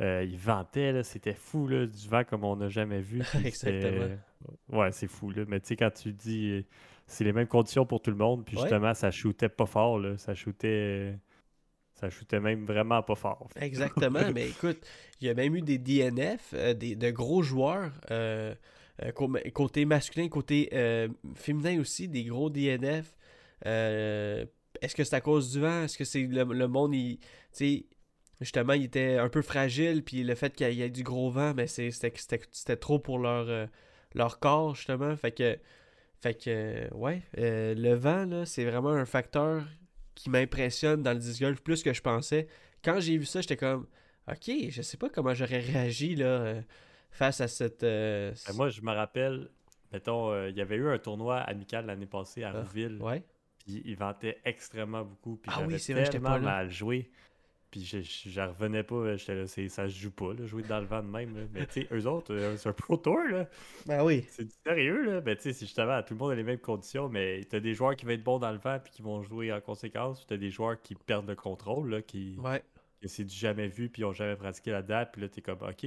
Euh, 0.00 0.24
il 0.28 0.36
ventait, 0.36 1.02
c'était 1.04 1.34
fou, 1.34 1.66
là, 1.68 1.86
du 1.86 2.08
vent 2.08 2.24
comme 2.24 2.44
on 2.44 2.56
n'a 2.56 2.68
jamais 2.68 3.00
vu. 3.00 3.20
puis 3.20 3.38
Exactement. 3.46 4.02
c'était- 4.02 4.18
Ouais, 4.76 4.90
c'est 4.92 5.06
fou, 5.06 5.30
là. 5.30 5.44
Mais 5.46 5.60
tu 5.60 5.68
sais, 5.68 5.76
quand 5.76 5.90
tu 5.92 6.12
dis, 6.12 6.50
euh, 6.50 6.62
c'est 7.12 7.24
les 7.24 7.32
mêmes 7.32 7.46
conditions 7.46 7.86
pour 7.86 8.00
tout 8.02 8.10
le 8.10 8.16
monde, 8.16 8.44
puis 8.44 8.56
Ouais. 8.56 8.62
justement, 8.62 8.94
ça 8.94 9.10
shootait 9.10 9.48
pas 9.48 9.66
fort, 9.66 9.98
là. 9.98 10.16
Ça 10.18 10.34
shootait... 10.34 11.18
Ça 11.94 12.10
shootait 12.10 12.40
même 12.40 12.64
vraiment 12.64 13.02
pas 13.02 13.14
fort. 13.14 13.48
Exactement, 13.54 14.30
mais 14.34 14.48
écoute, 14.48 14.78
il 15.20 15.26
y 15.28 15.30
a 15.30 15.34
même 15.34 15.54
eu 15.54 15.60
des 15.62 15.78
DNF, 15.78 16.52
euh, 16.54 16.74
des, 16.74 16.96
de 16.96 17.10
gros 17.10 17.42
joueurs, 17.42 17.92
euh, 18.10 18.54
euh, 19.04 19.12
côté 19.52 19.84
masculin, 19.84 20.28
côté 20.28 20.68
euh, 20.72 21.08
féminin 21.36 21.78
aussi, 21.78 22.08
des 22.08 22.24
gros 22.24 22.50
DNF. 22.50 23.14
Est-ce 24.80 24.94
que 24.96 25.04
c'est 25.04 25.14
à 25.16 25.20
cause 25.20 25.52
du 25.52 25.60
vent? 25.60 25.84
Est-ce 25.84 25.96
que 25.98 26.04
c'est 26.04 26.22
le, 26.22 26.42
le 26.44 26.66
monde, 26.66 26.94
il, 26.94 27.18
tu 27.18 27.24
sais, 27.52 27.86
justement, 28.40 28.72
il 28.72 28.84
était 28.84 29.18
un 29.18 29.28
peu 29.28 29.42
fragile, 29.42 30.02
puis 30.02 30.24
le 30.24 30.34
fait 30.34 30.54
qu'il 30.56 30.72
y 30.72 30.82
ait 30.82 30.90
du 30.90 31.02
gros 31.04 31.30
vent, 31.30 31.52
mais 31.54 31.66
c'est- 31.66 31.90
c'était 31.92 32.76
trop 32.76 32.98
pour 32.98 33.18
leur, 33.18 33.68
leur 34.14 34.38
corps, 34.40 34.74
justement. 34.74 35.14
Fait 35.16 35.30
que, 35.32 35.58
fait 36.22 36.34
que 36.42 36.94
ouais, 36.94 37.20
euh, 37.38 37.74
le 37.74 37.92
vent, 37.94 38.24
là, 38.24 38.46
c'est 38.46 38.64
vraiment 38.64 38.90
un 38.90 39.04
facteur 39.04 39.64
qui 40.14 40.30
m'impressionne 40.30 41.02
dans 41.02 41.12
le 41.12 41.18
disc 41.18 41.40
golf 41.40 41.60
plus 41.62 41.82
que 41.82 41.92
je 41.92 42.00
pensais. 42.00 42.46
Quand 42.84 43.00
j'ai 43.00 43.16
vu 43.18 43.24
ça, 43.26 43.40
j'étais 43.40 43.56
comme 43.56 43.86
Ok, 44.30 44.50
je 44.70 44.82
sais 44.82 44.96
pas 44.96 45.08
comment 45.10 45.34
j'aurais 45.34 45.58
réagi 45.60 46.14
là, 46.14 46.24
euh, 46.26 46.62
face 47.10 47.40
à 47.40 47.48
cette. 47.48 47.82
euh, 47.82 48.32
Ben, 48.46 48.54
moi, 48.54 48.68
je 48.68 48.80
me 48.82 48.92
rappelle, 48.92 49.50
mettons, 49.92 50.30
euh, 50.30 50.48
il 50.50 50.56
y 50.56 50.60
avait 50.60 50.76
eu 50.76 50.88
un 50.88 50.98
tournoi 50.98 51.38
amical 51.38 51.86
l'année 51.86 52.06
passée 52.06 52.44
à 52.44 52.52
Ah, 52.54 52.60
Rouville. 52.62 52.98
Ouais. 53.02 53.24
Puis 53.58 53.82
il 53.84 53.96
vantait 53.96 54.38
extrêmement 54.44 55.02
beaucoup. 55.04 55.36
Puis 55.36 55.50
Ah 55.52 55.58
oui, 55.60 55.64
j'avais 55.70 55.78
c'est 55.78 55.92
vrai, 55.92 56.02
j'étais 56.04 56.12
tellement 56.18 56.30
pas 56.30 56.38
là. 56.38 56.44
mal 56.44 56.70
joué. 56.70 57.10
Puis 57.72 57.84
je, 57.84 58.02
je, 58.02 58.30
je 58.30 58.40
revenais 58.42 58.84
pas. 58.84 58.94
euh, 58.96 59.16
J'étais 59.18 59.34
là, 59.34 59.46
c'est- 59.48 59.68
ça 59.68 59.88
se 59.88 59.94
joue 59.98 60.12
pas, 60.12 60.34
là, 60.34 60.46
jouer 60.46 60.62
dans 60.64 60.80
le 60.80 60.86
vent 60.86 61.02
de 61.02 61.08
même. 61.08 61.36
là. 61.36 61.42
Mais 61.52 61.66
tu 61.66 61.82
sais, 61.82 61.88
eux 61.92 62.06
autres, 62.06 62.34
euh, 62.34 62.56
c'est 62.56 62.68
un 62.68 62.74
pro 62.74 62.96
tour, 62.98 63.18
là. 63.30 63.48
Ben 63.86 64.04
oui. 64.04 64.24
C'est 64.28 64.44
du 64.44 64.52
sérieux, 64.64 65.02
là. 65.04 65.20
Mais 65.24 65.36
tu 65.36 65.42
sais, 65.42 65.52
c'est 65.52 65.66
justement, 65.66 66.02
tout 66.02 66.14
le 66.14 66.18
monde 66.20 66.32
a 66.32 66.34
les 66.36 66.44
mêmes 66.44 66.58
conditions. 66.60 67.08
Mais 67.08 67.42
t'as 67.44 67.60
des 67.60 67.74
joueurs 67.74 67.96
qui 67.96 68.04
vont 68.06 68.12
être 68.12 68.22
bons 68.24 68.38
dans 68.38 68.52
le 68.52 68.58
vent 68.58 68.78
puis 68.82 68.92
qui 68.92 69.02
vont 69.02 69.22
jouer 69.22 69.52
en 69.52 69.60
conséquence. 69.60 70.18
Puis 70.18 70.26
t'as 70.28 70.36
des 70.36 70.50
joueurs 70.50 70.80
qui 70.82 70.94
perdent 70.94 71.28
le 71.28 71.36
contrôle, 71.36 71.90
là, 71.90 72.02
qui, 72.02 72.38
Ouais. 72.38 72.62
que 73.00 73.08
c'est 73.08 73.24
du 73.24 73.34
jamais 73.36 73.68
vu 73.68 73.88
puis 73.90 74.02
ils 74.02 74.04
ont 74.06 74.12
jamais 74.12 74.36
pratiqué 74.36 74.70
la 74.72 74.82
date. 74.82 75.12
Puis 75.12 75.22
là, 75.22 75.28
t'es 75.28 75.42
comme, 75.42 75.62
ok. 75.62 75.86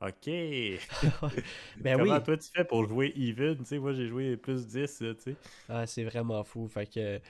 Ok. 0.00 0.28
Ben 1.76 1.98
Comment 1.98 2.14
oui. 2.14 2.22
toi 2.24 2.36
tu 2.36 2.48
fais 2.54 2.64
pour 2.64 2.86
jouer 2.86 3.12
even? 3.16 3.58
Tu 3.58 3.64
sais, 3.66 3.78
moi 3.78 3.92
j'ai 3.92 4.06
joué 4.08 4.36
plus 4.36 4.66
10, 4.66 5.00
là, 5.02 5.14
tu 5.14 5.22
sais. 5.22 5.36
Ah, 5.68 5.86
c'est 5.86 6.04
vraiment 6.04 6.42
fou. 6.44 6.68
Fait 6.68 6.86
que. 6.86 7.20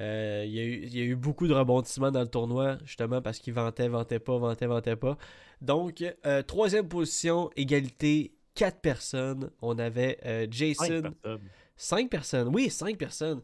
Euh, 0.00 0.44
il, 0.46 0.52
y 0.52 0.60
a 0.60 0.64
eu, 0.64 0.80
il 0.84 0.96
y 0.96 1.00
a 1.00 1.04
eu 1.04 1.16
beaucoup 1.16 1.46
de 1.48 1.54
rebondissements 1.54 2.10
dans 2.10 2.20
le 2.22 2.28
tournoi, 2.28 2.78
justement 2.84 3.20
parce 3.22 3.38
qu'il 3.38 3.52
vantait, 3.54 3.88
vantait 3.88 4.18
pas, 4.18 4.38
vantait, 4.38 4.66
vantait 4.66 4.96
pas. 4.96 5.16
Donc, 5.60 6.04
euh, 6.26 6.42
troisième 6.42 6.88
position, 6.88 7.50
égalité, 7.56 8.32
quatre 8.54 8.80
personnes. 8.80 9.50
On 9.62 9.78
avait 9.78 10.18
euh, 10.24 10.42
Cinq 10.44 10.52
Jason. 10.52 11.02
personnes. 11.02 11.40
Cinq 11.76 12.10
personnes, 12.10 12.48
oui, 12.54 12.70
cinq 12.70 12.96
personnes. 12.98 13.40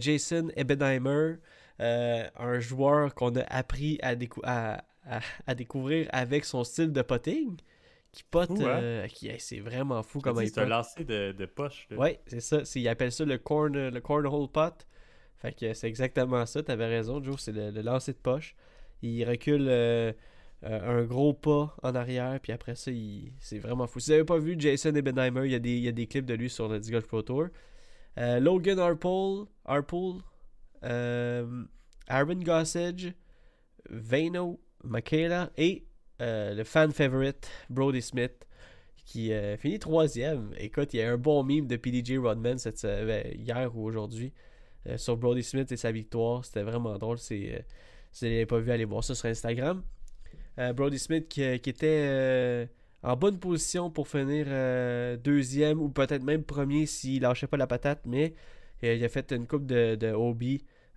Jason 0.00 0.48
Ebenheimer, 0.56 1.34
un 1.78 2.58
joueur 2.58 3.14
qu'on 3.14 3.36
a 3.36 3.42
appris 3.42 3.98
à, 4.02 4.14
décou- 4.16 4.40
à, 4.44 4.82
à- 5.06 5.20
à 5.46 5.54
découvrir 5.54 6.08
avec 6.12 6.44
son 6.46 6.64
style 6.64 6.90
de 6.92 7.02
potting. 7.02 7.56
Qui 8.12 8.22
pote, 8.24 8.50
hein? 8.52 8.64
euh, 8.64 9.06
hey, 9.22 9.34
c'est 9.38 9.60
vraiment 9.60 10.02
fou 10.02 10.20
comment 10.22 10.40
il 10.40 10.48
C'est 10.48 10.60
un 10.62 10.64
lancer 10.64 11.04
de, 11.04 11.32
de 11.32 11.44
poche. 11.44 11.86
Là. 11.90 11.98
Ouais, 11.98 12.18
c'est 12.26 12.40
ça. 12.40 12.62
Ils 12.74 12.88
appellent 12.88 13.12
ça 13.12 13.26
le, 13.26 13.36
corn, 13.36 13.90
le 13.90 14.00
cornhole 14.00 14.48
pot. 14.48 14.86
Fait 15.38 15.52
que 15.52 15.74
c'est 15.74 15.88
exactement 15.88 16.46
ça. 16.46 16.62
T'avais 16.62 16.86
raison, 16.86 17.22
Joe. 17.22 17.40
C'est 17.40 17.52
le, 17.52 17.70
le 17.70 17.82
lancer 17.82 18.12
de 18.12 18.18
poche. 18.18 18.56
Il 19.02 19.24
recule 19.24 19.66
euh, 19.68 20.12
euh, 20.64 21.00
un 21.00 21.04
gros 21.04 21.34
pas 21.34 21.76
en 21.82 21.94
arrière. 21.94 22.40
Puis 22.40 22.52
après 22.52 22.74
ça, 22.74 22.90
il... 22.90 23.32
c'est 23.40 23.58
vraiment 23.58 23.86
fou. 23.86 24.00
Si 24.00 24.10
vous 24.10 24.12
n'avez 24.12 24.24
pas 24.24 24.38
vu 24.38 24.56
Jason 24.58 24.94
Ebenheimer, 24.94 25.42
il 25.44 25.52
y, 25.52 25.54
a 25.54 25.58
des, 25.58 25.76
il 25.76 25.82
y 25.82 25.88
a 25.88 25.92
des 25.92 26.06
clips 26.06 26.26
de 26.26 26.34
lui 26.34 26.48
sur 26.48 26.68
le 26.68 26.78
Disc 26.78 26.92
Golf 26.92 27.06
Pro 27.06 27.22
Tour. 27.22 27.48
Euh, 28.18 28.40
Logan 28.40 28.78
Harpole 28.78 30.22
euh, 30.84 31.64
Aaron 32.08 32.34
Gossage, 32.36 33.12
Vano, 33.90 34.60
Michaela 34.84 35.50
et 35.58 35.84
le 36.18 36.62
fan 36.64 36.92
favorite 36.92 37.50
Brody 37.68 38.00
Smith 38.00 38.46
qui 39.04 39.32
finit 39.58 39.78
troisième. 39.78 40.50
Écoute, 40.58 40.94
il 40.94 41.00
y 41.00 41.02
a 41.02 41.12
un 41.12 41.18
bon 41.18 41.44
meme 41.44 41.66
de 41.66 41.76
PDJ 41.76 42.18
Rodman 42.18 42.56
ben, 42.82 43.26
hier 43.34 43.76
ou 43.76 43.84
aujourd'hui 43.84 44.32
euh, 44.86 44.96
sur 44.98 45.16
Brody 45.16 45.42
Smith 45.42 45.70
et 45.72 45.76
sa 45.76 45.92
victoire. 45.92 46.44
C'était 46.44 46.62
vraiment 46.62 46.96
drôle. 46.98 47.16
Euh, 47.16 47.58
si 48.12 48.24
vous 48.24 48.26
n'avez 48.26 48.46
pas 48.46 48.58
vu, 48.58 48.70
allez 48.70 48.84
voir 48.84 49.04
ça 49.04 49.14
sur 49.14 49.28
Instagram. 49.28 49.82
Euh, 50.58 50.72
Brody 50.72 50.98
Smith 50.98 51.28
qui, 51.28 51.42
était 51.42 52.68
en 53.02 53.16
bonne 53.16 53.38
position 53.38 53.90
pour 53.90 54.08
finir 54.08 54.46
deuxième 55.18 55.80
ou 55.80 55.88
peut-être 55.90 56.22
même 56.22 56.42
premier 56.42 56.86
s'il 56.86 57.22
lâchait 57.22 57.46
pas 57.46 57.56
la 57.56 57.66
patate, 57.66 58.00
mais 58.06 58.34
il 58.82 59.04
a 59.04 59.08
fait 59.08 59.32
une 59.32 59.46
coupe 59.46 59.66
de, 59.66 59.96
de 59.96 60.12
OB 60.12 60.42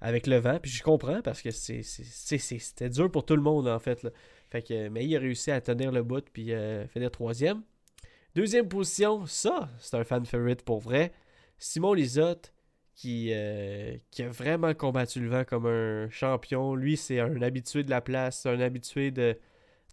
avec 0.01 0.27
le 0.27 0.37
vent. 0.37 0.59
Puis 0.61 0.71
je 0.71 0.83
comprends 0.83 1.21
parce 1.21 1.41
que 1.41 1.51
c'était 1.51 2.89
dur 2.89 3.11
pour 3.11 3.25
tout 3.25 3.35
le 3.35 3.41
monde 3.41 3.67
en 3.67 3.79
fait. 3.79 4.07
Fait 4.49 4.61
que, 4.61 4.89
mais 4.89 5.05
il 5.05 5.15
a 5.15 5.19
réussi 5.19 5.51
à 5.51 5.61
tenir 5.61 5.91
le 5.91 6.03
bout 6.03 6.25
puis 6.31 6.53
euh, 6.53 6.87
finir 6.87 7.11
troisième. 7.11 7.61
Deuxième 8.35 8.67
position, 8.67 9.25
ça, 9.25 9.69
c'est 9.79 9.95
un 9.95 10.03
fan 10.03 10.25
favorite 10.25 10.63
pour 10.63 10.79
vrai. 10.79 11.11
Simon 11.57 11.93
Lisotte, 11.93 12.53
qui, 12.99 13.29
euh, 13.31 13.95
qui 14.11 14.23
a 14.23 14.29
vraiment 14.29 14.73
combattu 14.73 15.21
le 15.21 15.29
vent 15.29 15.45
comme 15.45 15.65
un 15.67 16.09
champion. 16.09 16.75
Lui, 16.75 16.97
c'est 16.97 17.21
un 17.21 17.41
habitué 17.41 17.83
de 17.83 17.89
la 17.89 18.01
place, 18.01 18.45
un 18.45 18.59
habitué 18.59 19.09
de, 19.09 19.37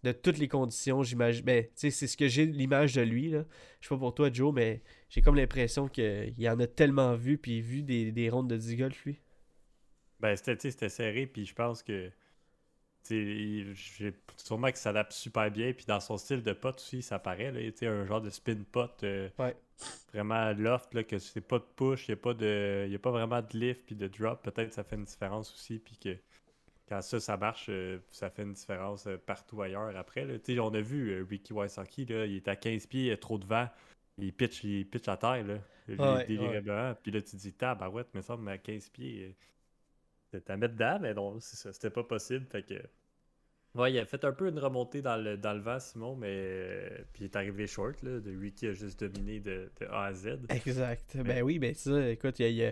de 0.03 0.11
toutes 0.11 0.37
les 0.37 0.49
conditions, 0.49 1.03
j'imagine. 1.03 1.45
Ben, 1.45 1.65
c'est 1.73 1.89
ce 1.89 2.17
que 2.17 2.27
j'ai 2.27 2.45
l'image 2.45 2.95
de 2.95 3.01
lui. 3.01 3.29
Là. 3.29 3.45
Je 3.79 3.87
sais 3.87 3.95
pas 3.95 3.99
pour 3.99 4.13
toi, 4.13 4.29
Joe, 4.29 4.53
mais 4.53 4.81
j'ai 5.09 5.21
comme 5.21 5.35
l'impression 5.37 5.87
qu'il 5.87 6.49
en 6.49 6.59
a 6.59 6.67
tellement 6.67 7.15
vu, 7.15 7.37
puis 7.37 7.61
vu 7.61 7.81
des, 7.81 8.11
des 8.11 8.29
rondes 8.29 8.49
de 8.49 8.57
10 8.57 8.75
golf, 8.75 9.05
lui. 9.05 9.21
Ben, 10.19 10.35
c'était, 10.35 10.89
serré, 10.89 11.27
puis 11.27 11.45
je 11.45 11.53
pense 11.55 11.83
que. 11.83 12.11
j'ai- 13.09 14.13
Sûrement 14.35 14.67
ça 14.67 14.75
s'adapte 14.75 15.13
super 15.13 15.49
bien, 15.49 15.71
puis 15.71 15.85
dans 15.87 16.01
son 16.01 16.17
style 16.17 16.43
de 16.43 16.51
pot 16.51 16.75
aussi, 16.75 17.01
ça 17.01 17.19
paraît. 17.19 17.53
Là, 17.53 17.61
un 17.89 18.05
genre 18.05 18.19
de 18.21 18.29
spin 18.29 18.57
pot 18.69 18.91
euh, 19.03 19.29
Ouais. 19.39 19.55
Vraiment 20.13 20.53
loft, 20.53 20.93
là, 20.93 21.03
que 21.03 21.19
c'est 21.19 21.41
pas 21.41 21.59
de 21.59 21.65
push, 21.75 22.07
il 22.07 22.11
n'y 22.11 22.19
a, 22.19 22.21
pas 22.21 22.33
de- 22.33 22.87
y 22.89 22.95
a 22.95 22.99
pas 22.99 23.11
vraiment 23.11 23.41
de 23.41 23.57
lift 23.57 23.85
puis 23.85 23.95
de 23.95 24.07
drop. 24.07 24.43
Peut-être 24.43 24.69
que 24.69 24.75
ça 24.75 24.83
fait 24.83 24.95
une 24.95 25.05
différence 25.05 25.53
aussi, 25.53 25.79
puis 25.79 25.97
que 25.97 26.17
quand 26.89 27.01
ça, 27.01 27.19
ça 27.19 27.37
marche, 27.37 27.67
euh, 27.69 27.99
ça 28.09 28.29
fait 28.29 28.43
une 28.43 28.53
différence 28.53 29.07
euh, 29.07 29.17
partout 29.17 29.61
ailleurs 29.61 29.95
après. 29.97 30.25
Là. 30.25 30.35
On 30.61 30.73
a 30.73 30.81
vu 30.81 31.11
euh, 31.11 31.25
Ricky 31.29 31.53
Wysocki, 31.53 32.05
là, 32.05 32.25
il 32.25 32.37
est 32.37 32.47
à 32.47 32.55
15 32.55 32.87
pieds, 32.87 33.07
il 33.07 33.11
a 33.11 33.17
trop 33.17 33.37
de 33.37 33.45
vent, 33.45 33.67
il 34.17 34.33
pitch, 34.33 34.63
il 34.63 34.87
pitch 34.89 35.07
à 35.07 35.17
terre, 35.17 35.43
là, 35.45 35.59
ouais, 36.15 36.25
délirablement. 36.27 36.95
Puis 37.03 37.11
là, 37.11 37.21
tu 37.21 37.31
te 37.31 37.37
dis, 37.37 37.53
tabarouette, 37.53 38.09
mais 38.13 38.21
ça, 38.21 38.37
mais 38.37 38.53
à 38.53 38.57
15 38.57 38.89
pieds, 38.89 39.35
c'était 40.31 40.51
à 40.53 40.57
mettre 40.57 40.73
dedans, 40.75 40.99
mais 41.01 41.13
non, 41.13 41.39
c'est 41.39 41.73
c'était 41.73 41.89
pas 41.89 42.03
possible. 42.03 42.45
Fait 42.47 42.63
que. 42.63 42.75
Ouais, 43.75 43.91
il 43.93 43.99
a 43.99 44.05
fait 44.05 44.23
un 44.25 44.31
peu 44.31 44.49
une 44.49 44.57
remontée 44.59 45.01
dans 45.03 45.17
le, 45.17 45.37
dans 45.37 45.53
le 45.53 45.59
vent, 45.61 45.79
Simon, 45.79 46.15
mais. 46.15 46.27
euh, 46.31 46.89
Puis 47.13 47.21
il 47.21 47.25
est 47.25 47.35
arrivé 47.35 47.67
short, 47.67 48.01
là. 48.01 48.19
De 48.19 48.35
Ricky 48.35 48.67
a 48.67 48.73
juste 48.73 49.03
dominé 49.03 49.39
de, 49.39 49.69
de 49.79 49.85
A 49.87 50.05
à 50.05 50.13
Z. 50.13 50.39
Exact. 50.49 51.15
Ben 51.23 51.43
oui, 51.43 51.59
ben 51.59 51.73
ça, 51.75 52.09
écoute, 52.09 52.39
il 52.39 52.45
a- 52.45 52.49
il 52.49 52.55
y 52.55 52.65
a- 52.65 52.71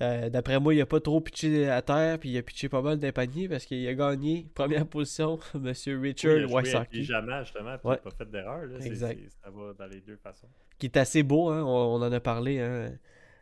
euh, 0.00 0.30
d'après 0.30 0.58
moi, 0.60 0.72
il 0.74 0.80
a 0.80 0.86
pas 0.86 1.00
trop 1.00 1.20
pitché 1.20 1.68
à 1.68 1.82
terre, 1.82 2.18
puis 2.20 2.30
il 2.30 2.38
a 2.38 2.42
pitché 2.42 2.68
pas 2.68 2.80
mal 2.80 2.98
d'un 2.98 3.10
panier 3.12 3.48
parce 3.48 3.64
qu'il 3.66 3.86
a 3.88 3.94
gagné 3.94 4.46
première 4.54 4.86
position, 4.88 5.38
Oui, 5.54 5.72
Richard 6.00 6.36
il 6.36 6.44
a 6.44 6.46
joué 6.46 6.54
Wysocki. 6.62 6.76
intelligemment, 6.76 7.42
justement, 7.42 7.76
puis 7.78 7.88
Ouais. 7.88 7.96
il 8.02 8.04
n'a 8.06 8.10
pas 8.10 8.16
fait 8.16 8.30
d'erreur. 8.30 8.62
Exact. 8.80 9.20
Ça 9.44 9.50
va 9.50 9.72
dans 9.74 9.86
les 9.86 10.00
deux 10.00 10.16
façons. 10.16 10.48
qui 10.78 10.86
est 10.86 10.96
assez 10.96 11.22
beau, 11.24 11.50
hein, 11.50 11.62
on, 11.64 11.96
on 11.96 12.02
en 12.02 12.12
a 12.12 12.20
parlé. 12.20 12.60
Hein. 12.60 12.92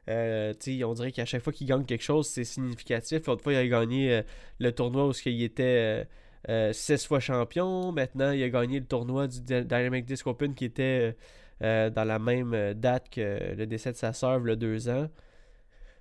Euh, 0.09 0.55
on 0.85 0.95
dirait 0.95 1.13
qu'à 1.13 1.25
chaque 1.27 1.43
fois 1.43 1.53
qu'il 1.53 1.67
gagne 1.67 1.85
quelque 1.85 2.03
chose, 2.05 2.27
c'est 2.27 2.45
significatif. 2.45 3.27
L'autre 3.27 3.43
fois, 3.43 3.53
il 3.53 3.57
a 3.57 3.67
gagné 3.69 4.13
euh, 4.15 4.23
le 4.59 4.73
tournoi 4.73 5.07
où 5.09 5.13
il 5.27 5.43
était 5.43 6.07
euh, 6.49 6.71
euh, 6.71 6.73
16 6.73 7.07
fois 7.07 7.21
champion. 7.21 7.93
Maintenant, 7.93 8.31
il 8.33 8.43
a 8.43 8.49
gagné 8.49 8.81
le 8.81 8.87
tournoi 8.87 9.27
du 9.29 9.41
Dy- 9.41 9.65
Dynamic 9.65 10.05
Disc 10.07 10.27
Open 10.27 10.55
qui 10.55 10.65
était 10.67 11.17
euh, 11.63 11.91
dans 11.91 12.05
la 12.05 12.19
même 12.19 12.53
euh, 12.55 12.75
date 12.75 13.09
que 13.11 13.55
le 13.57 13.67
décès 13.67 13.93
de 13.93 13.97
sa 13.97 14.13
sœur, 14.13 14.39
le 14.41 14.57
deux 14.57 14.89
ans. 14.89 15.09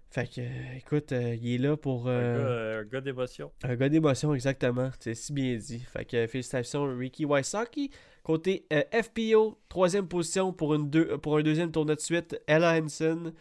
Fait 0.10 0.28
que, 0.28 0.42
euh, 0.42 0.78
écoute, 0.78 1.12
il 1.12 1.56
est 1.56 1.58
là 1.58 1.76
pour. 1.76 2.08
Un 2.08 2.84
gars, 2.84 3.02
d'émotion. 3.02 3.52
un 3.64 3.76
gars 3.76 3.90
d'émotion, 3.90 4.34
exactement. 4.34 4.90
C'est 5.00 5.14
si 5.16 5.34
bien 5.34 5.56
dit. 5.58 5.80
Fait 5.80 6.06
que 6.06 6.28
félicitations, 6.28 6.86
Ricky 6.98 7.26
Wysocki. 7.26 7.92
Côté 8.24 8.66
FPO, 8.72 9.60
troisième 9.70 10.08
position 10.08 10.52
pour, 10.52 10.74
une 10.74 10.90
deux, 10.90 11.18
pour 11.20 11.38
un 11.38 11.44
deuxième 11.44 11.72
tournoi 11.72 11.96
de 11.96 12.00
suite. 12.02 12.40
Ella 12.48 12.74
Hansen, 12.82 13.34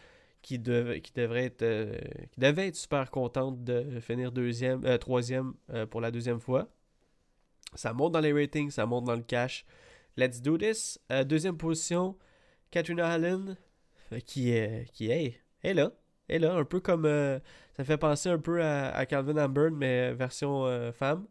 qui, 0.43 0.59
dev- 0.59 0.99
qui, 1.01 1.11
devrait 1.13 1.45
être, 1.45 1.63
euh, 1.63 1.95
qui 2.31 2.39
devait 2.39 2.67
être 2.67 2.75
super 2.75 3.09
contente 3.09 3.63
de 3.63 3.99
finir 3.99 4.31
deuxième, 4.31 4.85
euh, 4.85 4.97
troisième 4.99 5.53
euh, 5.73 5.87
pour 5.87 6.01
la 6.01 6.11
deuxième 6.11 6.39
fois. 6.39 6.67
Ça 7.75 7.93
monte 7.93 8.13
dans 8.13 8.19
les 8.21 8.33
ratings, 8.33 8.71
ça 8.71 8.85
monte 8.85 9.05
dans 9.05 9.15
le 9.15 9.21
cash. 9.23 9.65
Let's 10.17 10.41
do 10.41 10.57
this. 10.57 10.99
Euh, 11.11 11.23
deuxième 11.23 11.57
position, 11.57 12.17
Katrina 12.71 13.09
Allen, 13.09 13.57
euh, 14.13 14.19
qui 14.21 14.51
est, 14.51 14.91
qui 14.93 15.11
est, 15.11 15.41
est 15.63 15.73
là. 15.73 15.91
Est 16.29 16.39
là, 16.39 16.55
un 16.55 16.65
peu 16.65 16.79
comme. 16.79 17.05
euh, 17.05 17.39
ça 17.77 17.83
fait 17.83 17.97
penser 17.97 18.29
un 18.29 18.39
peu 18.39 18.63
à, 18.63 18.89
à 18.95 19.05
Calvin 19.05 19.37
Amburn, 19.37 19.75
mais 19.75 20.13
version 20.13 20.65
euh, 20.65 20.91
femme. 20.91 21.27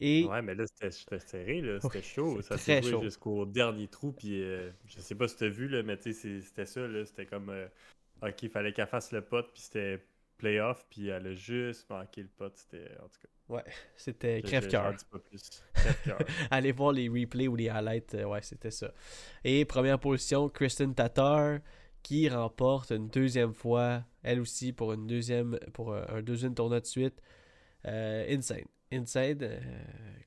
Et 0.00 0.24
Ouais, 0.24 0.40
mais 0.42 0.54
là, 0.54 0.64
c'était 0.66 1.20
serré, 1.20 1.60
là. 1.60 1.80
C'était 1.80 2.02
chaud. 2.02 2.40
Ça 2.42 2.56
s'est 2.58 2.80
joué 2.82 3.02
jusqu'au 3.02 3.44
dernier 3.46 3.88
trou. 3.88 4.12
Puis 4.12 4.40
je 4.86 5.00
sais 5.00 5.14
pas 5.14 5.28
si 5.28 5.36
t'as 5.36 5.48
vu, 5.48 5.68
là, 5.68 5.82
mais 5.82 5.98
c'était 6.00 6.66
ça, 6.66 6.86
là. 6.86 7.04
C'était 7.04 7.26
comme. 7.26 7.50
euh, 7.50 7.68
ok, 8.22 8.42
il 8.44 8.50
fallait 8.50 8.72
qu'elle 8.72 8.86
fasse 8.86 9.12
le 9.12 9.22
pot, 9.22 9.44
puis 9.52 9.62
c'était 9.62 10.04
playoff, 10.38 10.86
puis 10.90 11.08
elle 11.08 11.26
a 11.26 11.34
juste 11.34 11.88
manqué 11.90 12.22
le 12.22 12.28
pot. 12.28 12.52
C'était. 12.56 12.90
En 13.02 13.08
tout 13.08 13.20
cas. 13.22 13.28
C'était 13.96 14.40
je- 14.40 14.46
je- 14.46 14.50
crève-cœur. 14.50 14.94
Allez 16.50 16.72
voir 16.72 16.92
les 16.92 17.08
replays 17.08 17.48
ou 17.48 17.56
les 17.56 17.68
highlights. 17.68 18.14
euh, 18.14 18.24
ouais, 18.24 18.42
c'était 18.42 18.70
ça. 18.70 18.92
Et 19.44 19.64
première 19.64 19.98
position, 19.98 20.48
Kristen 20.48 20.94
Tatar 20.94 21.58
qui 22.02 22.28
remporte 22.28 22.90
une 22.92 23.08
deuxième 23.08 23.52
fois, 23.52 24.04
elle 24.22 24.40
aussi, 24.40 24.72
pour, 24.72 24.92
une 24.94 25.06
deuxième, 25.06 25.58
pour 25.74 25.92
euh, 25.92 26.02
un 26.08 26.22
deuxième 26.22 26.54
tournoi 26.54 26.80
de 26.80 26.86
suite. 26.86 27.20
Euh, 27.86 28.24
insane. 28.34 28.64
Insane. 28.92 29.38
euh, 29.42 29.60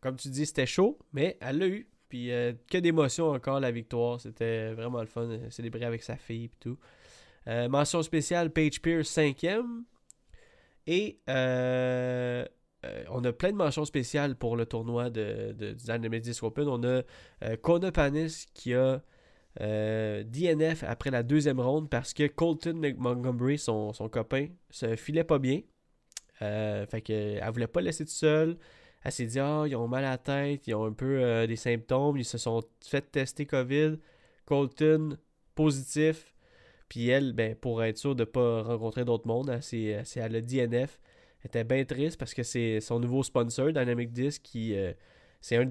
comme 0.02 0.16
tu 0.16 0.30
dis, 0.30 0.46
c'était 0.46 0.66
chaud, 0.66 1.00
mais 1.14 1.38
elle 1.42 1.58
l'a 1.60 1.68
eu. 1.68 1.88
Puis 2.10 2.32
euh, 2.32 2.54
que 2.70 2.78
d'émotion 2.78 3.30
encore 3.32 3.60
la 3.60 3.72
victoire. 3.72 4.22
C'était 4.22 4.74
vraiment 4.74 5.00
le 5.02 5.08
fun. 5.08 5.28
célébrer 5.50 5.86
avec 5.86 6.04
sa 6.04 6.16
fille 6.16 6.46
et 6.46 6.52
tout. 6.60 6.78
Mention 7.46 8.02
spéciale, 8.04 8.52
Paige 8.52 8.82
Pierce, 8.82 9.10
cinquième. 9.10 9.84
Et 10.88 11.20
euh, 12.86 13.04
on 13.10 13.24
a 13.24 13.32
plein 13.32 13.52
de 13.52 13.58
mentions 13.58 13.86
spéciales 13.86 14.36
pour 14.36 14.56
le 14.58 14.66
tournoi 14.66 15.10
de, 15.10 15.54
de, 15.58 15.74
du 15.74 16.32
Open. 16.42 16.68
On 16.68 16.84
a 16.84 17.02
euh, 17.44 17.92
Panis 17.92 18.48
qui 18.54 18.74
a 18.74 19.02
euh, 19.62 20.24
DNF 20.24 20.84
après 20.84 21.12
la 21.12 21.24
deuxième 21.24 21.60
ronde 21.60 21.90
parce 21.90 22.14
que 22.14 22.28
Colton 22.28 22.82
Montgomery, 22.98 23.58
son, 23.58 23.94
son 23.94 24.10
copain, 24.10 24.48
se 24.70 24.96
filait 24.96 25.24
pas 25.24 25.40
bien. 25.40 25.62
Euh, 26.42 26.86
fait 26.88 27.02
que, 27.02 27.14
elle 27.14 27.52
voulait 27.52 27.68
pas 27.68 27.80
le 27.80 27.88
laisser 27.88 28.06
tout 28.06 28.12
seul. 28.12 28.58
Elle 29.04 29.12
s'est 29.12 29.26
dit 29.26 29.40
Ah, 29.40 29.64
ils 29.68 29.76
ont 29.76 29.88
mal 29.88 30.04
à 30.06 30.12
la 30.12 30.18
tête, 30.18 30.68
ils 30.68 30.76
ont 30.76 30.86
un 30.86 30.94
peu 30.94 31.46
des 31.48 31.56
symptômes, 31.56 32.18
ils 32.18 32.26
se 32.26 32.38
sont 32.38 32.64
fait 32.82 33.02
tester 33.12 33.46
COVID. 33.46 33.98
Colton, 34.46 35.18
positif. 35.56 36.34
Puis 36.90 37.10
elle, 37.10 37.34
ben, 37.34 37.56
pour 37.56 37.84
être 37.84 37.98
sûre 37.98 38.16
de 38.16 38.24
ne 38.24 38.26
pas 38.26 38.64
rencontrer 38.64 39.06
d'autres 39.06 39.28
mondes, 39.28 39.50
elle, 39.50 39.78
elle, 39.78 40.06
elle 40.16 40.36
a 40.36 40.42
DNF. 40.42 41.00
Était 41.46 41.64
bien 41.64 41.84
triste 41.86 42.18
parce 42.18 42.34
que 42.34 42.44
c'est 42.44 42.80
son 42.80 43.00
nouveau 43.00 43.24
sponsor, 43.24 43.68
Dynamic 43.74 44.12
Disc, 44.14 44.42
qui. 44.44 44.76
euh, 44.76 44.94
c'est 45.42 45.58
un, 45.58 45.70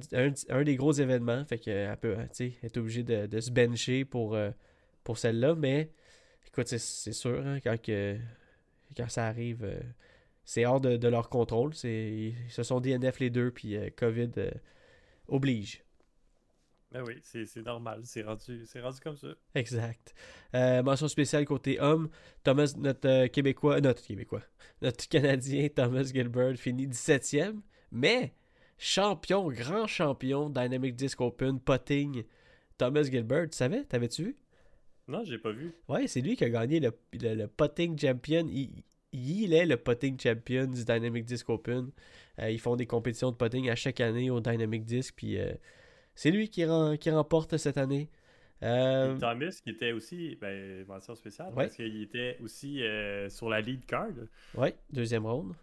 un- 0.51 0.65
des 0.65 0.77
gros 0.77 0.93
événements. 0.93 1.45
Fait 1.47 1.59
qu'elle 1.59 1.97
peut, 1.97 2.17
sais, 2.33 2.53
elle 2.63 2.67
est 2.67 2.77
obligée 2.77 3.03
de, 3.05 3.27
de 3.27 3.41
se 3.41 3.51
bencher 3.51 4.05
pour, 4.05 4.35
euh, 4.35 4.51
pour 5.05 5.17
celle-là. 5.19 5.55
Mais 5.55 5.91
écoute, 6.47 6.69
c'est, 6.69 6.79
sûr, 7.13 7.41
hein, 7.47 7.59
quand, 7.65 7.81
que, 7.81 8.19
quand 8.97 9.09
ça 9.09 9.27
arrive, 9.27 9.65
euh, 9.65 9.81
c'est 10.45 10.67
hors 10.67 10.81
de, 10.81 10.97
de 10.97 11.09
leur 11.09 11.29
contrôle. 11.31 11.73
Ils 11.85 12.35
se 12.51 12.63
sont 12.63 12.81
DNF 12.81 13.21
les 13.21 13.31
deux, 13.31 13.51
puis 13.51 13.77
euh, 13.77 13.91
COVID 13.97 14.31
euh, 14.39 14.51
oblige. 15.29 15.85
Ben 16.93 17.03
oui, 17.07 17.15
c'est 17.23 17.65
normal. 17.65 18.01
C'est 18.05 18.23
rendu, 18.23 18.65
rendu 18.83 19.01
comme 19.01 19.17
ça. 19.17 19.29
Exact. 19.55 20.15
Euh, 20.55 20.83
mention 20.83 21.09
spéciale 21.09 21.45
côté 21.47 21.81
homme, 21.81 22.11
Thomas, 22.45 22.75
notre 22.77 23.09
euh, 23.09 23.29
Québécois, 23.29 23.77
euh, 23.77 23.81
notre 23.81 24.03
Québécois, 24.03 24.43
notre 24.83 25.09
Canadien 25.09 25.69
Thomas 25.75 26.03
Gilbert 26.05 26.57
finit 26.57 26.87
17e, 26.87 27.61
mais 27.91 28.35
champion, 28.77 29.49
grand 29.49 29.87
champion 29.87 30.51
Dynamic 30.51 30.95
Disc 30.95 31.21
Open, 31.21 31.61
potting, 31.61 32.25
Thomas 32.77 33.05
Gilbert, 33.05 33.49
tu 33.51 33.57
savais, 33.57 33.85
t'avais-tu 33.85 34.25
vu? 34.25 34.37
Non, 35.09 35.25
j'ai 35.25 35.39
pas 35.39 35.53
vu. 35.53 35.73
Ouais, 35.89 36.07
c'est 36.07 36.21
lui 36.21 36.37
qui 36.37 36.45
a 36.45 36.51
gagné 36.51 36.79
le, 36.79 36.93
le, 37.15 37.35
le 37.35 37.49
potting 37.49 37.99
champion. 37.99 38.47
Il, 38.49 38.83
il 39.13 39.53
est 39.53 39.67
le 39.67 39.77
potting 39.77 40.19
champion 40.21 40.67
du 40.67 40.85
Dynamic 40.85 41.25
Disc 41.25 41.49
Open. 41.49 41.91
Euh, 42.39 42.51
ils 42.51 42.61
font 42.61 42.77
des 42.77 42.87
compétitions 42.87 43.31
de 43.31 43.37
potting 43.37 43.69
à 43.69 43.75
chaque 43.75 44.01
année 44.01 44.31
au 44.31 44.41
Dynamic 44.41 44.85
Disc, 44.85 45.15
puis 45.17 45.39
euh, 45.39 45.53
c'est 46.15 46.31
lui 46.31 46.49
qui, 46.51 46.65
rem- 46.65 46.97
qui 46.99 47.11
remporte 47.11 47.57
cette 47.57 47.79
année. 47.79 48.11
Euh, 48.63 49.19
Thomas, 49.19 49.61
qui 49.63 49.71
était 49.71 49.93
aussi, 49.93 50.37
ben, 50.41 50.85
mention 50.87 51.15
spéciale, 51.17 51.53
Ouais. 51.55 51.65
parce 51.65 51.75
qu'il 51.77 52.01
était 52.03 52.39
aussi 52.41 52.83
euh, 52.83 53.29
sur 53.29 53.49
la 53.49 53.61
lead 53.61 53.85
card, 53.87 54.11
ouais, 54.55 54.77
deuxième 54.91 55.27
ronde. 55.27 55.55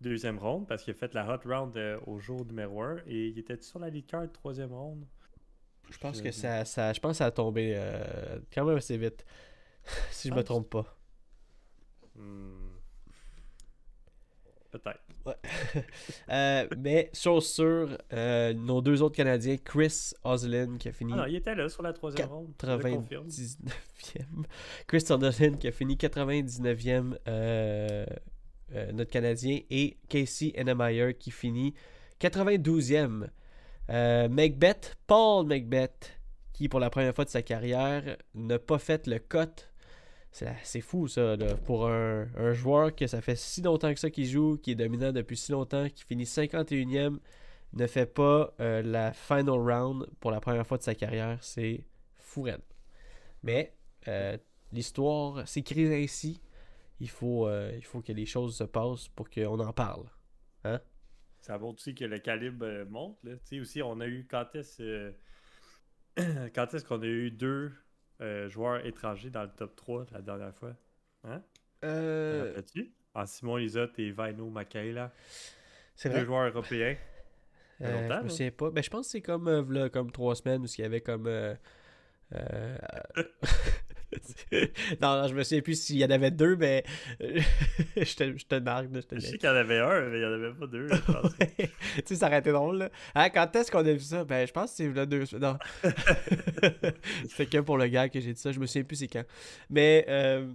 deuxième 0.00 0.38
ronde, 0.38 0.66
parce 0.68 0.82
qu'il 0.84 0.92
a 0.92 0.96
fait 0.96 1.14
la 1.14 1.26
hot 1.34 1.40
round 1.48 1.76
euh, 1.76 1.98
au 2.06 2.18
jour 2.18 2.44
numéro 2.44 2.82
1, 2.82 2.98
et 3.06 3.28
il 3.28 3.38
était 3.38 3.60
sur 3.62 3.78
la 3.78 3.88
lead 3.90 4.06
card, 4.06 4.30
troisième 4.32 4.72
ronde. 4.72 5.06
Je 5.90 5.98
pense 5.98 6.20
que 6.20 6.30
ça, 6.32 6.64
ça, 6.64 6.92
je 6.92 7.00
pense 7.00 7.12
que 7.12 7.16
ça 7.18 7.26
a 7.26 7.30
tombé 7.30 7.78
quand 8.52 8.64
même 8.64 8.76
assez 8.76 8.96
vite. 8.98 9.24
si 10.10 10.28
je 10.28 10.34
me 10.34 10.42
Penses? 10.42 10.44
trompe 10.44 10.70
pas. 10.70 10.98
Hmm. 12.16 12.73
Peut-être. 14.74 15.00
Euh, 16.30 16.66
mais 16.76 17.10
chose 17.14 17.46
sûre, 17.46 17.96
euh, 18.12 18.52
nos 18.52 18.80
deux 18.80 19.02
autres 19.02 19.16
Canadiens, 19.16 19.56
Chris 19.56 20.12
Oslin 20.24 20.76
qui 20.78 20.88
a 20.88 20.92
fini 20.92 21.12
Ah 21.14 21.18
non, 21.18 21.26
il 21.26 21.36
était 21.36 21.54
là 21.54 21.68
sur 21.68 21.82
la 21.82 21.92
troisième 21.92 22.28
ronde. 22.28 22.52
je 22.60 22.66
le 22.66 22.96
confirme. 22.96 23.28
99e. 23.28 24.44
Chris 24.86 25.04
Oslin 25.10 25.56
qui 25.56 25.68
a 25.68 25.72
fini 25.72 25.96
99e, 25.96 27.16
euh, 27.28 28.04
notre 28.92 29.10
Canadien, 29.10 29.60
et 29.70 29.98
Casey 30.08 30.52
Ennemeyer 30.58 31.14
qui 31.14 31.30
finit 31.30 31.74
92e. 32.20 33.28
Euh, 33.90 34.28
Macbeth, 34.28 34.96
Paul 35.06 35.46
Macbeth, 35.46 36.18
qui 36.52 36.68
pour 36.68 36.80
la 36.80 36.90
première 36.90 37.14
fois 37.14 37.24
de 37.24 37.30
sa 37.30 37.42
carrière 37.42 38.16
n'a 38.34 38.58
pas 38.58 38.78
fait 38.78 39.06
le 39.06 39.18
cut. 39.18 39.68
C'est 40.34 40.80
fou 40.80 41.06
ça, 41.06 41.36
là, 41.36 41.54
pour 41.54 41.86
un, 41.86 42.52
joueur 42.52 42.92
que 42.96 43.06
ça 43.06 43.20
fait 43.20 43.36
si 43.36 43.62
longtemps 43.62 43.94
que 43.94 44.00
ça 44.00 44.10
qu'il 44.10 44.26
joue, 44.26 44.58
qui 44.58 44.72
est 44.72 44.74
dominant 44.74 45.12
depuis 45.12 45.36
si 45.36 45.52
longtemps, 45.52 45.88
qui 45.88 46.02
finit 46.02 46.24
51e, 46.24 47.18
ne 47.72 47.86
fait 47.86 48.12
pas 48.12 48.52
euh, 48.58 48.82
la 48.82 49.12
final 49.12 49.60
round 49.60 50.06
pour 50.18 50.32
la 50.32 50.40
première 50.40 50.66
fois 50.66 50.76
de 50.76 50.82
sa 50.82 50.96
carrière. 50.96 51.38
C'est 51.40 51.86
fou 52.16 52.42
raide. 52.42 52.62
Mais 53.44 53.76
euh, 54.08 54.36
l'histoire 54.72 55.46
s'écrit 55.46 55.94
ainsi. 55.94 56.40
Il 56.98 57.10
faut, 57.10 57.46
euh, 57.46 57.72
il 57.76 57.84
faut 57.84 58.02
que 58.02 58.12
les 58.12 58.26
choses 58.26 58.56
se 58.56 58.64
passent 58.64 59.06
pour 59.08 59.30
qu'on 59.30 59.60
en 59.60 59.72
parle. 59.72 60.06
Ça 61.38 61.58
montre 61.58 61.80
aussi 61.80 61.94
que 61.94 62.06
le 62.06 62.18
calibre 62.18 62.86
monte. 62.88 63.18
Là. 63.22 63.34
Aussi, 63.60 63.82
on 63.82 64.00
a 64.00 64.08
eu 64.08 64.26
quand 64.28 64.56
est-ce 64.56 65.12
qu'on 66.88 67.02
a 67.02 67.06
eu 67.06 67.30
deux 67.30 67.70
euh, 68.20 68.48
joueurs 68.48 68.84
étrangers 68.86 69.30
dans 69.30 69.42
le 69.42 69.50
top 69.50 69.74
3 69.76 70.06
la 70.12 70.22
dernière 70.22 70.54
fois? 70.54 70.74
Hein? 71.24 71.42
Euh, 71.84 72.44
rappelles-tu? 72.48 72.92
En 73.14 73.26
Simon 73.26 73.56
Lisotte 73.56 73.98
et 73.98 74.10
Vaino 74.10 74.48
Makaela. 74.50 75.12
c'est 75.94 76.08
Deux 76.08 76.16
vrai. 76.16 76.24
joueurs 76.24 76.46
européens. 76.48 76.96
Euh, 77.80 78.08
je 78.18 78.24
me 78.24 78.28
souviens 78.28 78.50
pas. 78.50 78.70
Ben, 78.70 78.82
je 78.82 78.90
pense 78.90 79.06
que 79.06 79.10
c'est 79.12 79.20
comme, 79.20 79.48
euh, 79.48 79.88
comme 79.88 80.10
trois 80.12 80.34
semaines 80.34 80.62
où 80.62 80.66
il 80.66 80.80
y 80.80 80.84
avait 80.84 81.00
comme. 81.00 81.28
euh, 84.52 84.60
euh, 84.62 84.66
non, 85.02 85.22
non, 85.22 85.28
je 85.28 85.34
me 85.34 85.42
souviens 85.42 85.62
plus 85.62 85.80
s'il 85.82 85.96
y 85.98 86.04
en 86.04 86.10
avait 86.10 86.30
deux, 86.30 86.56
mais 86.56 86.84
je 87.20 88.14
te, 88.16 88.36
je 88.38 88.44
te 88.46 88.54
marque. 88.56 88.86
Je 88.94 89.00
te 89.00 89.14
Je 89.16 89.20
laisse. 89.20 89.30
sais 89.30 89.38
qu'il 89.38 89.48
y 89.48 89.52
en 89.52 89.56
avait 89.56 89.78
un, 89.78 90.00
mais 90.08 90.16
il 90.18 90.20
n'y 90.20 90.26
en 90.26 90.32
avait 90.32 90.52
pas 90.52 90.66
deux. 90.66 90.88
je 90.88 91.12
pense. 91.12 91.32
Ouais. 91.40 91.70
tu 91.96 92.02
sais, 92.06 92.14
ça 92.16 92.26
aurait 92.26 92.38
été 92.38 92.52
drôle, 92.52 92.78
là. 92.78 92.90
Hein, 93.14 93.30
quand 93.30 93.54
est-ce 93.56 93.70
qu'on 93.70 93.78
a 93.86 93.92
vu 93.92 94.00
ça? 94.00 94.24
Ben, 94.24 94.46
je 94.46 94.52
pense 94.52 94.70
que 94.70 94.76
c'est 94.76 94.92
là 94.92 95.06
deux. 95.06 95.24
Non. 95.40 95.56
C'était 97.28 97.46
que 97.46 97.58
pour 97.58 97.78
le 97.78 97.86
gars 97.88 98.08
que 98.08 98.20
j'ai 98.20 98.32
dit 98.32 98.40
ça. 98.40 98.52
Je 98.52 98.60
me 98.60 98.66
souviens 98.66 98.84
plus 98.84 98.96
c'est 98.96 99.08
quand. 99.08 99.24
Mais, 99.70 100.04
euh, 100.08 100.46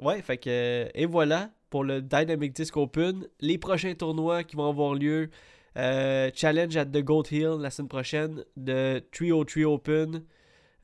ouais, 0.00 0.22
fait 0.22 0.38
que. 0.38 0.88
Et 0.94 1.06
voilà 1.06 1.50
pour 1.70 1.84
le 1.84 2.00
Dynamic 2.02 2.54
Disc 2.54 2.76
Open. 2.76 3.26
Les 3.40 3.58
prochains 3.58 3.94
tournois 3.94 4.44
qui 4.44 4.56
vont 4.56 4.68
avoir 4.68 4.94
lieu. 4.94 5.30
euh, 5.76 6.30
Challenge 6.34 6.76
at 6.76 6.86
the 6.86 7.02
Gold 7.02 7.30
Hill 7.30 7.56
la 7.60 7.70
semaine 7.70 7.88
prochaine. 7.88 8.44
De 8.56 9.02
Trio 9.12 9.44
Trio 9.44 9.74
Open. 9.74 10.22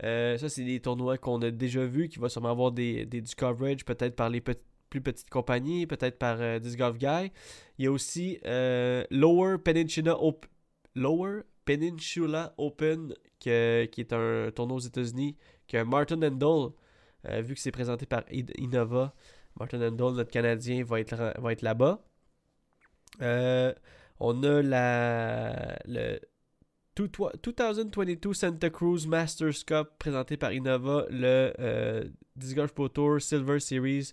Euh, 0.02 0.36
ça, 0.38 0.48
c'est 0.48 0.64
des 0.64 0.80
tournois 0.80 1.18
qu'on 1.18 1.40
a 1.42 1.50
déjà 1.50 1.84
vus, 1.86 2.08
qui 2.08 2.18
va 2.18 2.28
sûrement 2.28 2.50
avoir 2.50 2.72
des, 2.72 3.06
des, 3.06 3.20
du 3.20 3.34
coverage, 3.34 3.84
peut-être 3.84 4.16
par 4.16 4.28
les 4.28 4.40
plus 4.40 5.00
petites 5.00 5.30
compagnies, 5.30 5.86
peut-être 5.86 6.18
par 6.18 6.40
euh, 6.40 6.58
Disc 6.58 6.76
Golf 6.78 6.98
Guy. 6.98 7.30
Il 7.78 7.84
y 7.84 7.88
a 7.88 7.92
aussi 7.92 8.38
euh, 8.44 9.04
Lower 9.10 9.58
Peninsula, 9.58 10.16
Lower 10.96 11.42
Peninsula 11.64 12.54
Open, 12.58 13.14
qui 13.38 13.50
est 13.50 14.12
un 14.12 14.50
tournoi 14.50 14.78
aux 14.78 14.80
États-Unis, 14.80 15.36
que 15.68 15.82
Martin 15.82 16.22
Endall, 16.22 16.72
euh, 17.28 17.40
vu 17.40 17.54
que 17.54 17.60
c'est 17.60 17.70
présenté 17.70 18.06
par 18.06 18.24
I- 18.32 18.46
Innova, 18.58 19.14
Martin 19.58 19.80
Endall, 19.80 20.14
notre 20.14 20.30
Canadien, 20.30 20.82
va 20.84 20.98
être, 21.00 21.40
va 21.40 21.52
être 21.52 21.62
là-bas. 21.62 22.04
On 24.20 24.42
a 24.42 24.62
la, 24.62 25.78
2022 26.96 28.32
Santa 28.34 28.70
Cruz 28.70 29.06
Masters 29.08 29.64
Cup 29.66 29.88
présenté 29.98 30.36
par 30.36 30.52
Innova, 30.52 31.06
le 31.10 31.52
euh, 31.58 32.66
Pro 32.72 32.88
Tour 32.88 33.20
Silver 33.20 33.58
Series 33.58 34.12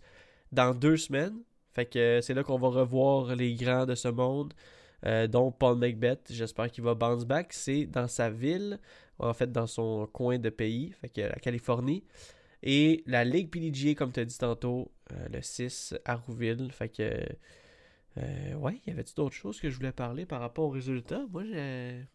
dans 0.52 0.74
deux 0.74 0.98
semaines. 0.98 1.44
Fait 1.74 1.86
que 1.86 2.00
euh, 2.00 2.22
c'est 2.22 2.34
là 2.34 2.44
qu'on 2.44 2.58
va 2.58 2.70
revoir 2.70 3.36
les 3.36 3.54
grands 3.54 3.86
de 3.86 3.94
ce 3.94 4.08
monde, 4.08 4.54
euh, 5.06 5.28
dont 5.28 5.52
Paul 5.52 5.78
Macbeth. 5.78 6.32
J'espère 6.32 6.72
qu'il 6.72 6.84
va 6.84 6.96
bounce 6.96 7.26
back. 7.26 7.54
C'est 7.54 7.86
dans 7.86 8.08
sa 8.08 8.32
ville, 8.32 8.80
en 9.20 9.34
fait 9.34 9.52
dans 9.52 9.67
son 9.67 10.08
coin 10.08 10.39
de 10.39 10.50
pays, 10.50 10.91
fait 11.02 11.10
que 11.10 11.22
la 11.22 11.36
Californie. 11.36 12.04
Et 12.63 13.04
la 13.06 13.24
Ligue 13.24 13.50
PDGA, 13.50 13.94
comme 13.96 14.12
tu 14.12 14.20
as 14.20 14.26
dit 14.26 14.38
tantôt, 14.38 14.91
euh, 15.12 15.28
le 15.32 15.41
6 15.41 15.96
à 16.06 16.15
Rouville. 16.15 16.72
Fait 16.72 16.89
que. 16.89 17.13
ouais, 18.56 18.82
y 18.88 18.91
avait-tu 18.91 19.13
d'autres 19.13 19.36
choses 19.36 19.60
que 19.60 19.70
je 19.70 19.76
voulais 19.78 19.91
parler 19.91 20.26
par 20.26 20.41
rapport 20.41 20.65
aux 20.65 20.70
résultats? 20.70 21.26
Moi, 21.32 21.44
j'ai. 21.46 22.06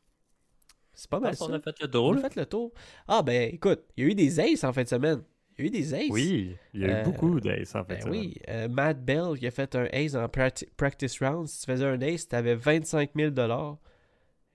C'est 0.97 1.09
pas 1.11 1.19
Je 1.19 1.23
mal 1.23 1.31
pense 1.37 1.39
ça. 1.39 1.47
qu'on 1.47 1.53
a 1.53 1.61
fait 1.61 1.81
le 1.81 1.87
On 1.87 1.91
tour. 1.91 2.13
a 2.13 2.15
là. 2.17 2.21
fait 2.23 2.37
le 2.37 2.47
tour. 2.47 2.73
Ah, 3.07 3.23
ben 3.23 3.55
écoute, 3.55 3.83
il 3.97 4.05
y 4.05 4.07
a 4.09 4.11
eu 4.11 4.15
des 4.15 4.41
aces 4.41 4.65
en 4.65 4.73
fin 4.73 4.83
de 4.83 4.89
semaine. 4.89 5.23
Il 5.59 5.63
y 5.63 5.65
a 5.65 5.69
eu 5.69 5.71
des 5.71 5.95
aces. 5.95 6.09
Oui, 6.11 6.57
il 6.75 6.81
y 6.81 6.85
a 6.85 6.89
eu 6.89 6.91
Euh, 6.91 7.03
beaucoup 7.05 7.39
d'aces 7.41 7.75
en 7.75 7.85
fait. 7.85 8.03
Ben 8.03 8.11
oui, 8.11 8.35
euh, 8.49 8.67
Matt 8.69 9.05
Bell 9.05 9.39
qui 9.39 9.47
a 9.47 9.51
fait 9.51 9.75
un 9.77 9.87
ace 9.93 10.15
en 10.15 10.27
practi- 10.27 10.69
practice 10.77 11.19
round. 11.23 11.47
Si 11.49 11.61
tu 11.61 11.71
faisais 11.71 11.85
un 11.87 12.01
ace, 12.01 12.27
tu 12.29 12.35
avais 12.35 12.55
25 12.57 13.11
000 13.15 13.31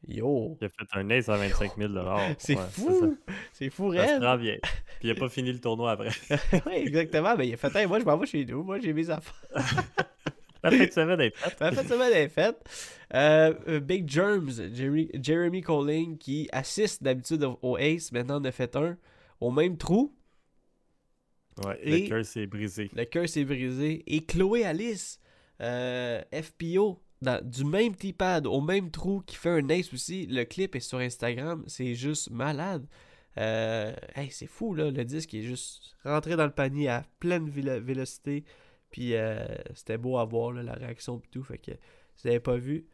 Yo, 0.08 0.58
Il 0.60 0.66
a 0.66 0.70
fait 0.70 0.88
un 0.94 1.10
ace 1.12 1.30
à 1.30 1.38
25 1.38 1.78
000 1.78 1.94
c'est 2.40 2.56
Ouais, 2.56 2.62
fou! 2.72 3.18
C'est 3.54 3.70
fou, 3.70 3.94
Ça, 3.94 4.08
ça 4.08 4.20
se 4.20 4.26
rend 4.26 4.38
bien. 4.38 4.58
Puis 5.00 5.10
il 5.10 5.12
a 5.12 5.16
pas 5.16 5.30
fini 5.30 5.54
le 5.54 5.60
tournoi 5.60 5.92
après. 5.92 6.10
oui, 6.66 6.74
exactement. 6.74 7.36
Mais 7.38 7.48
il 7.50 7.54
a 7.54 7.58
fait, 7.58 7.76
Hey, 7.76 7.86
moi, 7.86 8.00
je 8.00 8.06
m'en 8.06 8.18
vais 8.18 8.26
chez 8.26 8.44
nous. 8.46 8.64
Moi, 8.64 8.80
j'ai 8.80 8.94
mes 8.94 9.10
affaires. 9.12 9.36
La 10.64 10.72
fin 10.72 10.86
de 10.86 10.92
semaine 10.92 11.22
est 11.22 11.32
faite. 11.36 11.62
En 11.62 11.72
fait, 11.72 11.88
ça 11.88 11.98
va 11.98 12.12
être 12.12 12.32
fait. 12.32 12.56
Euh, 13.14 13.54
euh, 13.68 13.80
Big 13.80 14.08
Germs, 14.10 14.52
Jeremy, 14.74 15.10
Jeremy 15.22 15.62
Colling, 15.62 16.18
qui 16.18 16.48
assiste 16.52 17.02
d'habitude 17.04 17.44
au- 17.44 17.58
au 17.62 17.78
Ace, 17.78 18.12
maintenant 18.12 18.36
en 18.40 18.44
a 18.46 18.52
fait 18.52 18.76
un 18.76 18.98
au 19.40 19.52
même 19.52 19.78
trou. 19.78 20.14
Ouais, 21.66 21.80
Et- 21.84 22.02
le 22.04 22.08
cœur 22.08 22.26
s'est 22.26 22.48
brisé. 22.48 22.90
Le 22.94 23.06
cœur 23.06 23.28
s'est 23.28 23.44
brisé. 23.44 24.04
Et 24.08 24.24
Chloé 24.26 24.64
Alice, 24.64 25.20
euh, 25.62 26.22
FPO, 26.32 27.02
dans- 27.22 27.44
du 27.44 27.66
même 27.66 27.96
T-pad 27.96 28.48
au 28.48 28.62
même 28.62 28.90
trou 28.90 29.22
qui 29.26 29.36
fait 29.36 29.50
un 29.50 29.68
ace 29.70 29.94
aussi. 29.94 30.26
Le 30.28 30.44
clip 30.46 30.76
est 30.76 30.80
sur 30.80 31.00
Instagram. 31.00 31.64
C'est 31.68 31.94
juste 31.96 32.32
malade. 32.32 32.86
Euh, 33.38 33.94
hey, 34.16 34.30
c'est 34.32 34.48
fou, 34.48 34.74
là. 34.74 34.92
Le 34.92 35.04
disque 35.06 35.34
est 35.34 35.44
juste 35.44 35.96
rentré 36.04 36.36
dans 36.36 36.46
le 36.46 36.52
panier 36.52 36.88
à 36.90 37.04
pleine 37.20 37.50
vélo- 37.50 37.80
vélocité. 37.82 38.44
Puis 38.92 39.16
euh, 39.16 39.46
c'était 39.74 39.98
beau 39.98 40.18
à 40.18 40.26
voir, 40.26 40.52
la 40.52 40.74
réaction 40.74 41.20
et 41.20 41.28
tout. 41.32 41.44
Fait 41.44 41.58
que 41.58 41.72
si 41.72 42.24
vous 42.24 42.30
n'avez 42.30 42.40
pas 42.40 42.58
vu, 42.58 42.86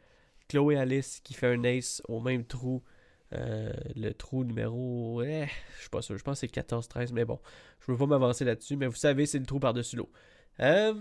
Chloé 0.47 0.77
Alice 0.77 1.19
qui 1.23 1.33
fait 1.33 1.47
un 1.47 1.63
ace 1.63 2.01
au 2.07 2.21
même 2.21 2.45
trou. 2.45 2.83
Euh, 3.33 3.73
le 3.95 4.13
trou 4.13 4.45
numéro. 4.45 5.21
eh, 5.21 5.47
je 5.75 5.81
suis 5.81 5.89
pas 5.89 6.01
sûr. 6.01 6.17
Je 6.17 6.23
pense 6.23 6.39
que 6.39 6.47
c'est 6.47 6.61
14-13. 6.61 7.11
Mais 7.11 7.25
bon, 7.25 7.39
je 7.81 7.91
veux 7.91 7.97
pas 7.97 8.05
m'avancer 8.05 8.45
là-dessus. 8.45 8.77
Mais 8.77 8.87
vous 8.87 8.95
savez, 8.95 9.25
c'est 9.25 9.39
le 9.39 9.45
trou 9.45 9.59
par-dessus 9.59 9.97
l'eau. 9.97 10.09
Euh, 10.61 10.93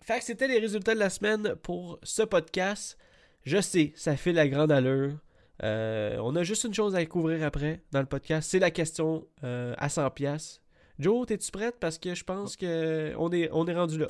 fait 0.00 0.18
que 0.18 0.24
c'était 0.24 0.46
les 0.46 0.60
résultats 0.60 0.94
de 0.94 1.00
la 1.00 1.10
semaine 1.10 1.56
pour 1.56 1.98
ce 2.04 2.22
podcast. 2.22 2.96
Je 3.42 3.60
sais, 3.60 3.92
ça 3.96 4.16
fait 4.16 4.32
la 4.32 4.48
grande 4.48 4.70
allure. 4.70 5.18
On 5.60 6.36
a 6.36 6.42
juste 6.44 6.64
une 6.64 6.74
chose 6.74 6.94
à 6.94 7.04
couvrir 7.06 7.44
après 7.44 7.82
dans 7.90 8.00
le 8.00 8.06
podcast. 8.06 8.48
C'est 8.50 8.58
la 8.60 8.70
question 8.70 9.26
à 9.42 9.88
100$. 9.88 10.12
piastres. 10.14 10.61
Joe, 11.02 11.26
es-tu 11.30 11.50
prête? 11.50 11.74
Parce 11.80 11.98
que 11.98 12.14
je 12.14 12.22
pense 12.22 12.54
que 12.54 13.12
on 13.18 13.28
est, 13.32 13.48
on 13.50 13.66
est 13.66 13.74
rendu 13.74 13.98
là. 13.98 14.06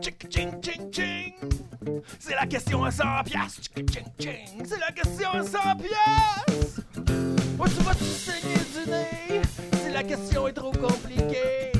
Tchic, 0.00 0.30
ching, 0.30 0.52
ching, 0.62 0.92
ching. 0.92 1.34
C'est 2.20 2.36
la 2.36 2.46
question 2.46 2.84
à 2.84 2.92
100 2.92 3.04
piastres. 3.24 3.62
Tchic, 3.62 3.90
ching, 3.90 4.04
ching. 4.20 4.64
C'est 4.64 4.78
la 4.78 4.92
question 4.92 5.30
à 5.30 5.42
100 5.42 5.58
piastres. 5.78 6.80
Où 7.58 7.66
tu 7.66 7.82
vas-tu 7.82 8.04
saigner 8.04 8.54
du 8.54 8.88
nez? 8.88 9.42
Si 9.82 9.90
la 9.92 10.04
question 10.04 10.46
est 10.46 10.52
trop 10.52 10.70
compliquée. 10.70 11.72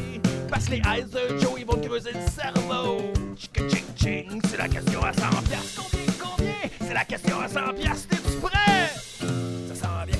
Parce 0.50 0.64
que 0.64 0.72
les 0.72 0.78
eyes 0.78 1.04
de 1.04 1.38
Joe, 1.38 1.52
ils 1.58 1.64
vont 1.64 1.80
creuser 1.80 2.10
le 2.14 2.30
cerveau. 2.32 3.12
Tchic, 3.36 3.60
ching, 3.68 3.84
ching. 3.94 4.40
C'est 4.48 4.58
la 4.58 4.68
question 4.68 5.00
à 5.04 5.12
100 5.12 5.20
piastres. 5.42 5.84
Combien, 5.88 6.06
combien? 6.20 6.70
C'est 6.80 6.94
la 6.94 7.04
question 7.04 7.38
à 7.38 7.46
100 7.46 7.74
piastres. 7.74 8.08
T'es-tu 8.08 8.38
prêt? 8.38 8.88
Ça 9.68 9.74
sent 9.76 10.06
bien. 10.08 10.18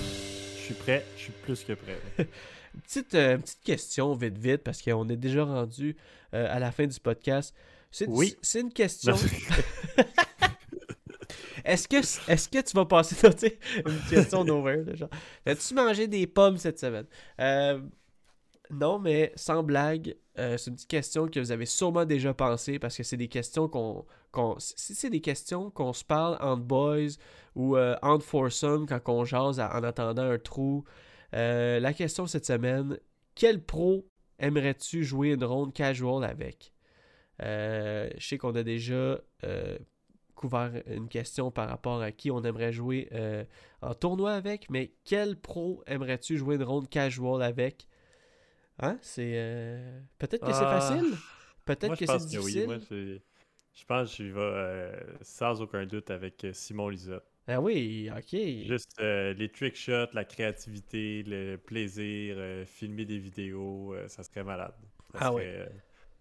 Je 0.59 0.63
suis 0.63 0.75
prêt, 0.75 1.05
je 1.17 1.23
suis 1.23 1.33
plus 1.33 1.65
que 1.65 1.73
prêt. 1.73 1.99
Petite, 2.89 3.15
euh, 3.15 3.37
petite 3.37 3.61
question 3.63 4.15
vite 4.15 4.39
vite 4.39 4.63
parce 4.65 4.81
qu'on 4.81 5.07
est 5.11 5.17
déjà 5.17 5.45
rendu 5.45 5.95
euh, 6.35 6.47
à 6.49 6.59
la 6.59 6.73
fin 6.73 6.87
du 6.87 6.99
podcast. 6.99 7.55
C'est 7.91 8.09
Oui. 8.09 8.35
c'est 8.41 8.61
une 8.63 8.73
question. 8.73 9.15
Est-ce 11.65 11.87
que, 11.87 11.97
est 11.97 12.51
que 12.51 12.61
tu 12.63 12.75
vas 12.75 12.87
passer 12.87 13.15
une 13.87 14.01
question 14.09 14.47
genre, 14.47 15.11
as-tu 15.45 15.75
mangé 15.75 16.09
des 16.09 16.27
pommes 16.27 16.57
cette 16.57 16.79
semaine? 16.79 17.05
Euh, 17.41 17.79
non, 18.71 18.99
mais 18.99 19.33
sans 19.37 19.63
blague, 19.63 20.17
c'est 20.35 20.69
une 20.69 20.77
petite 20.77 20.89
question 20.89 21.29
que 21.29 21.41
vous 21.41 21.53
avez 21.53 21.67
sûrement 21.67 22.07
déjà 22.07 22.33
pensé 22.33 22.79
parce 22.79 22.97
que 22.97 23.03
c'est 23.03 23.19
des 23.19 23.29
questions 23.29 23.69
qu'on. 23.69 24.07
qu'on 24.33 24.57
si 24.59 24.95
c'est 24.95 25.11
des 25.11 25.21
questions 25.21 25.71
qu'on 25.71 25.93
se 25.93 26.05
parle 26.05 26.39
entre 26.41 26.63
boys 26.63 27.17
ou 27.55 27.77
entre 27.77 28.25
foursome 28.25 28.87
quand 28.87 29.01
on 29.09 29.25
jase 29.27 29.61
à- 29.61 29.77
en 29.77 29.83
attendant 29.83 30.23
un 30.31 30.39
trou. 30.39 30.85
Euh, 31.35 31.81
la 31.81 31.93
question 31.93 32.27
cette 32.27 32.47
semaine, 32.47 32.99
quel 33.35 33.63
pro 33.63 34.09
aimerais-tu 34.39 35.05
jouer 35.05 35.33
une 35.33 35.45
ronde 35.45 35.73
casual 35.73 36.25
avec? 36.25 36.73
Euh, 37.43 38.09
je 38.17 38.27
sais 38.27 38.39
qu'on 38.39 38.55
a 38.55 38.63
déjà 38.63 39.21
euh, 39.45 39.79
couvert 40.35 40.73
une 40.87 41.09
question 41.09 41.51
par 41.51 41.69
rapport 41.69 42.01
à 42.01 42.11
qui 42.13 42.31
on 42.31 42.43
aimerait 42.45 42.73
jouer 42.73 43.09
en 43.83 43.95
tournoi 43.95 44.33
avec, 44.33 44.71
mais 44.71 44.93
quel 45.05 45.37
pro 45.37 45.83
aimerais-tu 45.87 46.37
jouer 46.37 46.57
une 46.57 46.65
ronde 46.65 46.89
casual 46.89 47.43
avec? 47.43 47.87
Hein? 48.81 48.99
C'est. 49.03 49.83
Peut-être 50.19 50.47
que 50.47 50.53
c'est 50.53 50.65
Ah. 50.65 50.81
facile. 50.81 51.15
Peut-être 51.65 51.95
que 51.97 52.01
je 52.01 52.07
c'est 52.07 52.07
pense 52.07 52.25
que 52.33 52.39
oui. 52.39 52.53
difficile. 52.53 52.67
Moi, 52.67 52.79
je 53.75 53.85
pense 53.85 54.11
que 54.11 54.17
j'y 54.25 54.31
vais 54.31 54.93
sans 55.23 55.61
aucun 55.61 55.85
doute 55.85 56.11
avec 56.11 56.47
Simon 56.53 56.89
Lisotte. 56.89 57.25
Ah 57.49 57.61
oui, 57.61 58.11
ok. 58.15 58.39
Juste 58.67 59.01
euh, 59.01 59.33
les 59.33 59.49
trick 59.49 59.75
shots, 59.75 60.13
la 60.13 60.25
créativité, 60.25 61.23
le 61.27 61.57
plaisir, 61.57 62.37
euh, 62.39 62.65
filmer 62.67 63.07
des 63.07 63.19
vidéos, 63.19 63.95
euh, 63.95 64.07
ça 64.09 64.23
serait 64.23 64.45
malade. 64.45 64.75
Ça 65.13 65.19
Ah 65.21 65.29
serait, 65.31 65.35
ouais. 65.63 65.69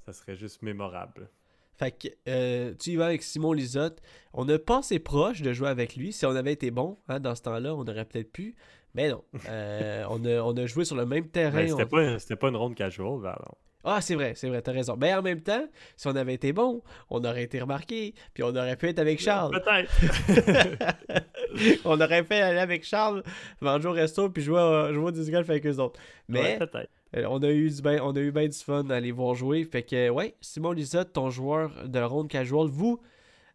ça 0.05 0.13
serait 0.13 0.35
juste 0.37 0.61
mémorable. 0.61 1.29
Fait 1.77 1.91
que 1.91 2.73
tu 2.81 2.91
y 2.91 2.95
vas 2.95 3.07
avec 3.07 3.21
Simon 3.23 3.53
Lisotte. 3.53 4.01
On 4.33 4.45
n'a 4.45 4.57
pas 4.57 4.79
assez 4.79 4.99
proche 4.99 5.41
de 5.41 5.51
jouer 5.53 5.67
avec 5.69 5.95
lui. 5.97 6.13
Si 6.13 6.25
on 6.25 6.35
avait 6.35 6.53
été 6.53 6.71
bon 6.71 6.97
hein, 7.09 7.19
dans 7.19 7.35
ce 7.35 7.41
temps-là, 7.43 7.75
on 7.75 7.85
aurait 7.85 8.05
peut-être 8.05 8.31
pu. 8.31 8.55
Mais 8.95 9.09
non. 9.09 9.23
On, 10.09 10.25
a, 10.25 10.41
on 10.41 10.57
a 10.57 10.65
joué 10.65 10.85
sur 10.85 10.95
le 10.95 11.05
même 11.05 11.27
terrain. 11.29 11.57
Mais 11.57 11.67
c'était 11.67 11.83
on- 11.83 11.87
pas, 11.87 12.17
c'était 12.19 12.35
pas 12.37 12.47
une 12.49 12.55
ronde 12.55 12.73
casual, 12.73 13.21
ben 13.21 13.35
non. 13.37 13.53
Ah, 13.89 14.01
c'est 14.01 14.15
vrai, 14.15 14.33
c'est 14.35 14.49
vrai, 14.49 14.61
t'as 14.61 14.73
raison. 14.73 14.97
Mais 14.99 15.13
en 15.13 15.21
même 15.21 15.41
temps, 15.41 15.65
si 15.95 16.07
on 16.07 16.15
avait 16.15 16.33
été 16.33 16.51
bon, 16.51 16.81
on 17.09 17.23
aurait 17.23 17.43
été 17.43 17.59
remarqué. 17.61 18.13
Puis 18.33 18.43
on 18.43 18.49
aurait 18.55 18.75
pu 18.75 18.87
être 18.89 18.99
avec 18.99 19.19
Charles. 19.21 19.51
Peut-être. 19.61 20.87
on 21.85 21.99
aurait 21.99 22.23
fait 22.23 22.41
aller 22.41 22.59
avec 22.59 22.83
Charles, 22.83 23.23
manger 23.61 23.87
au 23.87 23.91
resto, 23.91 24.29
puis 24.29 24.43
jouer, 24.43 24.59
à- 24.59 24.91
jouer 24.93 25.05
au 25.05 25.11
disc 25.11 25.31
golf 25.31 25.49
avec 25.49 25.65
eux 25.65 25.77
autres. 25.79 25.99
Mais 26.27 26.41
Ouais, 26.41 26.57
peut-être. 26.59 26.89
euh, 27.15 27.25
on 27.29 27.41
a 27.43 27.49
eu 27.49 27.69
du 27.69 27.81
ben, 27.81 27.99
on 28.01 28.11
a 28.15 28.19
eu 28.19 28.31
bien 28.31 28.47
du 28.47 28.57
fun 28.57 28.89
à 28.89 28.99
les 28.99 29.11
voir 29.11 29.35
jouer. 29.35 29.63
Fait 29.63 29.83
que 29.83 30.09
ouais, 30.09 30.35
Simon 30.41 30.71
Lisotte, 30.73 31.13
ton 31.13 31.29
joueur 31.29 31.87
de 31.87 31.99
ronde 32.01 32.27
casual, 32.29 32.67
vous, 32.67 32.99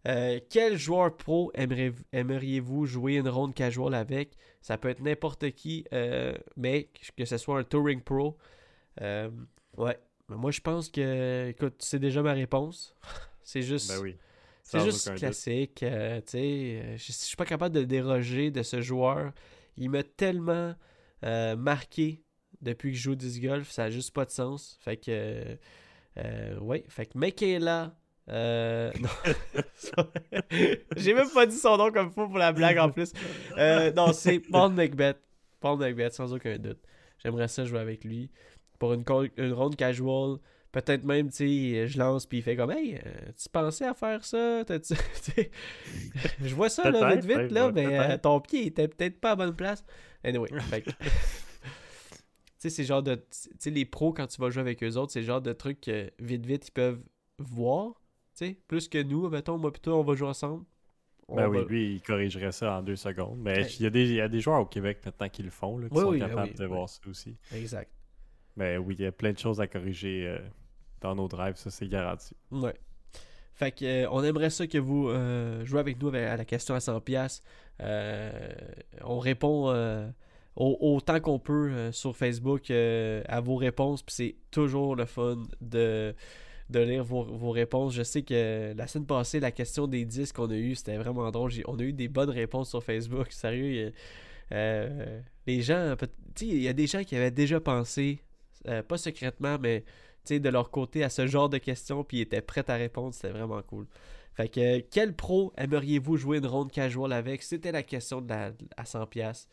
euh, 0.08 0.40
quel 0.50 0.76
joueur 0.78 1.16
pro 1.16 1.52
aimeriez-vous 2.12 2.86
jouer 2.86 3.16
une 3.16 3.28
ronde 3.28 3.54
casual 3.54 3.94
avec? 3.94 4.30
Ça 4.60 4.78
peut 4.78 4.88
être 4.88 5.00
n'importe 5.02 5.50
qui, 5.52 5.84
euh, 5.92 6.32
mais 6.56 6.88
que 7.16 7.24
ce 7.24 7.36
soit 7.36 7.58
un 7.58 7.64
touring 7.64 8.00
pro. 8.00 8.36
Euh, 9.00 9.28
ouais, 9.76 9.98
moi 10.28 10.50
je 10.50 10.60
pense 10.60 10.88
que, 10.88 11.48
écoute, 11.48 11.76
c'est 11.80 11.98
déjà 11.98 12.22
ma 12.22 12.32
réponse. 12.32 12.94
C'est 13.44 13.62
juste, 13.62 13.88
Ben 13.92 14.00
oui. 14.00 14.16
c'est 14.62 14.80
juste 14.80 15.14
classique. 15.16 15.82
euh, 15.82 16.20
tu 16.20 16.30
sais, 16.30 16.38
euh, 16.84 16.96
je, 16.96 17.06
je 17.06 17.12
suis 17.12 17.36
pas 17.36 17.44
capable 17.44 17.74
de 17.74 17.82
déroger 17.82 18.52
de 18.52 18.62
ce 18.62 18.80
joueur. 18.80 19.32
Il 19.76 19.90
m'a 19.90 20.04
tellement 20.04 20.76
euh, 21.24 21.56
marqué 21.56 22.22
depuis 22.60 22.92
que 22.92 22.96
je 22.98 23.02
joue 23.02 23.12
au 23.12 23.14
disc 23.16 23.42
golf. 23.42 23.68
Ça 23.68 23.84
a 23.84 23.90
juste 23.90 24.12
pas 24.12 24.24
de 24.24 24.30
sens. 24.30 24.78
Fait 24.80 24.96
que, 24.96 25.58
euh, 26.18 26.58
ouais, 26.60 26.84
fait 26.88 27.06
que 27.06 27.18
Michaela. 27.18 27.96
non. 28.28 29.10
J'ai 30.96 31.14
même 31.14 31.30
pas 31.30 31.46
dit 31.46 31.56
son 31.56 31.76
nom 31.76 31.90
comme 31.90 32.12
faux 32.12 32.28
pour 32.28 32.38
la 32.38 32.52
blague 32.52 32.78
en 32.78 32.90
plus. 32.90 33.12
Non, 33.96 34.12
c'est 34.12 34.38
Paul 34.38 34.72
Macbeth. 34.72 35.18
Paul 35.60 35.78
Macbeth, 35.80 36.12
sans 36.14 36.32
aucun 36.32 36.56
doute. 36.58 36.78
J'aimerais 37.18 37.48
ça 37.48 37.64
jouer 37.64 37.80
avec 37.80 38.04
lui. 38.04 38.30
Pour 38.82 38.94
une, 38.94 39.04
une 39.36 39.52
ronde 39.52 39.76
casual. 39.76 40.38
Peut-être 40.72 41.04
même, 41.04 41.28
tu 41.30 41.36
sais, 41.36 41.86
je 41.86 41.98
lance 42.00 42.26
puis 42.26 42.38
il 42.38 42.42
fait 42.42 42.56
comme 42.56 42.72
Hey, 42.72 42.96
euh, 42.96 43.30
tu 43.40 43.48
pensais 43.48 43.84
à 43.86 43.94
faire 43.94 44.24
ça? 44.24 44.64
Je 46.42 46.52
vois 46.52 46.68
ça 46.68 46.90
là, 46.90 47.14
vite 47.14 47.24
vite 47.24 47.52
là, 47.52 47.70
mais 47.70 47.96
euh, 47.96 48.18
ton 48.18 48.40
pied 48.40 48.66
était 48.66 48.88
peut-être 48.88 49.20
pas 49.20 49.30
à 49.30 49.36
bonne 49.36 49.54
place. 49.54 49.84
Anyway, 50.24 50.48
fait 50.62 50.82
tu 50.82 50.92
sais, 52.58 52.70
c'est 52.70 52.82
genre 52.82 53.04
de. 53.04 53.14
Tu 53.14 53.50
sais, 53.56 53.70
les 53.70 53.84
pros, 53.84 54.12
quand 54.12 54.26
tu 54.26 54.40
vas 54.40 54.50
jouer 54.50 54.62
avec 54.62 54.82
eux 54.82 54.96
autres, 54.96 55.12
c'est 55.12 55.22
genre 55.22 55.40
de 55.40 55.52
trucs 55.52 55.80
que 55.80 56.10
vite 56.18 56.44
vite 56.44 56.66
ils 56.66 56.72
peuvent 56.72 57.04
voir. 57.38 58.02
Tu 58.36 58.46
sais, 58.46 58.58
plus 58.66 58.88
que 58.88 59.00
nous, 59.00 59.28
mettons, 59.28 59.58
moi 59.58 59.70
plutôt, 59.70 59.94
on 59.94 60.02
va 60.02 60.16
jouer 60.16 60.28
ensemble. 60.28 60.64
On 61.28 61.36
Ben 61.36 61.46
oui, 61.46 61.64
lui, 61.68 61.94
il 61.94 62.02
corrigerait 62.02 62.50
ça 62.50 62.78
en 62.78 62.82
deux 62.82 62.96
secondes. 62.96 63.38
Mais 63.38 63.60
Ouais. 63.60 63.70
il 63.78 63.82
y, 63.82 63.86
a 63.86 63.90
des, 63.90 64.02
il 64.08 64.14
y 64.16 64.20
a 64.20 64.28
des 64.28 64.40
joueurs 64.40 64.60
au 64.60 64.66
Québec 64.66 64.98
maintenant 65.04 65.28
qui 65.28 65.44
le 65.44 65.50
font, 65.50 65.78
là, 65.78 65.88
qui 65.88 65.94
Oui, 65.94 66.00
sont 66.02 66.08
oui, 66.10 66.18
capables 66.18 66.50
oui, 66.50 66.58
de 66.58 66.64
voir 66.64 66.88
ça 66.88 66.98
aussi. 67.06 67.36
Exact. 67.54 67.90
Mais 68.56 68.76
oui, 68.76 68.94
il 68.98 69.02
y 69.02 69.06
a 69.06 69.12
plein 69.12 69.32
de 69.32 69.38
choses 69.38 69.60
à 69.60 69.66
corriger 69.66 70.26
euh, 70.26 70.38
dans 71.00 71.14
nos 71.14 71.28
drives, 71.28 71.56
ça 71.56 71.70
c'est 71.70 71.88
garanti. 71.88 72.34
Ouais. 72.50 72.74
Fait 73.54 73.70
que, 73.72 73.84
euh, 73.84 74.08
on 74.10 74.22
aimerait 74.24 74.50
ça 74.50 74.66
que 74.66 74.78
vous 74.78 75.08
euh, 75.08 75.64
jouez 75.64 75.80
avec 75.80 76.00
nous 76.00 76.08
à 76.08 76.36
la 76.36 76.44
question 76.44 76.74
à 76.74 76.78
100$. 76.78 77.40
Euh, 77.80 78.50
on 79.02 79.18
répond 79.18 79.68
au- 80.56 80.78
autant 80.80 81.20
qu'on 81.20 81.38
peut 81.38 81.92
sur 81.92 82.16
Facebook 82.16 82.70
à 82.70 83.40
vos 83.40 83.56
réponses. 83.56 84.02
Puis 84.02 84.14
c'est 84.14 84.36
toujours 84.50 84.96
le 84.96 85.04
fun 85.06 85.42
de, 85.60 86.14
de 86.70 86.80
lire 86.80 87.04
vos, 87.04 87.24
vos 87.24 87.50
réponses. 87.50 87.94
Je 87.94 88.02
sais 88.02 88.22
que 88.22 88.72
la 88.76 88.86
semaine 88.86 89.06
passée, 89.06 89.40
la 89.40 89.50
question 89.50 89.86
des 89.86 90.04
disques 90.04 90.36
qu'on 90.36 90.50
a 90.50 90.54
eu, 90.56 90.74
c'était 90.74 90.96
vraiment 90.96 91.30
drôle. 91.30 91.50
On 91.66 91.78
a 91.78 91.82
eu 91.82 91.92
des 91.92 92.08
bonnes 92.08 92.30
réponses 92.30 92.70
sur 92.70 92.82
Facebook. 92.82 93.26
Sérieux, 93.32 93.92
les 94.50 95.62
gens, 95.62 95.94
il 96.40 96.62
y 96.62 96.68
a 96.68 96.72
des 96.72 96.86
gens 96.86 97.02
qui 97.04 97.16
avaient 97.16 97.30
déjà 97.30 97.60
pensé, 97.60 98.20
euh, 98.68 98.82
pas 98.82 98.98
secrètement, 98.98 99.58
mais 99.60 99.84
de 100.30 100.48
leur 100.48 100.70
côté 100.70 101.02
à 101.02 101.08
ce 101.08 101.26
genre 101.26 101.48
de 101.48 101.58
questions, 101.58 102.04
puis 102.04 102.18
ils 102.18 102.22
étaient 102.22 102.40
prêts 102.40 102.68
à 102.70 102.74
répondre, 102.74 103.12
c'était 103.14 103.30
vraiment 103.30 103.60
cool. 103.62 103.86
Fait 104.34 104.48
que, 104.48 104.80
quel 104.80 105.14
pro 105.14 105.52
aimeriez-vous 105.56 106.16
jouer 106.16 106.38
une 106.38 106.46
ronde 106.46 106.70
casual 106.70 107.12
avec? 107.12 107.42
C'était 107.42 107.72
la 107.72 107.82
question 107.82 108.24
à 108.76 108.84
100$. 108.84 109.46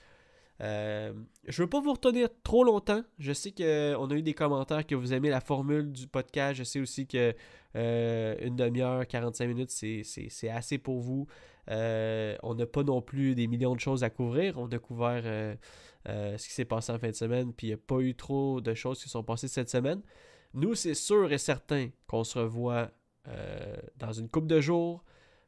Euh, 0.61 1.13
je 1.47 1.61
veux 1.61 1.69
pas 1.69 1.79
vous 1.79 1.93
retenir 1.93 2.27
trop 2.43 2.63
longtemps. 2.63 3.01
Je 3.17 3.31
sais 3.31 3.51
qu'on 3.51 4.07
a 4.09 4.13
eu 4.13 4.21
des 4.21 4.33
commentaires 4.33 4.85
que 4.85 4.95
vous 4.95 5.13
aimez 5.13 5.29
la 5.29 5.41
formule 5.41 5.91
du 5.91 6.07
podcast. 6.07 6.55
Je 6.55 6.63
sais 6.63 6.79
aussi 6.79 7.07
que 7.07 7.33
euh, 7.75 8.35
une 8.41 8.55
demi-heure, 8.55 9.05
45 9.07 9.47
minutes, 9.47 9.71
c'est 9.71 10.49
assez 10.49 10.77
pour 10.77 10.99
vous. 10.99 11.27
Euh, 11.69 12.35
on 12.41 12.55
n'a 12.55 12.65
pas 12.65 12.83
non 12.83 13.01
plus 13.01 13.35
des 13.35 13.47
millions 13.47 13.75
de 13.75 13.79
choses 13.79 14.03
à 14.03 14.09
couvrir. 14.09 14.57
On 14.57 14.67
a 14.67 14.79
couvert 14.79 15.57
euh, 16.07 16.37
ce 16.37 16.47
qui 16.47 16.53
s'est 16.53 16.65
passé 16.65 16.91
en 16.91 16.99
fin 16.99 17.09
de 17.09 17.15
semaine, 17.15 17.53
puis 17.53 17.67
il 17.67 17.69
n'y 17.71 17.73
a 17.73 17.77
pas 17.77 17.99
eu 17.99 18.15
trop 18.15 18.61
de 18.61 18.73
choses 18.73 19.03
qui 19.03 19.09
sont 19.09 19.23
passées 19.23 19.47
cette 19.47 19.69
semaine. 19.69 20.01
Nous, 20.53 20.73
c'est 20.75 20.93
sûr 20.95 21.31
et 21.31 21.37
certain 21.37 21.89
qu'on 22.07 22.23
se 22.23 22.39
revoit 22.39 22.89
euh, 23.27 23.75
dans 23.97 24.11
une 24.13 24.29
coupe 24.29 24.47
de 24.47 24.59
jours 24.61 25.03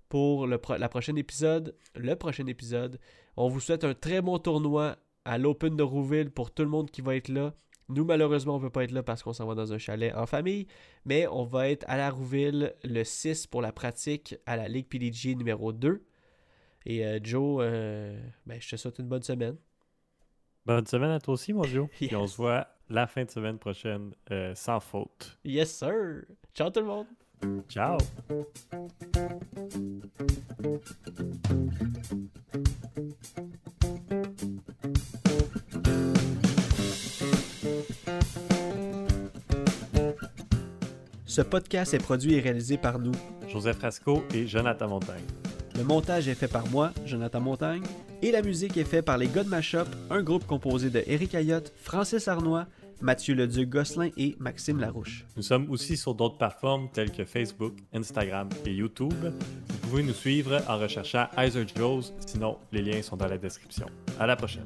pour 0.10 0.45
le 0.45 0.58
pro- 0.58 0.78
la 0.78 0.89
prochaine 0.89 1.18
épisode. 1.18 1.76
Le 1.95 2.16
prochain 2.16 2.45
épisode. 2.47 2.99
On 3.38 3.47
vous 3.47 3.60
souhaite 3.62 3.84
un 3.86 3.93
très 3.93 4.22
bon 4.22 4.38
tournoi 4.39 4.97
à 5.26 5.38
l'Open 5.38 5.76
de 5.78 5.84
Rouville 5.84 6.30
pour 6.32 6.52
tout 6.52 6.64
le 6.64 6.70
monde 6.70 6.91
qui 6.91 7.02
va 7.02 7.16
être 7.16 7.30
là. 7.30 7.54
Nous, 7.89 8.06
malheureusement, 8.06 8.56
on 8.56 8.60
ne 8.60 8.64
peut 8.64 8.70
pas 8.70 8.84
être 8.84 8.91
là 8.91 9.04
parce 9.04 9.24
qu'on 9.24 9.34
s'en 9.34 9.45
va 9.47 9.56
dans 9.56 9.74
un 9.74 9.78
chalet 9.78 10.14
en 10.16 10.26
famille. 10.26 10.68
Mais 11.06 11.28
on 11.28 11.43
va 11.45 11.70
être 11.70 11.86
à 11.88 11.97
la 11.97 12.10
Rouville 12.12 12.74
le 12.84 13.04
6 13.04 13.47
pour 13.47 13.62
la 13.62 13.72
pratique 13.72 14.36
à 14.45 14.56
la 14.58 14.68
Ligue 14.68 14.88
PDG 14.88 15.36
numéro 15.36 15.72
2. 15.74 16.04
Et 16.86 17.06
euh, 17.06 17.20
Joe, 17.24 17.64
ben, 18.45 18.60
je 18.62 18.70
te 18.70 18.76
souhaite 18.76 18.99
une 18.99 19.08
bonne 19.08 19.24
semaine. 19.24 19.56
Bonne 20.74 20.88
semaine 20.88 21.11
à 21.11 21.19
toi 21.19 21.34
aussi, 21.34 21.51
mon 21.51 21.63
Joe. 21.63 21.89
Puis 21.91 22.15
on 22.15 22.26
se 22.26 22.38
voit 22.38 22.65
la 22.89 23.05
fin 23.05 23.26
de 23.26 23.30
semaine 23.30 23.57
prochaine 23.57 24.13
euh, 24.32 24.55
sans 24.55 24.80
faute. 24.80 25.38
Yes, 25.43 25.69
sir. 25.69 26.24
Ciao 26.55 26.69
tout 26.69 26.80
le 26.80 26.86
monde. 26.86 27.07
Ciao! 27.67 27.97
Ce 41.26 41.41
podcast 41.41 41.93
est 41.93 42.01
produit 42.01 42.36
et 42.36 42.39
réalisé 42.39 42.78
par 42.78 42.97
nous. 42.97 43.11
Joseph 43.49 43.80
Rasco 43.80 44.24
et 44.34 44.47
Jonathan 44.47 44.88
Montagne. 44.88 45.26
Le 45.76 45.84
montage 45.84 46.30
est 46.30 46.36
fait 46.36 46.47
par 46.47 46.65
moi, 46.67 46.91
Jonathan 47.05 47.41
Montagne, 47.41 47.84
et 48.22 48.32
la 48.32 48.41
musique 48.41 48.78
est 48.78 48.86
faite 48.86 49.05
par 49.05 49.17
les 49.17 49.28
God 49.28 49.47
Mashup, 49.47 49.88
un 50.09 50.22
groupe 50.22 50.45
composé 50.45 50.89
de 50.89 51.03
Eric 51.07 51.36
Ayotte, 51.36 51.74
Francis 51.76 52.28
Arnois, 52.28 52.67
Mathieu 53.01 53.34
Leduc-Gosselin 53.34 54.09
et 54.17 54.36
Maxime 54.39 54.80
Larouche. 54.80 55.26
Nous 55.36 55.43
sommes 55.43 55.69
aussi 55.72 55.97
sur 55.97 56.13
d'autres 56.13 56.38
plateformes 56.38 56.88
telles 56.93 57.11
que 57.11 57.26
Facebook, 57.26 57.74
Instagram 57.93 58.49
et 58.65 58.74
YouTube. 58.74 59.13
Vous 59.13 59.89
pouvez 59.89 60.03
nous 60.03 60.13
suivre 60.13 60.61
en 60.67 60.78
recherchant 60.78 61.28
Heiser 61.38 61.65
Joes, 61.76 62.13
sinon 62.26 62.57
les 62.72 62.82
liens 62.82 63.01
sont 63.01 63.17
dans 63.17 63.28
la 63.28 63.38
description. 63.38 63.88
À 64.19 64.28
la 64.28 64.36
prochaine. 64.36 64.65